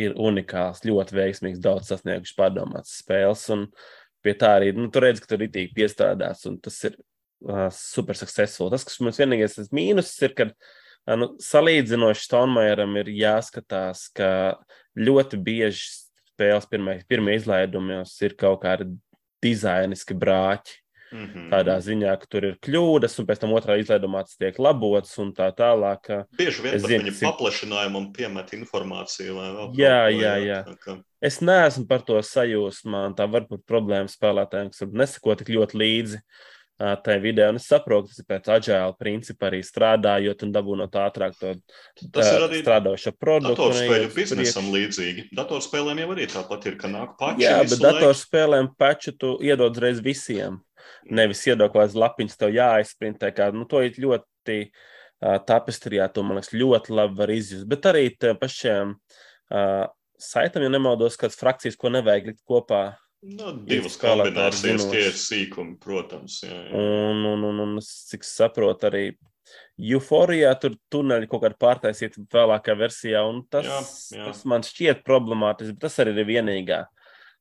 [0.00, 3.44] ir unikāls, ļoti veiksmīgs, daudz sasniegušas pārdomātas spēles.
[3.52, 6.76] Un, uh, pie tā arī nu, tur redz, ka tur ir itī piestrādāts, un tas
[6.88, 8.70] ir uh, super successful.
[8.72, 14.30] Tas, kas mums vienīgais mīnus ir, ka uh, nu, salīdzinoši Stonemajeram ir jāskatās, ka
[14.98, 15.88] ļoti bieži
[16.40, 18.88] spēles pirmie, pirmie izlaidumos ir kaut kādi
[19.44, 20.78] dizainiski brāķi.
[21.10, 21.48] Mm -hmm.
[21.50, 25.32] Tādā ziņā, ka tur ir kļūdas, un pēc tam otrā izlaidumā tas tiek labots un
[25.34, 26.26] tā tālāk.
[26.38, 30.22] Bieži vien par viņu paplašinājumam piemet informāciju vēl jā, kaut ko.
[30.22, 30.60] Jā, jā.
[30.84, 31.02] Kā...
[31.20, 35.76] Es neesmu par to sajūsmā, un tā var būt problēma spēlētājiem, kas nesako tik ļoti
[35.76, 36.22] līdzi
[37.02, 37.48] tai video.
[37.48, 41.52] Un es saprotu, tas ir pēc agile principa arī strādājot un dabūnot ātrāk to
[42.14, 43.68] tas ir arī strādājošo produktu.
[43.68, 45.26] Datorspēļu biznesam līdzīgi.
[45.36, 47.44] Datorspēlēm jau arī tāpat ir, ka nāk pači.
[47.44, 50.60] Jā, bet datorspēlēm paču tu iedod reiz visiem.
[51.10, 53.32] Nevis iedod kaut kādas lapiņas, tev jāizprintē.
[53.36, 57.68] Kā, nu, to ir ļoti uh, tapestrijā, to man liekas ļoti labi var izjust.
[57.70, 59.86] Bet arī pašiem uh,
[60.20, 62.84] saitam, ja nemaldos, kādas frakcijas, ko nevajag likt kopā.
[63.20, 66.38] Nu, divas kombinācijas, tie ir sīkumi, protams.
[66.46, 66.70] Jā, jā.
[66.76, 69.04] Un, un, un, un, cik saprotu, arī
[69.80, 73.80] Euforijā tur tuneļi kaut kādā pārtaisīt vēlākā versijā, un tas, jā,
[74.16, 74.28] jā.
[74.30, 76.84] tas man šķiet problemātiski, bet tas arī ir vienīgā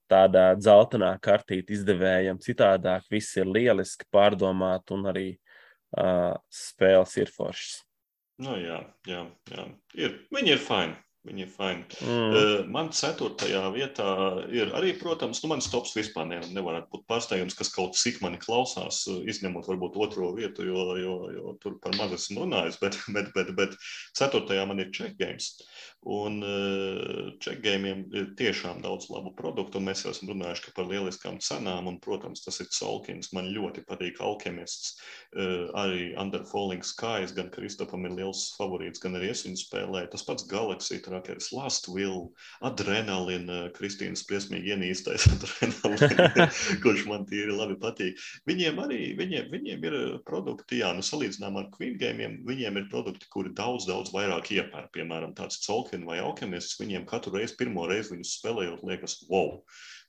[0.10, 2.40] tādā dzeltenā kartīte izdevējam.
[2.44, 7.84] Citādāk viss ir lieliski pārdomāt un arī uh, spēles ir foršas.
[8.40, 9.66] Nu, jā, jā, jā.
[10.00, 10.96] Ir, viņi ir fini.
[11.28, 11.84] Viņi ir fini.
[12.00, 12.30] Mm.
[12.32, 14.08] Uh, man ceturtajā vietā
[14.56, 18.40] ir arī, protams, nu, mans tops vispār ne, nevarētu būt pārsteigums, kas kaut cik mani
[18.40, 23.34] klausās, izņemot varbūt otro vietu, jo, jo, jo tur par maz esmu runājis, bet, bet,
[23.36, 23.76] bet, bet
[24.16, 25.52] ceturtajā man ir check games.
[25.60, 26.40] Uh, Un
[27.44, 31.90] checkgājumiem eh, ir tiešām daudz labu produktu, un mēs jau esam runājuši par lieliskām cenām.
[31.92, 33.34] Un, protams, tas ir Solkins.
[33.36, 34.96] Man ļoti patīk Alchemists,
[35.36, 37.36] eh, arī Under Falling Skies.
[37.36, 40.12] Gan Kristofam ir liels favorīts, gan arī es viņu spēlēju.
[40.16, 42.30] Tas pats Galaxy, Trackers, Last Will,
[42.66, 46.48] Adrenalina, Kristīnas briesmīgi ienīstais adrenalina,
[46.84, 48.22] kurš man tīri labi patīk.
[48.50, 53.30] Viņiem arī viņiem, viņiem ir produkti, jā, nu salīdzinām ar Queen Gamiem, viņiem ir produkti,
[53.34, 54.92] kuri daudz, daudz vairāk iepērk.
[54.96, 59.58] Piemēram, tāds Tolkien vai Alchemists, viņiem katru reizi, pirmo reizi viņus spēlējot, liekas, wow!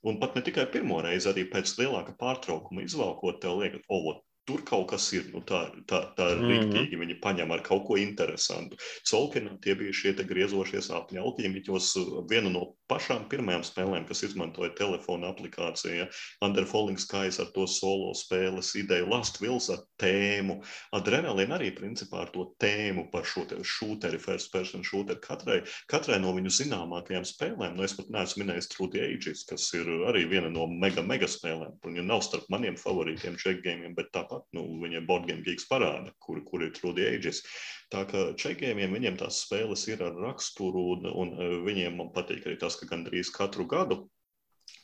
[0.07, 4.15] Un pat ne tikai pirmo reizi, arī pēc lielāka pārtraukuma izvēlkot, tev liekas, oh,
[4.47, 5.27] tur kaut kas ir.
[5.33, 6.51] Nu, tā, tā, tā ir mm -hmm.
[6.51, 6.99] rīktīgi.
[7.01, 8.77] Viņi paņem ar kaut ko interesantu.
[9.09, 11.87] Colkinam tie bija šie griezošie sāpņu alķīmiķos.
[12.29, 16.07] Viena no pašām pirmajām spēlēm, kas izmantoja telefona aplikāciju,
[16.41, 20.63] Under Falling Skies ar to solo spēles ideju, Last Wills ar tēmu.
[20.91, 25.15] Adrenalīna arī principā ar to tēmu par šo šūteri, first person shooter.
[25.15, 29.87] Katrai, katrai no viņu zināmākajām spēlēm, nu es pat neesmu minējis True Ages, kas ir
[30.07, 31.79] arī viena no mega, mega spēlēm.
[31.85, 36.39] Viņa nav starp maniem favorītiem checkgamiem, bet tāpat tāpat nu, viņiem boardgame geeks parāda, kur,
[36.47, 37.43] kur ir True Ages.
[37.91, 42.45] Tā kā čekiem viņiem tās spēles ir ar raksturu, un, un e, viņiem man patīk
[42.47, 44.07] arī tas, ka gandrīz katru gadu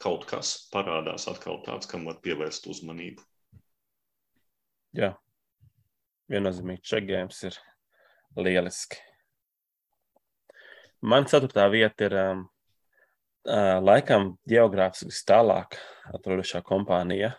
[0.03, 3.23] kaut kas parādās atkal tāds, kam var pievērst uzmanību.
[4.97, 5.13] Jā,
[6.31, 7.57] viennozīmīgi čekgājums ir
[8.35, 8.99] lieliski.
[11.07, 12.45] Man ceturtā vieta ir um,
[13.47, 15.77] uh, laikam geogrāfiski tālāk
[16.17, 17.35] atrodošā kompānija.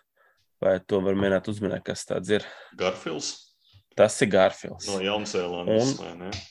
[0.63, 2.47] Vai to var minēt, uzminēt, kas tāds ir?
[2.79, 3.35] Garfils.
[3.99, 4.87] Tas ir Garfils.
[4.91, 5.97] No Jaunzēlandes.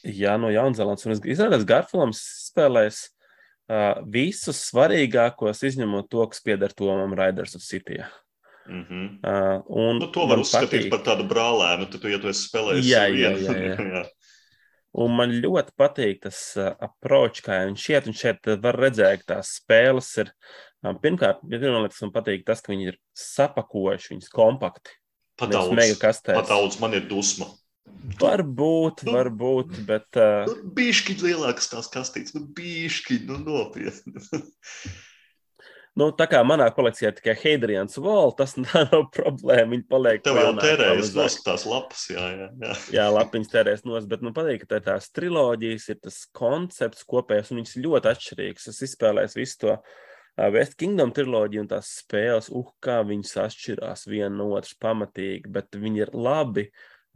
[0.04, 1.08] Jā, no Jaunzēlandes.
[1.08, 8.02] Un izrādās, Garfilam spēlēs uh, visus svarīgākos, izņemot to, kas pieder Tomam Raiders of City.
[8.68, 9.08] Mm -hmm.
[9.24, 10.90] uh, un nu, to var uzskatīt patīk...
[10.92, 13.76] par tādu brālēnu, tad, tu, ja tu esi spēlējis jā, jā, jā, jā.
[13.96, 14.04] jā.
[14.98, 19.36] Un man ļoti patīk tas uh, approach, kā viņš iet, un šeit var redzēt, ka
[19.36, 20.34] tās spēles ir
[20.86, 24.94] Pirmkārt, ja pirmā lieta, kas man patīk, tas, ka viņi ir sapakojuši viņus kompakti.
[25.38, 27.50] Pat daudz, pat daudz man ir dusma.
[28.18, 30.08] Varbūt, nu, varbūt, bet.
[30.16, 30.48] Uh...
[30.48, 34.22] Nu, Bišķi lielākas tās kastītes, nu, bišķi, nu, nopietni.
[36.00, 39.70] nu, tā kā manā kolekcijā tikai Heidrians Vol, tas nav problēma.
[39.76, 40.24] Viņi paliek.
[40.26, 42.50] Tev jau terējas nos tās lapas, jā, jā.
[42.64, 47.08] Jā, jā lapiņas terējas nos, bet man patīk, ka tā tās triloģijas, ir tas koncepts
[47.08, 48.70] kopējais, un viņas ļoti atšķirīgas.
[48.74, 49.80] Es izspēlēju visu to
[50.38, 55.74] West Kingdom triloģija un tās spēles, uh, kā viņas atšķirās viena no otras pamatīgi, bet
[55.74, 56.68] viņi ir labi,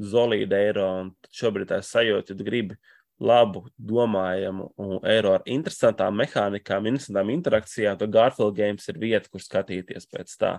[0.01, 0.87] solīdi eiro.
[1.29, 2.77] Šobrīd tā sajūta, tu gribi
[3.21, 4.71] labu, domājamu
[5.05, 10.55] eiro ar interesantām mehānikām, interesantām interakcijām, tad Garfield Games ir vieta, kur skatīties pēc tā.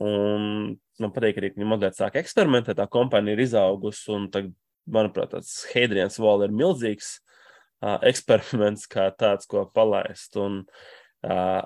[0.00, 4.56] Un man patīk arī, ka viņi mazliet sāk eksperimentēt, tā kompānija ir izaugusi, un tagad,
[4.90, 10.40] manuprāt, tas Hadrians Wall ir milzīgs uh, eksperiments, kā tāds, ko palaist.
[10.40, 10.62] Un,
[11.28, 11.60] uh,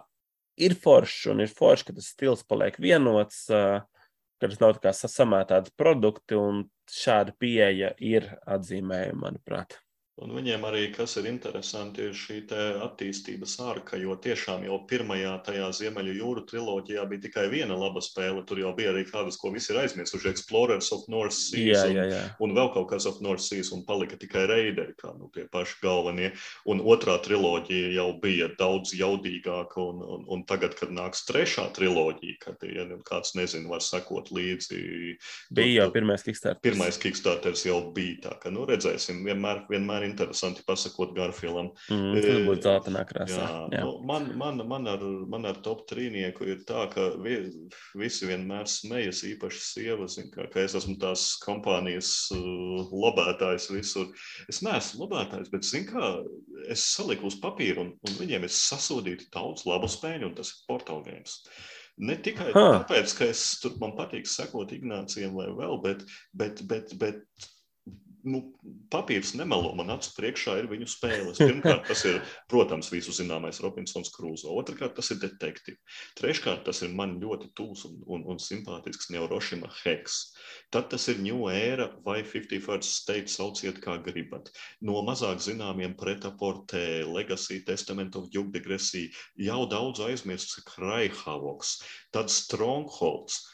[0.59, 4.94] ir forši un ir forši, ka tas stils paliek vienots, ka tas nav tā kā
[4.94, 9.78] samētāti produkti, un šāda pieeja ir atzīmējama, manuprāt.
[10.19, 12.40] Un viņiem arī, kas ir interesanti, ir šī
[12.82, 18.43] attīstības arka, jo tiešām jau pirmajā tajā Ziemeļu jūru triloģijā bija tikai viena laba spēle.
[18.49, 22.07] Tur jau bija arī kādas, ko visi ir aizmirsuši, Explorers of North Seas jā, jā,
[22.11, 22.23] jā.
[22.40, 25.47] Un, un vēl kaut kas of North Seas, un palika tikai Raideri, kā nu, tie
[25.53, 26.32] paši galvenie.
[26.66, 32.40] Un otrā triloģija jau bija daudz jaudīgāka, un, un, un tagad, kad nāks trešā triloģija,
[32.43, 34.82] kad ja kāds nezina, var sekot līdzi.
[35.55, 36.62] Bija jau pirmais Kickstarter.
[36.66, 41.70] Pirmais Kickstarters jau bija tā, ka, nu, redzēsim, vienmēr, vienmēr interesanti pasakot Garfielam.
[41.93, 43.39] Mm, tas būtu zeltainā krāsā.
[43.39, 43.85] Jā, jā.
[43.85, 47.39] Nu, man, man, man, ar, man ar top trīnieku ir tā, ka vi,
[47.98, 54.10] visi vienmēr smejas, īpaši sievas, ka, ka es esmu tās kompānijas uh, lobētājs visur.
[54.51, 56.14] Es neesmu lobētājs, bet, zin kā,
[56.72, 60.89] es saliku uz papīru un, un viņiem ir sasodīti daudz labu spēļu, un tas ir
[60.89, 61.43] games.
[61.98, 62.66] Ne tikai ha.
[62.78, 66.05] tāpēc, ka es tur man patīk sekot Ignācijam vai vēl, bet,
[66.39, 67.48] bet, bet, bet
[68.27, 68.40] nu,
[68.93, 71.40] papīrs nemelo man acu priekšā, ir viņu spēles.
[71.40, 72.19] Pirmkārt, tas ir,
[72.51, 74.53] protams, visu zināmais Robinsons Krūzo.
[74.59, 76.01] Otrakārt, tas ir detektīvs.
[76.19, 80.19] Treškārt, tas ir man ļoti tūs un, un, un simpātisks Neurošima Heks.
[80.74, 84.51] Tad tas ir New Era vai 51st State, sauciet kā gribat.
[84.85, 89.09] No mazāk zināmiem pretaportē, Legacy, Testament of Duke Degresī,
[89.39, 91.78] jau daudz aizmirsts Kraihavoks,
[92.15, 93.45] tad Strongholds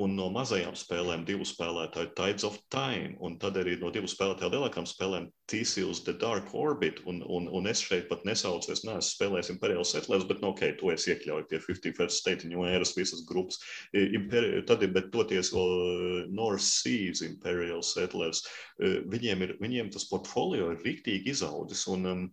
[0.00, 4.54] un no mazajām spēlēm divu spēlētāju Tides of Time, un tad arī no divu spēlētāju
[4.54, 9.04] lielākām spēlēm Theseus The Dark Orbit, un, un, un es šeit pat nesaucu, es neesmu
[9.04, 13.20] spēlējis Imperial Settlers, bet, nu, ok, to es iekļauju pie 51st State New Eras visas
[13.28, 13.60] grupas.
[13.92, 18.46] E, Imperi tad ir, bet toties vēl e, North Seas Imperial Settlers,
[18.80, 22.28] viņiem, ir, viņiem tas portfolio ir riktīgi izaudzis, un um,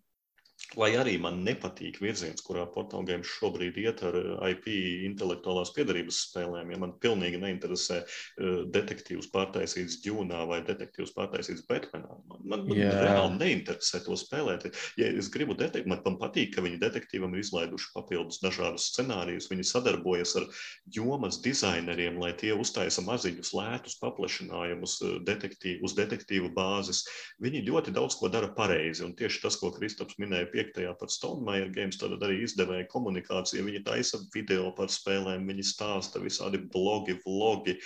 [0.75, 4.65] Lai arī man nepatīk virziens, kurā portālgājums šobrīd iet ar eh, IP
[5.07, 12.17] intelektuālās piedarības spēlēm, ja man pilnīgi neinteresē uh, detektīvs pārtaisīts Džūnā vai detektīvs pārtaisīts Batmanā.
[12.27, 12.97] Man, man, man yeah.
[13.05, 14.67] reāli neinteresē to spēlēt.
[14.99, 19.47] Ja es gribu detektīvu, man, man patīk, ka viņi detektīvam ir izlaiduši papildus dažādus scenārijus.
[19.51, 20.49] Viņi sadarbojas ar
[20.97, 27.05] jomas dizaineriem, lai tie uztaisa maziņus, lētus paplašinājumus eh, detektīvu, uz detektīvu bāzes.
[27.43, 29.05] Viņi ļoti daudz ko dara pareizi.
[29.07, 30.81] Un tieši tas, ko Kristaps minēja 5.
[30.99, 33.65] par Stonemeyer Games, tad arī izdevēja komunikācija.
[33.65, 37.77] Viņi taisa video par spēlēm, viņi stāsta visādi blogi, vlogi.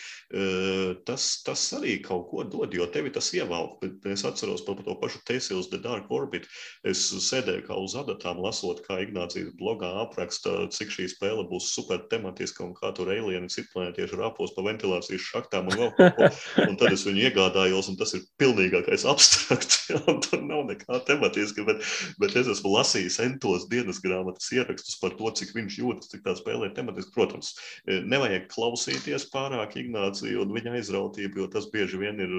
[1.07, 3.83] Tas, tas arī kaut ko dod, jo tevi tas ievelk.
[4.07, 6.47] Es atceros par to pašu Tales The Dark Orbit.
[6.87, 12.05] Es sēdēju kā uz adatām, lasot, kā Ignācijas blogā apraksta, cik šī spēle būs super
[12.11, 16.31] tematiska un kā tur alieni citplanētieši rāpos pa ventilācijas šaktām un vēl kaut ko.
[16.69, 19.81] Un tad es viņu iegādājos, un tas ir pilnīgākais abstrakts.
[19.91, 21.81] Jā, tur nav nekā tematiska, bet,
[22.21, 26.35] bet es esmu lasījis entos dienas grāmatas ierakstus par to, cik viņš jūtas, cik tā
[26.37, 27.13] spēlē ir tematiski.
[27.15, 27.53] Protams,
[27.85, 32.31] e, nevajag klausīties pārāk Ignāciju un viņa aizrautību, jo tas bieži vien ir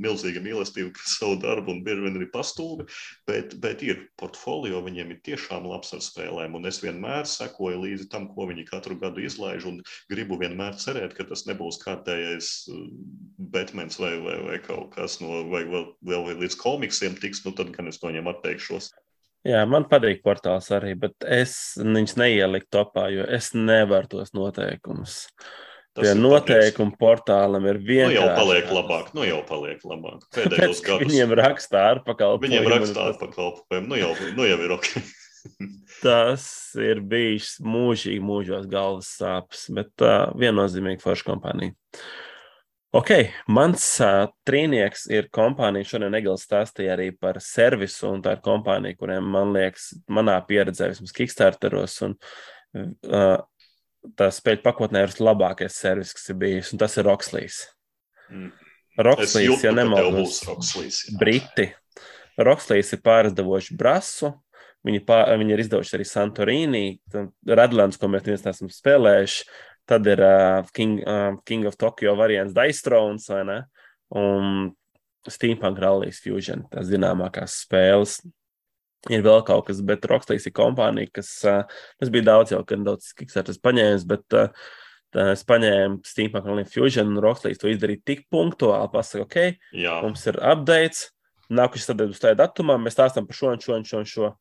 [0.00, 2.88] milzīga mīlestība pret savu darbu un bieži vien arī pastūga,
[3.28, 8.08] bet, bet ir portfolio, viņiem ir tiešām labs ar spēlēm, un es vienmēr sekoju līdzi
[8.12, 9.80] tam, ko viņi katru gadu izlaiž, un
[10.12, 12.80] gribu vienmēr cerēt, ka tas nebūs kārtējais e,
[13.54, 17.74] Batmans vai, vai, vai kaut kas no, vai vēl, vēl līdz komiksiem tiks, nu tad
[17.74, 18.92] gan es no viņiem atteikšos.
[19.44, 25.18] Jā, man patīk portāls arī, bet es viņus neieliku topā, jo es nevaru tos noteikumus.
[25.94, 28.16] Tas Tie noteikumi portālam ir vienkārši.
[28.16, 30.24] Nu jau paliek labāk, nu jau paliek labāk.
[30.34, 31.04] Pēdējos gados.
[31.04, 32.48] Viņiem rakstā ar pakalpojumu.
[32.48, 34.90] Viņiem rakstā ar pakalpojumu, nu jau, nu jau ir ok.
[36.04, 36.46] tas
[36.80, 41.76] ir bijis mūžīgi, mūžos galvas sāpes, bet uh, viennozīmīgi forša kompānija.
[42.94, 43.10] Ok,
[43.50, 45.88] mans uh, trīnieks ir kompānija.
[45.88, 50.92] Šodien Egils stāstīja arī par servisu, un tā ir kompānija, kuriem, man liekas, manā pieredzē,
[50.92, 53.40] vismaz Kickstarteros, un uh,
[54.14, 57.64] tā spēļu pakotnē ir labākais servis, kas ir bijis, un tas ir Rockslīs.
[58.30, 58.52] Mm.
[59.02, 60.38] Rockslīs, ja nemaldos,
[61.18, 61.72] Briti.
[62.38, 64.30] Rockslīs ir pārizdevoši Brasu,
[64.86, 66.84] viņi, pār, viņi ir izdevuši arī Santorīni,
[67.50, 69.46] Redlands, ko mēs neesam spēlējuši.
[69.88, 73.58] Tad ir uh, King, uh, King of Tokyo variants Dice Thrones vai ne?
[74.16, 74.70] Un
[75.28, 78.18] Steampunk Rallies Fusion, tās zināmākās spēles.
[79.12, 83.10] Ir vēl kaut kas, bet Rockstars ir kompānija, kas, uh, bija daudz jau, kad daudz
[83.16, 84.48] Kickstarters paņēmis, bet uh,
[85.34, 89.98] es paņēmu Steampunk Rallies Fusion un Rockstars to izdarīja tik punktuāli, pasaka, ok, Jā.
[90.04, 91.10] mums ir updates,
[91.52, 94.32] nākuši sadarbības tajā datumā, mēs stāstam par šo un šo un šo un šo.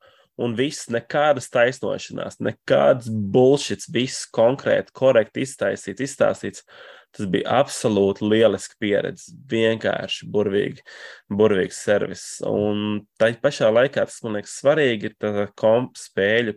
[0.42, 6.66] Un viss, nekādas taisnošanās, nekāds bullshits, viss konkrēti, korekti iztaisīts, izstāstīts.
[7.14, 9.36] Tas bija absolūti lieliski pieredze.
[9.52, 10.82] Vienkārši burvīgi,
[11.30, 12.24] burvīgs servis.
[12.50, 16.56] Un tā pašā laikā tas man liekas svarīgi, ir tā komp spēļu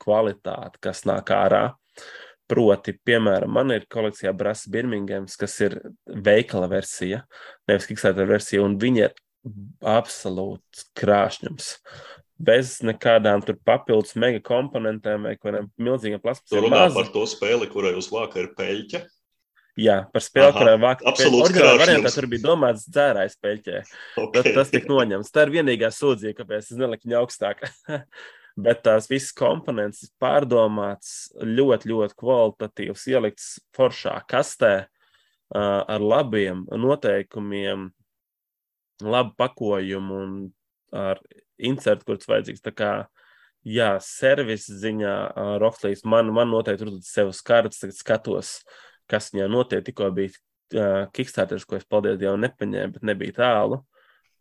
[0.00, 1.66] kvalitāte, kas nāk ārā.
[2.50, 5.76] Proti, piemēram, man ir kolekcijā Brasa Birmingems, kas ir
[6.08, 7.20] veikala versija,
[7.68, 9.12] nevis Kickstarter versija, un viņa ir
[9.86, 11.68] absolūts krāšņums
[12.40, 16.52] bez nekādām papildus mega komponentiem vai kādiem milzīgiem plasmasām.
[16.54, 16.96] Tur runā maz.
[16.96, 19.02] par to spēli, kurai uz vāka ir peļķa.
[19.80, 21.68] Jā, par spēli, kurai vāka peļķa.
[21.80, 23.80] Variantā tur bija domāts dzērājs peļķē.
[24.24, 24.34] Okay.
[24.36, 25.32] Tas, tas tika noņemts.
[25.32, 27.64] Tā ir vienīgā sūdzība, kāpēc es neliku viņu augstāk.
[28.60, 34.74] Bet tās visas komponentes ir pārdomāts, ļoti, ļoti kvalitatīvs, ielikts foršā kastē
[35.54, 37.88] ar labiem noteikumiem,
[39.00, 40.34] labu pakojumu un
[40.94, 41.22] ar
[41.68, 42.64] insertu, kurš vajadzīgs.
[42.64, 42.90] Tā kā,
[43.66, 48.54] jā, servisa ziņā uh, Rockslīs man, man noteikti ir sev skarts, tagad skatos,
[49.10, 49.84] kas viņā notiek.
[49.86, 53.82] Tikko bija uh, Kickstarter, ko es paldies Dievam nepaņēmu, bet nebija tālu.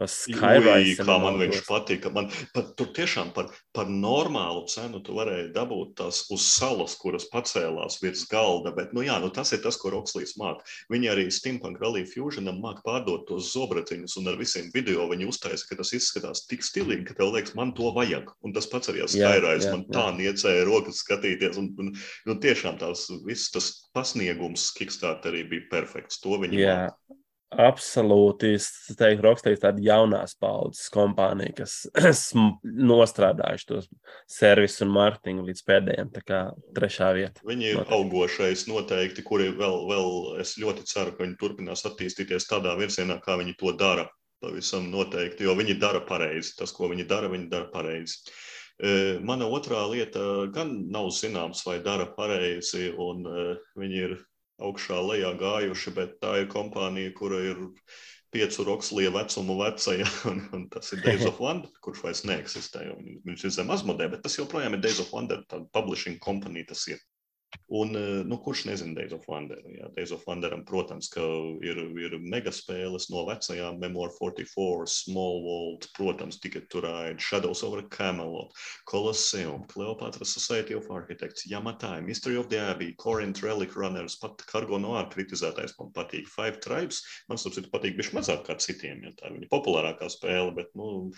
[0.08, 2.12] Skywise, kā man viņš patika.
[2.16, 7.28] Man, pat, tur tiešām par, par normālu cenu tu varēji dabūt tās uz salas, kuras
[7.34, 8.72] pacēlās virs galda.
[8.76, 10.64] Bet, nu jā, nu tas ir tas, ko Rokslīs māk.
[10.94, 15.68] Viņi arī Steampunk Rally Fusionam māk pārdot tos zobratiņus un ar visiem video viņi uztaisa,
[15.68, 18.32] ka tas izskatās tik stilīgi, ka tev liekas, man to vajag.
[18.48, 19.74] Un tas pats arī ar Skywise.
[19.76, 19.94] Man jā.
[20.00, 21.60] tā niecēja rokas skatīties.
[21.60, 21.92] Un, un,
[22.30, 26.24] un tiešām tās viss tas pasniegums Kickstarterī bija perfekts.
[26.24, 26.78] To viņi jā.
[26.88, 27.19] māk.
[27.50, 32.28] Absolūti, es teiktu, Rockstars ir tāda jaunās paudzes kompānija, kas
[32.92, 33.88] nostrādājuši tos
[34.30, 36.42] servisu un mārketingu līdz pēdējiem, tā kā
[36.78, 37.42] trešā vieta.
[37.50, 37.98] Viņi ir noteikti.
[37.98, 40.14] augošais noteikti, kuri vēl, vēl,
[40.46, 44.06] es ļoti ceru, ka viņi turpinās attīstīties tādā virzienā, kā viņi to dara.
[44.40, 46.54] Pavisam noteikti, jo viņi dara pareizi.
[46.56, 48.22] Tas, ko viņi dara, viņi dara pareizi.
[48.80, 53.48] E, mana otrā lieta gan nav zināms, vai dara pareizi, un e,
[53.82, 54.14] viņi ir
[54.65, 57.61] augšā lejā gājuši, bet tā ir kompānija, kura ir
[58.34, 62.86] piecu rokslija vecumu veca, ja, un, un tas ir Days of Wonder, kurš vairs neeksistē.
[63.27, 66.86] Viņš ir zem azmodē, bet tas joprojām ir Days of Wonder, tāda publishing kompānija tas
[66.94, 67.02] ir.
[67.70, 69.60] Un, eh, nu, kurš nezina Days of Wonder?
[69.70, 71.22] Jā, Days of Wonderam, protams, ka
[71.66, 77.62] ir, ir mega spēles no vecajām Memoir 44, Small World, protams, Ticket to Ride, Shadows
[77.66, 78.54] over Camelot,
[78.90, 84.82] Colosseum, Cleopatra Society of Architects, Yamatai, Mystery of the Abbey, Corinth Relic Runners, pat Cargo
[84.82, 86.30] Noir kritizētais man patīk.
[86.30, 90.54] Five Tribes, man sapratu, patīk bišķi mazāk kā citiem, ja tā ir viņa populārākā spēle,
[90.58, 91.12] bet, nu,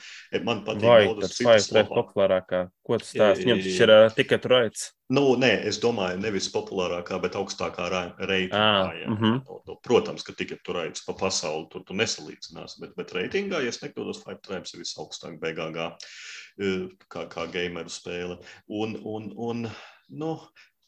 [0.47, 2.65] man patīk Vai, tas Five Tribes populārākā?
[2.87, 3.43] Ko tas stāsts?
[3.43, 4.91] Viņam taču ir uh, Ticket to Ride.
[5.11, 7.89] Nu, nē, es domāju, nevis populārākā, bet augstākā
[8.21, 8.55] reitingā.
[8.55, 9.09] Ah, jā.
[9.11, 9.41] mhm.
[9.47, 12.77] To- to- Protams, ka tikai tur raids pa pasauli, tur tu nesalīdzinās.
[12.79, 17.91] Bet, bet reitingā, ja es nekļūdos, Five Tribes ir visaugstāk BGG eh, kā, kā gameru
[17.91, 18.37] spēle.
[18.69, 19.65] Un, un, un
[20.09, 20.31] nu,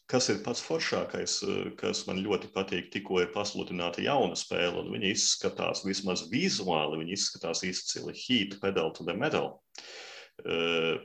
[0.06, 4.92] kas ir pats foršākais, eh, kas man ļoti patīk, tikko ir pasludināta jauna spēle, un
[4.94, 9.84] viņi izskatās vismaz vizuāli, viņi izskatās izcili Heat Pedal to the Metal eh,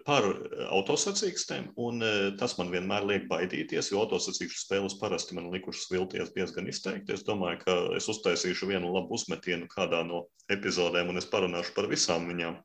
[0.05, 0.25] par
[0.73, 6.33] autosacīkstēm, un eh, tas man vienmēr liek baidīties, jo autosacīkšu spēles parasti man likušas vilties
[6.35, 7.13] diezgan izteikti.
[7.13, 11.87] Es domāju, ka es uztaisīšu vienu labu uzmetienu kādā no epizodēm, un es parunāšu par
[11.91, 12.57] visām viņām,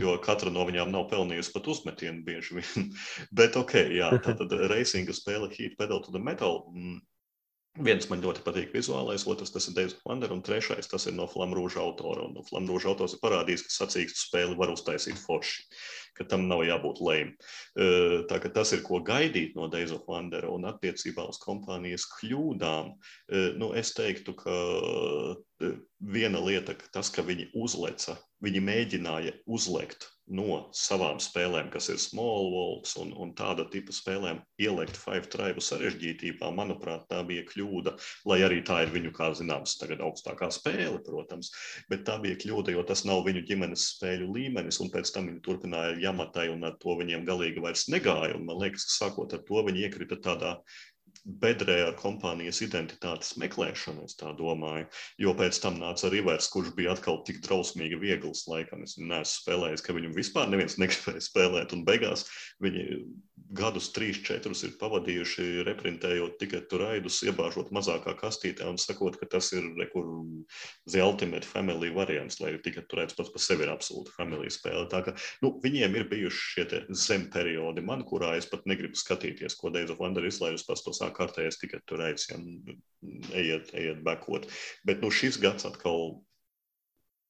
[0.00, 2.94] jo katra no viņām nav pelnījusi pat uzmetienu bieži vien.
[3.42, 6.62] Bet ok, jā, tā tad racinga spēle Heat Pedal to the Metal.
[6.70, 7.02] mm,
[7.82, 11.24] Viens man ļoti patīk vizuālais, otrs tas ir Deivs Lander, un trešais tas ir no
[11.26, 12.28] Flamrūža autora.
[12.28, 15.64] Un no Flamrūža autors ir parādījis, ka sacīkstu spēli var uztaisīt forši,
[16.14, 17.34] ka tam nav jābūt lēm.
[18.30, 22.94] Tā ka tas ir ko gaidīt no of Wonder un attiecībā uz kompānijas kļūdām.
[23.58, 24.54] Nu, es teiktu, ka
[25.98, 31.98] viena lieta, ka tas, ka viņi uzleca, viņi mēģināja uzlekt no savām spēlēm, kas ir
[32.00, 37.94] small worlds un, un tāda tipa spēlēm, ielikt Five Tribe sarežģītībā, manuprāt, tā bija kļūda.
[38.30, 41.52] Lai arī tā ir viņu, kā zināms, tagad augstākā spēle, protams,
[41.90, 45.44] bet tā bija kļūda, jo tas nav viņu ģimenes spēļu līmenis, un pēc tam viņi
[45.44, 48.38] turpināja Jamatai, un ar to viņiem galīgi vairs negāja.
[48.38, 50.56] Un man liekas, ka sākot ar to viņi iekrita tādā
[51.24, 54.88] bedrē ar kompānijas identitātes meklēšanu, es tā domāju.
[55.20, 58.46] Jo pēc tam nāca Rivers, kurš bija atkal tik drausmīgi viegls.
[58.50, 61.76] Laikam es neesmu spēlējis, ka viņu vispār neviens negribēja spēlēt.
[61.76, 62.26] Un beigās
[62.64, 62.88] viņi
[63.54, 69.28] gadus, trīs, četrus ir pavadījuši reprintējot tikai tur raidus, iebāžot mazākā kastītē un sakot, ka
[69.30, 70.08] tas ir rekur
[70.90, 74.86] The Ultimate Family variants, lai tikai tur raids pats par sevi ir absolūti family spēle.
[74.90, 75.14] Tā kā
[75.44, 79.92] nu, viņiem ir bijuši šie zem periodi, man, kurā es pat negribu skatīties, ko Days
[79.92, 82.40] of Wonder izlaidus, pats to sāk kārtējies tikai tur raids, ja
[83.36, 84.48] ejiet, ejiet bekot.
[84.88, 86.16] Bet nu, šis gads atkal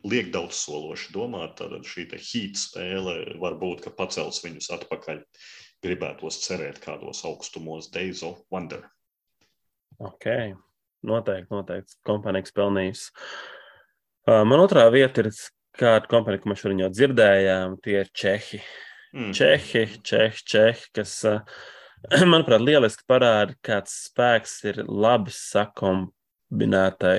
[0.04, 5.24] liek daudz sološi domāt, tad šī heat spēle varbūt, ka pacels viņus atpakaļ.
[5.84, 8.86] Gribētos cerēt kādos augstumos Days of Wonder.
[10.00, 10.54] Ok,
[11.04, 11.98] noteikti, noteikti.
[12.08, 13.10] Kompānija pelnījusi.
[14.24, 15.28] Uh, man otrā vieta ir
[15.76, 17.76] kāda kompānija, ko mēs šodien jau dzirdējām.
[17.84, 18.62] Tie ir Čehi.
[19.12, 19.34] Mm.
[19.36, 21.44] Čehi, Čehi, Čehi kas, uh,
[22.32, 27.16] manuprāt, lieliski parāda, kāds spēks ir labi sakombinētai,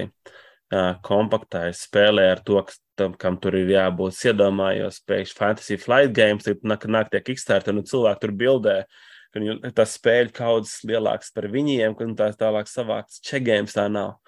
[1.06, 4.14] kompaktai spēlē ar to, kas tam, kam tur ir jābūt.
[4.14, 8.76] Es Iedomājos, pēkšņi Fantasy Flight Games, tad nāk, nāk tie Kickstarter, un cilvēki tur bildē,
[9.36, 14.20] viņu, tas spēļu kaudzes lielāks par viņiem, un tās tālāk savāktas čegēms tā nav.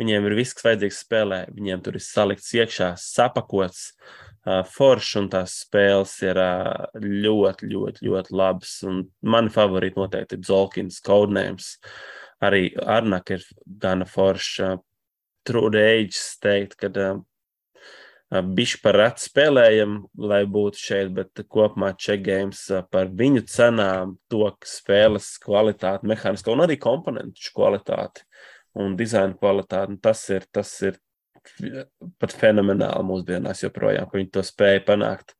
[0.00, 1.38] Viņiem ir viss, kas vajadzīgs spēlē.
[1.56, 6.40] Viņiem tur ir salikts iekšā, sapakots, uh, foršs, un tās spēles ir
[7.02, 8.78] ļoti, ļoti, ļoti labas.
[8.86, 11.76] Un mani favorīti noteikti ir Zolkins, Codenames.
[12.44, 14.76] Arī Arnak ir gana forša.
[15.46, 16.90] True Age teikt, ka
[18.30, 24.50] bišķi par rētu spēlējam, lai būtu šeit, bet kopumā check games par viņu cenām, to
[24.66, 28.26] spēles kvalitāti, mehānisko un arī komponentu kvalitāti
[28.74, 29.94] un dizaina kvalitāti.
[29.94, 30.98] Un Tas ir, tas ir
[32.20, 35.36] pat fenomenāli mūsdienās joprojām, ka viņi to spēja panākt.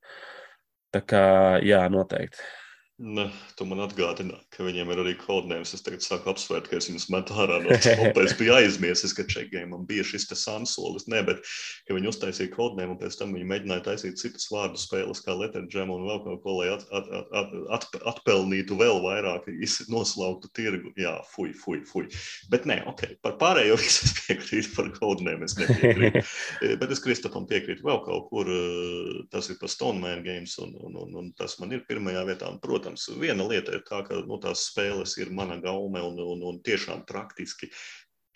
[0.94, 1.24] Tā kā,
[1.66, 2.40] jā, noteikti.
[2.96, 3.26] Ne,
[3.58, 5.74] tu man atgādināji, ka viņiem ir arī kodnēms.
[5.76, 7.74] Es tagad sāku apsvērt, ka es viņus metu ārā no.
[8.26, 11.04] Es biju aizmirsis, ka čekgēmam bija šis sansolis.
[11.12, 11.42] Nē, bet
[11.84, 15.92] ka viņi uztaisīja kodnēmu, un pēc tam viņi mēģināja taisīt citas vārdu spēles, kā Letterjam
[15.92, 19.50] un vēl kaut ko, lai at, at, at, at, at, atpelnītu vēl vairāk,
[19.92, 20.94] noslauktu tirgu.
[20.96, 22.08] Jā, fuj, fuj, fuj.
[22.48, 25.44] Bet nē, ok, par pārējo visu es piekrītu par kodnēm.
[25.44, 26.24] Es nepiekrītu.
[26.80, 28.48] bet es Kristofam piekrītu vēl kaut kur.
[29.28, 32.48] Tas ir par Stoneman Games, un, un, un, un tas man ir pirmajā vietā.
[32.48, 36.20] Un, protams, Protams, viena lieta ir tā, ka nu, tās spēles ir mana gaume un,
[36.22, 37.66] un, un tiešām praktiski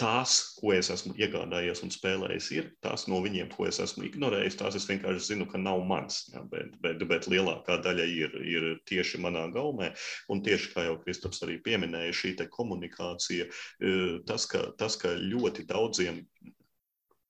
[0.00, 4.56] tās, ko es esmu iegādājies un spēlējis, ir tās no viņiem, ko es esmu ignorējis.
[4.58, 8.68] Tās es vienkārši zinu, ka nav mans, ja, bet, bet, bet lielākā daļa ir, ir
[8.90, 9.92] tieši manā gaumē.
[10.32, 13.46] Un tieši kā jau Kristaps arī pieminēja, šī komunikācija,
[14.26, 16.24] tas ka, tas, ka ļoti daudziem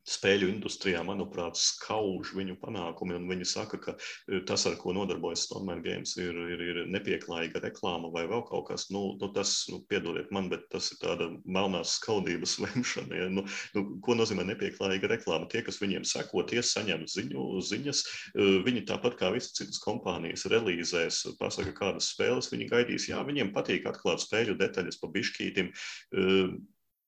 [0.08, 3.18] spēļu industrijā, manuprāt, skauž viņu panākumi.
[3.30, 8.10] Viņi saka, ka e, tas, ar ko nodarbojas Stormēna Games, ir, ir, ir nepieklājīga reklāma
[8.14, 8.88] vai vēl kaut kas.
[8.94, 13.20] Nu, nu, tas, nu, piedodiet man, bet tas ir tāda melnās skaudības lemšana.
[13.22, 13.28] Ja?
[13.32, 13.44] Nu,
[13.76, 15.50] nu, ko nozīmē nepieklājīga reklāma?
[15.52, 18.04] Tie, kas viņiem seko, tie saņem ziņu, ziņas.
[18.34, 23.10] E, viņi tāpat kā visas citas kompānijas relīzēs, pasaka, kādas spēles viņi gaidīs.
[23.12, 26.28] Jā, viņiem patīk atklāt spēļu detaļas pa bišķītim e,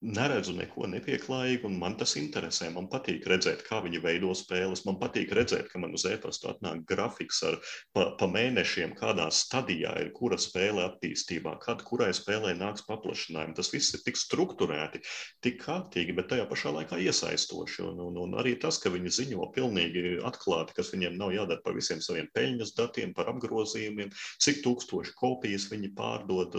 [0.02, 2.68] neredzu neko nepieklājīgu, un man tas interesē.
[2.74, 4.84] Man patīk redzēt, kā viņi veido spēles.
[4.86, 7.58] Man patīk redzēt, ka man uz e-pasta atnāk grafiks ar
[7.94, 13.56] pa, pa mēnešiem, kādā stadijā ir kura spēle attīstībā, kad kurai spēlē nāks paplašinājumi.
[13.58, 15.02] Tas viss ir tik strukturēti,
[15.44, 17.86] tik kārtīgi, bet tajā pašā laikā iesaistoši.
[17.92, 21.78] Un, un, un arī tas, ka viņi ziņo pilnīgi atklāti, kas viņiem nav jādara par
[21.78, 24.10] visiem saviem peļņas datiem, par apgrozījumiem,
[24.42, 26.58] cik tūkstoši kopijas viņi pārdod.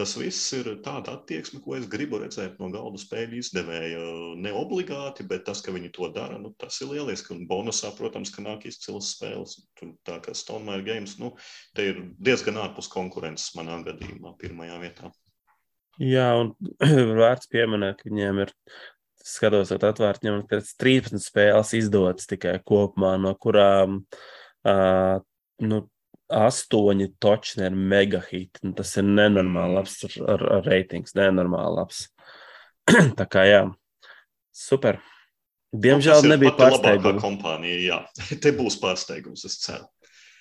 [0.00, 4.04] Tas viss ir tāda attieksme, ko es gribu redzēt no galda spēļu izdevēja.
[4.40, 7.34] Ne obligāti, bet tas, ka viņi to dara, nu, tas ir lieliski.
[7.34, 9.58] Un bonusā, protams, ka nāk izcils spēles.
[10.08, 11.34] Tā kā Stoneware Games, nu,
[11.76, 15.12] te ir diezgan ārpus konkurences manā gadījumā, pirmajā vietā.
[16.00, 16.54] Jā, un
[17.20, 18.56] vērts pieminēt, ka viņiem ir
[19.20, 25.20] skatos, ka atvērts viņam ir 13 spēles izdotas tikai kopumā, no kurām uh,
[25.60, 25.84] nu,
[26.30, 28.62] astoņi točni ir megahīti.
[28.66, 32.04] Nu, tas ir nenormāli labs ar, ar, ar reitings, nenormāli labs.
[33.18, 33.62] Tā kā jā,
[34.54, 35.00] super.
[35.70, 37.22] Diemžēl nebija pārsteigums.
[37.22, 37.98] kompānija, jā.
[38.42, 39.86] Te būs pārsteigums, es ceru.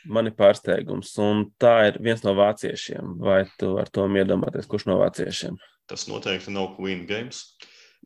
[0.10, 3.18] Man ir pārsteigums, un tā ir viens no vāciešiem.
[3.20, 5.60] Vai tu ar to iedomāties, kurš no vāciešiem?
[5.92, 7.44] Tas noteikti nav Queen Games.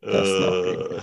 [0.01, 0.97] Uh,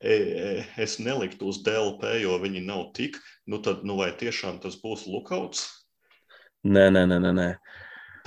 [0.00, 3.18] es neliktu uz DLP, jo viņi nav tik.
[3.50, 5.66] Nu, tad, nu, vai tiešām tas būs Lukauts?
[6.68, 7.32] Nē, nē, nē, nē.
[7.38, 7.48] nē.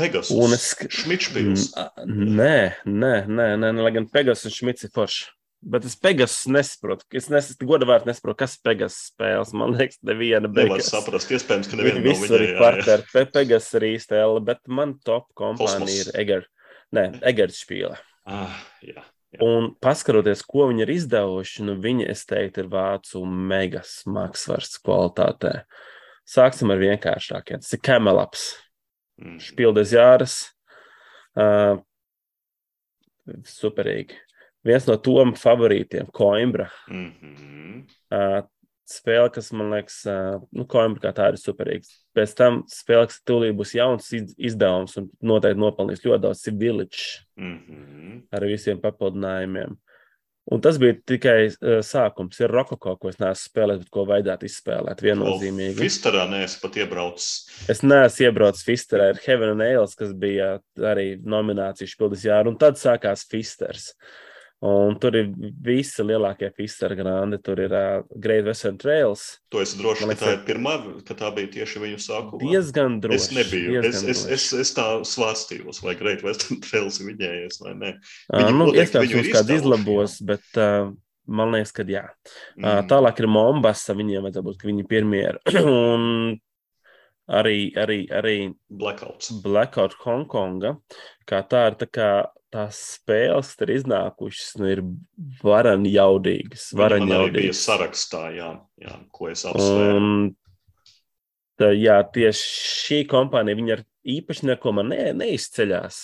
[0.01, 0.31] Pegasus.
[0.34, 1.68] Un es Šmitšpils.
[2.07, 2.55] Nē,
[2.88, 5.30] nē, nē, nē, nē, lai gan Pegasus un Šmits ir forši.
[5.61, 7.05] Bet es Pegasus nesaprotu.
[7.13, 9.51] Es nes, godavārdi nesaprotu, kas ir Pegasus spēles.
[9.53, 10.89] Man liekas, neviena Nevar Pegasus.
[10.95, 12.57] saprast, iespējams, ka neviena no ir viņiem jā, jā.
[12.57, 13.07] partneri.
[13.13, 16.47] Pe Pegasus ir īsta L, bet man top kompānija ir Eger.
[16.97, 17.93] Nē, Egers špīle.
[18.26, 19.05] Ah, jā.
[19.41, 25.61] Un paskatoties, ko viņi ir izdevuši, nu viņi, es teiktu, ir vācu megas maksvars kvalitātē.
[26.31, 27.59] Sāksim ar vienkāršākiem.
[27.59, 28.45] Tas ir Kamelaps.
[29.21, 29.39] Mm.
[29.43, 30.35] Špildes jāras.
[31.35, 31.81] Uh,
[33.47, 34.15] superīgi.
[34.65, 36.67] Viens no tom favorītiem, Coimbra.
[36.89, 37.83] Mhm.
[38.13, 38.41] Uh,
[38.91, 41.87] spēle, kas man liekas, uh, nu, Coimbra kā tā ir superīga.
[42.17, 46.57] Pēc tam spēle, kas tūlīt būs jauns iz- izdevums un noteikti nopelnīs ļoti daudz, ir
[46.59, 48.27] Village Mhm.
[48.31, 49.77] ar visiem papildinājumiem.
[50.51, 52.39] Un tas bija tikai uh, sākums.
[52.43, 55.77] Ir Rokoko, ko es neesmu spēlējis, bet ko vajadzētu izspēlēt viennozīmīgi.
[55.79, 57.29] Fisterā neesi pat iebraucis.
[57.71, 60.57] Es neesmu iebraucis Fisterā, ir Heaven and Ales, kas bija
[60.91, 63.93] arī nominācijas pildes jāra, un tad sākās Fisters.
[64.61, 65.29] Un tur ir
[65.65, 67.39] visi lielākie Fister grandi.
[67.41, 69.23] Tur ir uh, Great Western Trails.
[69.57, 70.75] Esi drošs, Man ka tā ir pirmā,
[71.07, 72.41] ka tā bija tieši viņu sākuma.
[72.43, 73.17] Diezgan droši.
[73.17, 73.79] Es nebiju.
[73.81, 74.59] Es, es, es, droši.
[74.61, 77.93] es tā svārstījos, vai Great Western Trails ir viņējies vai nē.
[78.35, 80.91] Viņi nu, noteikti iespējams, mums kāds izlabos, bet uh,
[81.41, 82.03] man liekas, ka jā.
[82.53, 82.67] Mm.
[82.67, 82.85] Mm.
[82.91, 85.41] Tālāk ir Mombasa, viņiem vajadzētu būt, ka viņi pirmie ir.
[85.71, 86.05] Un
[87.41, 88.35] arī, arī, arī
[88.69, 89.33] Blackouts.
[89.41, 90.75] Blackout Hongkonga,
[91.25, 92.11] kā tā ir tā kā
[92.51, 94.83] tās spēles, ir iznākušas, nu, ir
[95.43, 96.69] varan jaudīgas.
[96.77, 97.65] Varan Viņa man arī bija jaudīgas.
[97.67, 98.49] sarakstā, jā,
[98.81, 99.99] jā, ko es apsvēru.
[99.99, 100.09] Un,
[101.61, 102.49] tā, jā, tieši
[102.85, 103.85] šī kompānija, viņa ar
[104.17, 106.01] īpaši neko man ne, neizceļās.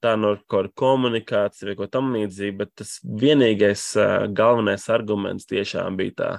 [0.00, 5.98] Tā no kaut kāda komunikācija vai ko tamlīdzīga, bet tas vienīgais uh, galvenais arguments tiešām
[5.98, 6.30] bija tā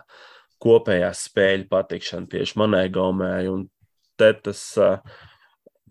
[0.61, 3.35] kopējā spēļu patikšana tieši manai gaumē.
[3.51, 3.67] Un
[4.17, 4.97] te tas uh,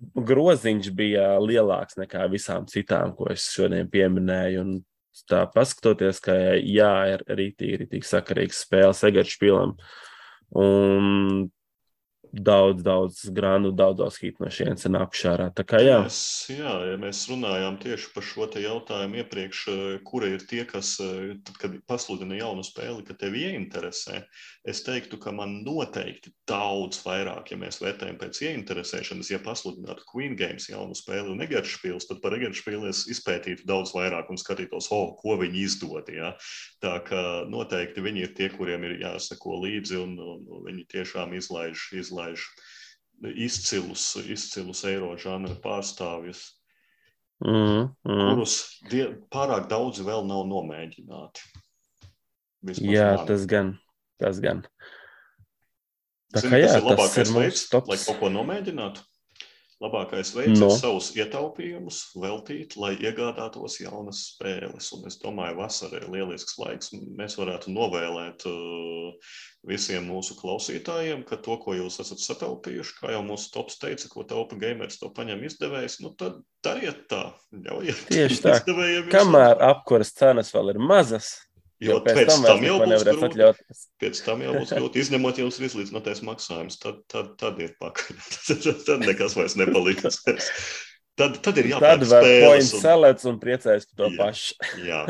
[0.00, 4.64] groziņš bija lielāks nekā visām citām, ko es šodien pieminēju.
[4.64, 9.76] Un tā paskatoties, ka jā, ir rītīgi, rītīgi sakarīgs spēles Egeršpilam.
[10.60, 11.50] Un
[12.32, 15.48] daudz, daudz grandu, daudz, daudz hitu no šiem nākuši ārā.
[15.54, 16.20] Tā kā jā, Mēs,
[16.52, 21.34] jā, ja mēs runājām tieši par šo jautājumu iepriekš, eh, kura ir tie, kas, eh,
[21.44, 24.22] tad, kad pasludina jaunu spēli, ka tevi ieinteresē,
[24.64, 30.36] es teiktu, ka man noteikti daudz vairāk, ja mēs vērtējam pēc ieinteresēšanas, ja pasludinātu Queen
[30.36, 35.16] Games jaunu spēli un Egeršpils, tad par Egeršpilu es izpētītu daudz vairāk un skatītos, oh,
[35.18, 36.08] ko viņi izdod.
[36.14, 36.36] Ja?
[36.82, 41.34] Tā kā noteikti viņi ir tie, kuriem ir jāsako līdzi un, un, un viņi tiešām
[41.38, 42.19] izlaiž, izlaiž
[43.34, 46.44] izcilus, izcilus eiro žanra pārstāvjus,
[47.44, 48.22] mm, mm.
[48.30, 48.56] kurus
[48.92, 51.44] die, pārāk daudzi vēl nav nomēģināti.
[52.70, 53.28] Vismaz jā man.
[53.28, 53.76] tas gan.
[54.20, 54.64] Tas gan.
[56.30, 57.90] Tā Zini, kā jā, tas ir tas labākais ir mūsu veids, tops.
[57.90, 59.06] lai kaut ko nomēģinātu.
[59.80, 60.66] Labākais veids No.
[60.68, 64.90] ir savus ietaupījumus veltīt, lai iegādātos jaunas spēles.
[64.92, 66.92] Un es domāju, vasara ir lielisks laiks.
[66.92, 69.32] Mēs varētu novēlēt uh,
[69.64, 74.24] visiem mūsu klausītājiem, ka to, ko jūs esat sataupījuši, kā jau mūsu tops teica, ko
[74.28, 77.30] taupa gamers to paņem izdevējs, nu tad dariet tā.
[77.56, 78.58] Ļaujiet Tieši tā.
[79.16, 81.38] Kamēr apkuras cenas vēl ir mazas,
[81.80, 83.26] Jo pēc pēc tam tam jau būs grūti.
[83.30, 83.78] atļauties.
[84.02, 86.76] Pēc tam jau būs grūti izņemot uz izlīdzinātais maksājums.
[86.82, 88.18] Tad, tad, tad ir pakaļ.
[88.50, 90.20] tad, tad nekas vairs nepaliks.
[91.20, 92.44] Tad, tad ir Tad jāpērk var spēles.
[92.46, 94.18] points Un, selēts un priecājas par to Jā.
[94.20, 94.54] pašu.
[94.90, 95.00] jā,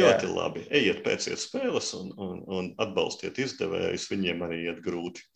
[0.00, 0.64] ļoti labi.
[0.80, 4.08] Ejiet, pērciet spēles un, un, un atbalstiet izdevējus.
[4.10, 5.22] Viņiem arī iet grūti.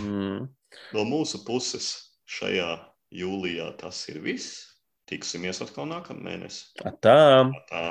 [0.00, 0.48] Mm.
[0.94, 1.84] no mūsu puses
[2.26, 2.72] šajā
[3.14, 4.64] jūlijā tas ir viss.
[5.06, 6.72] Tiksimies atkal nākamā mēnesī.
[7.04, 7.44] Tā.
[7.68, 7.84] Tā.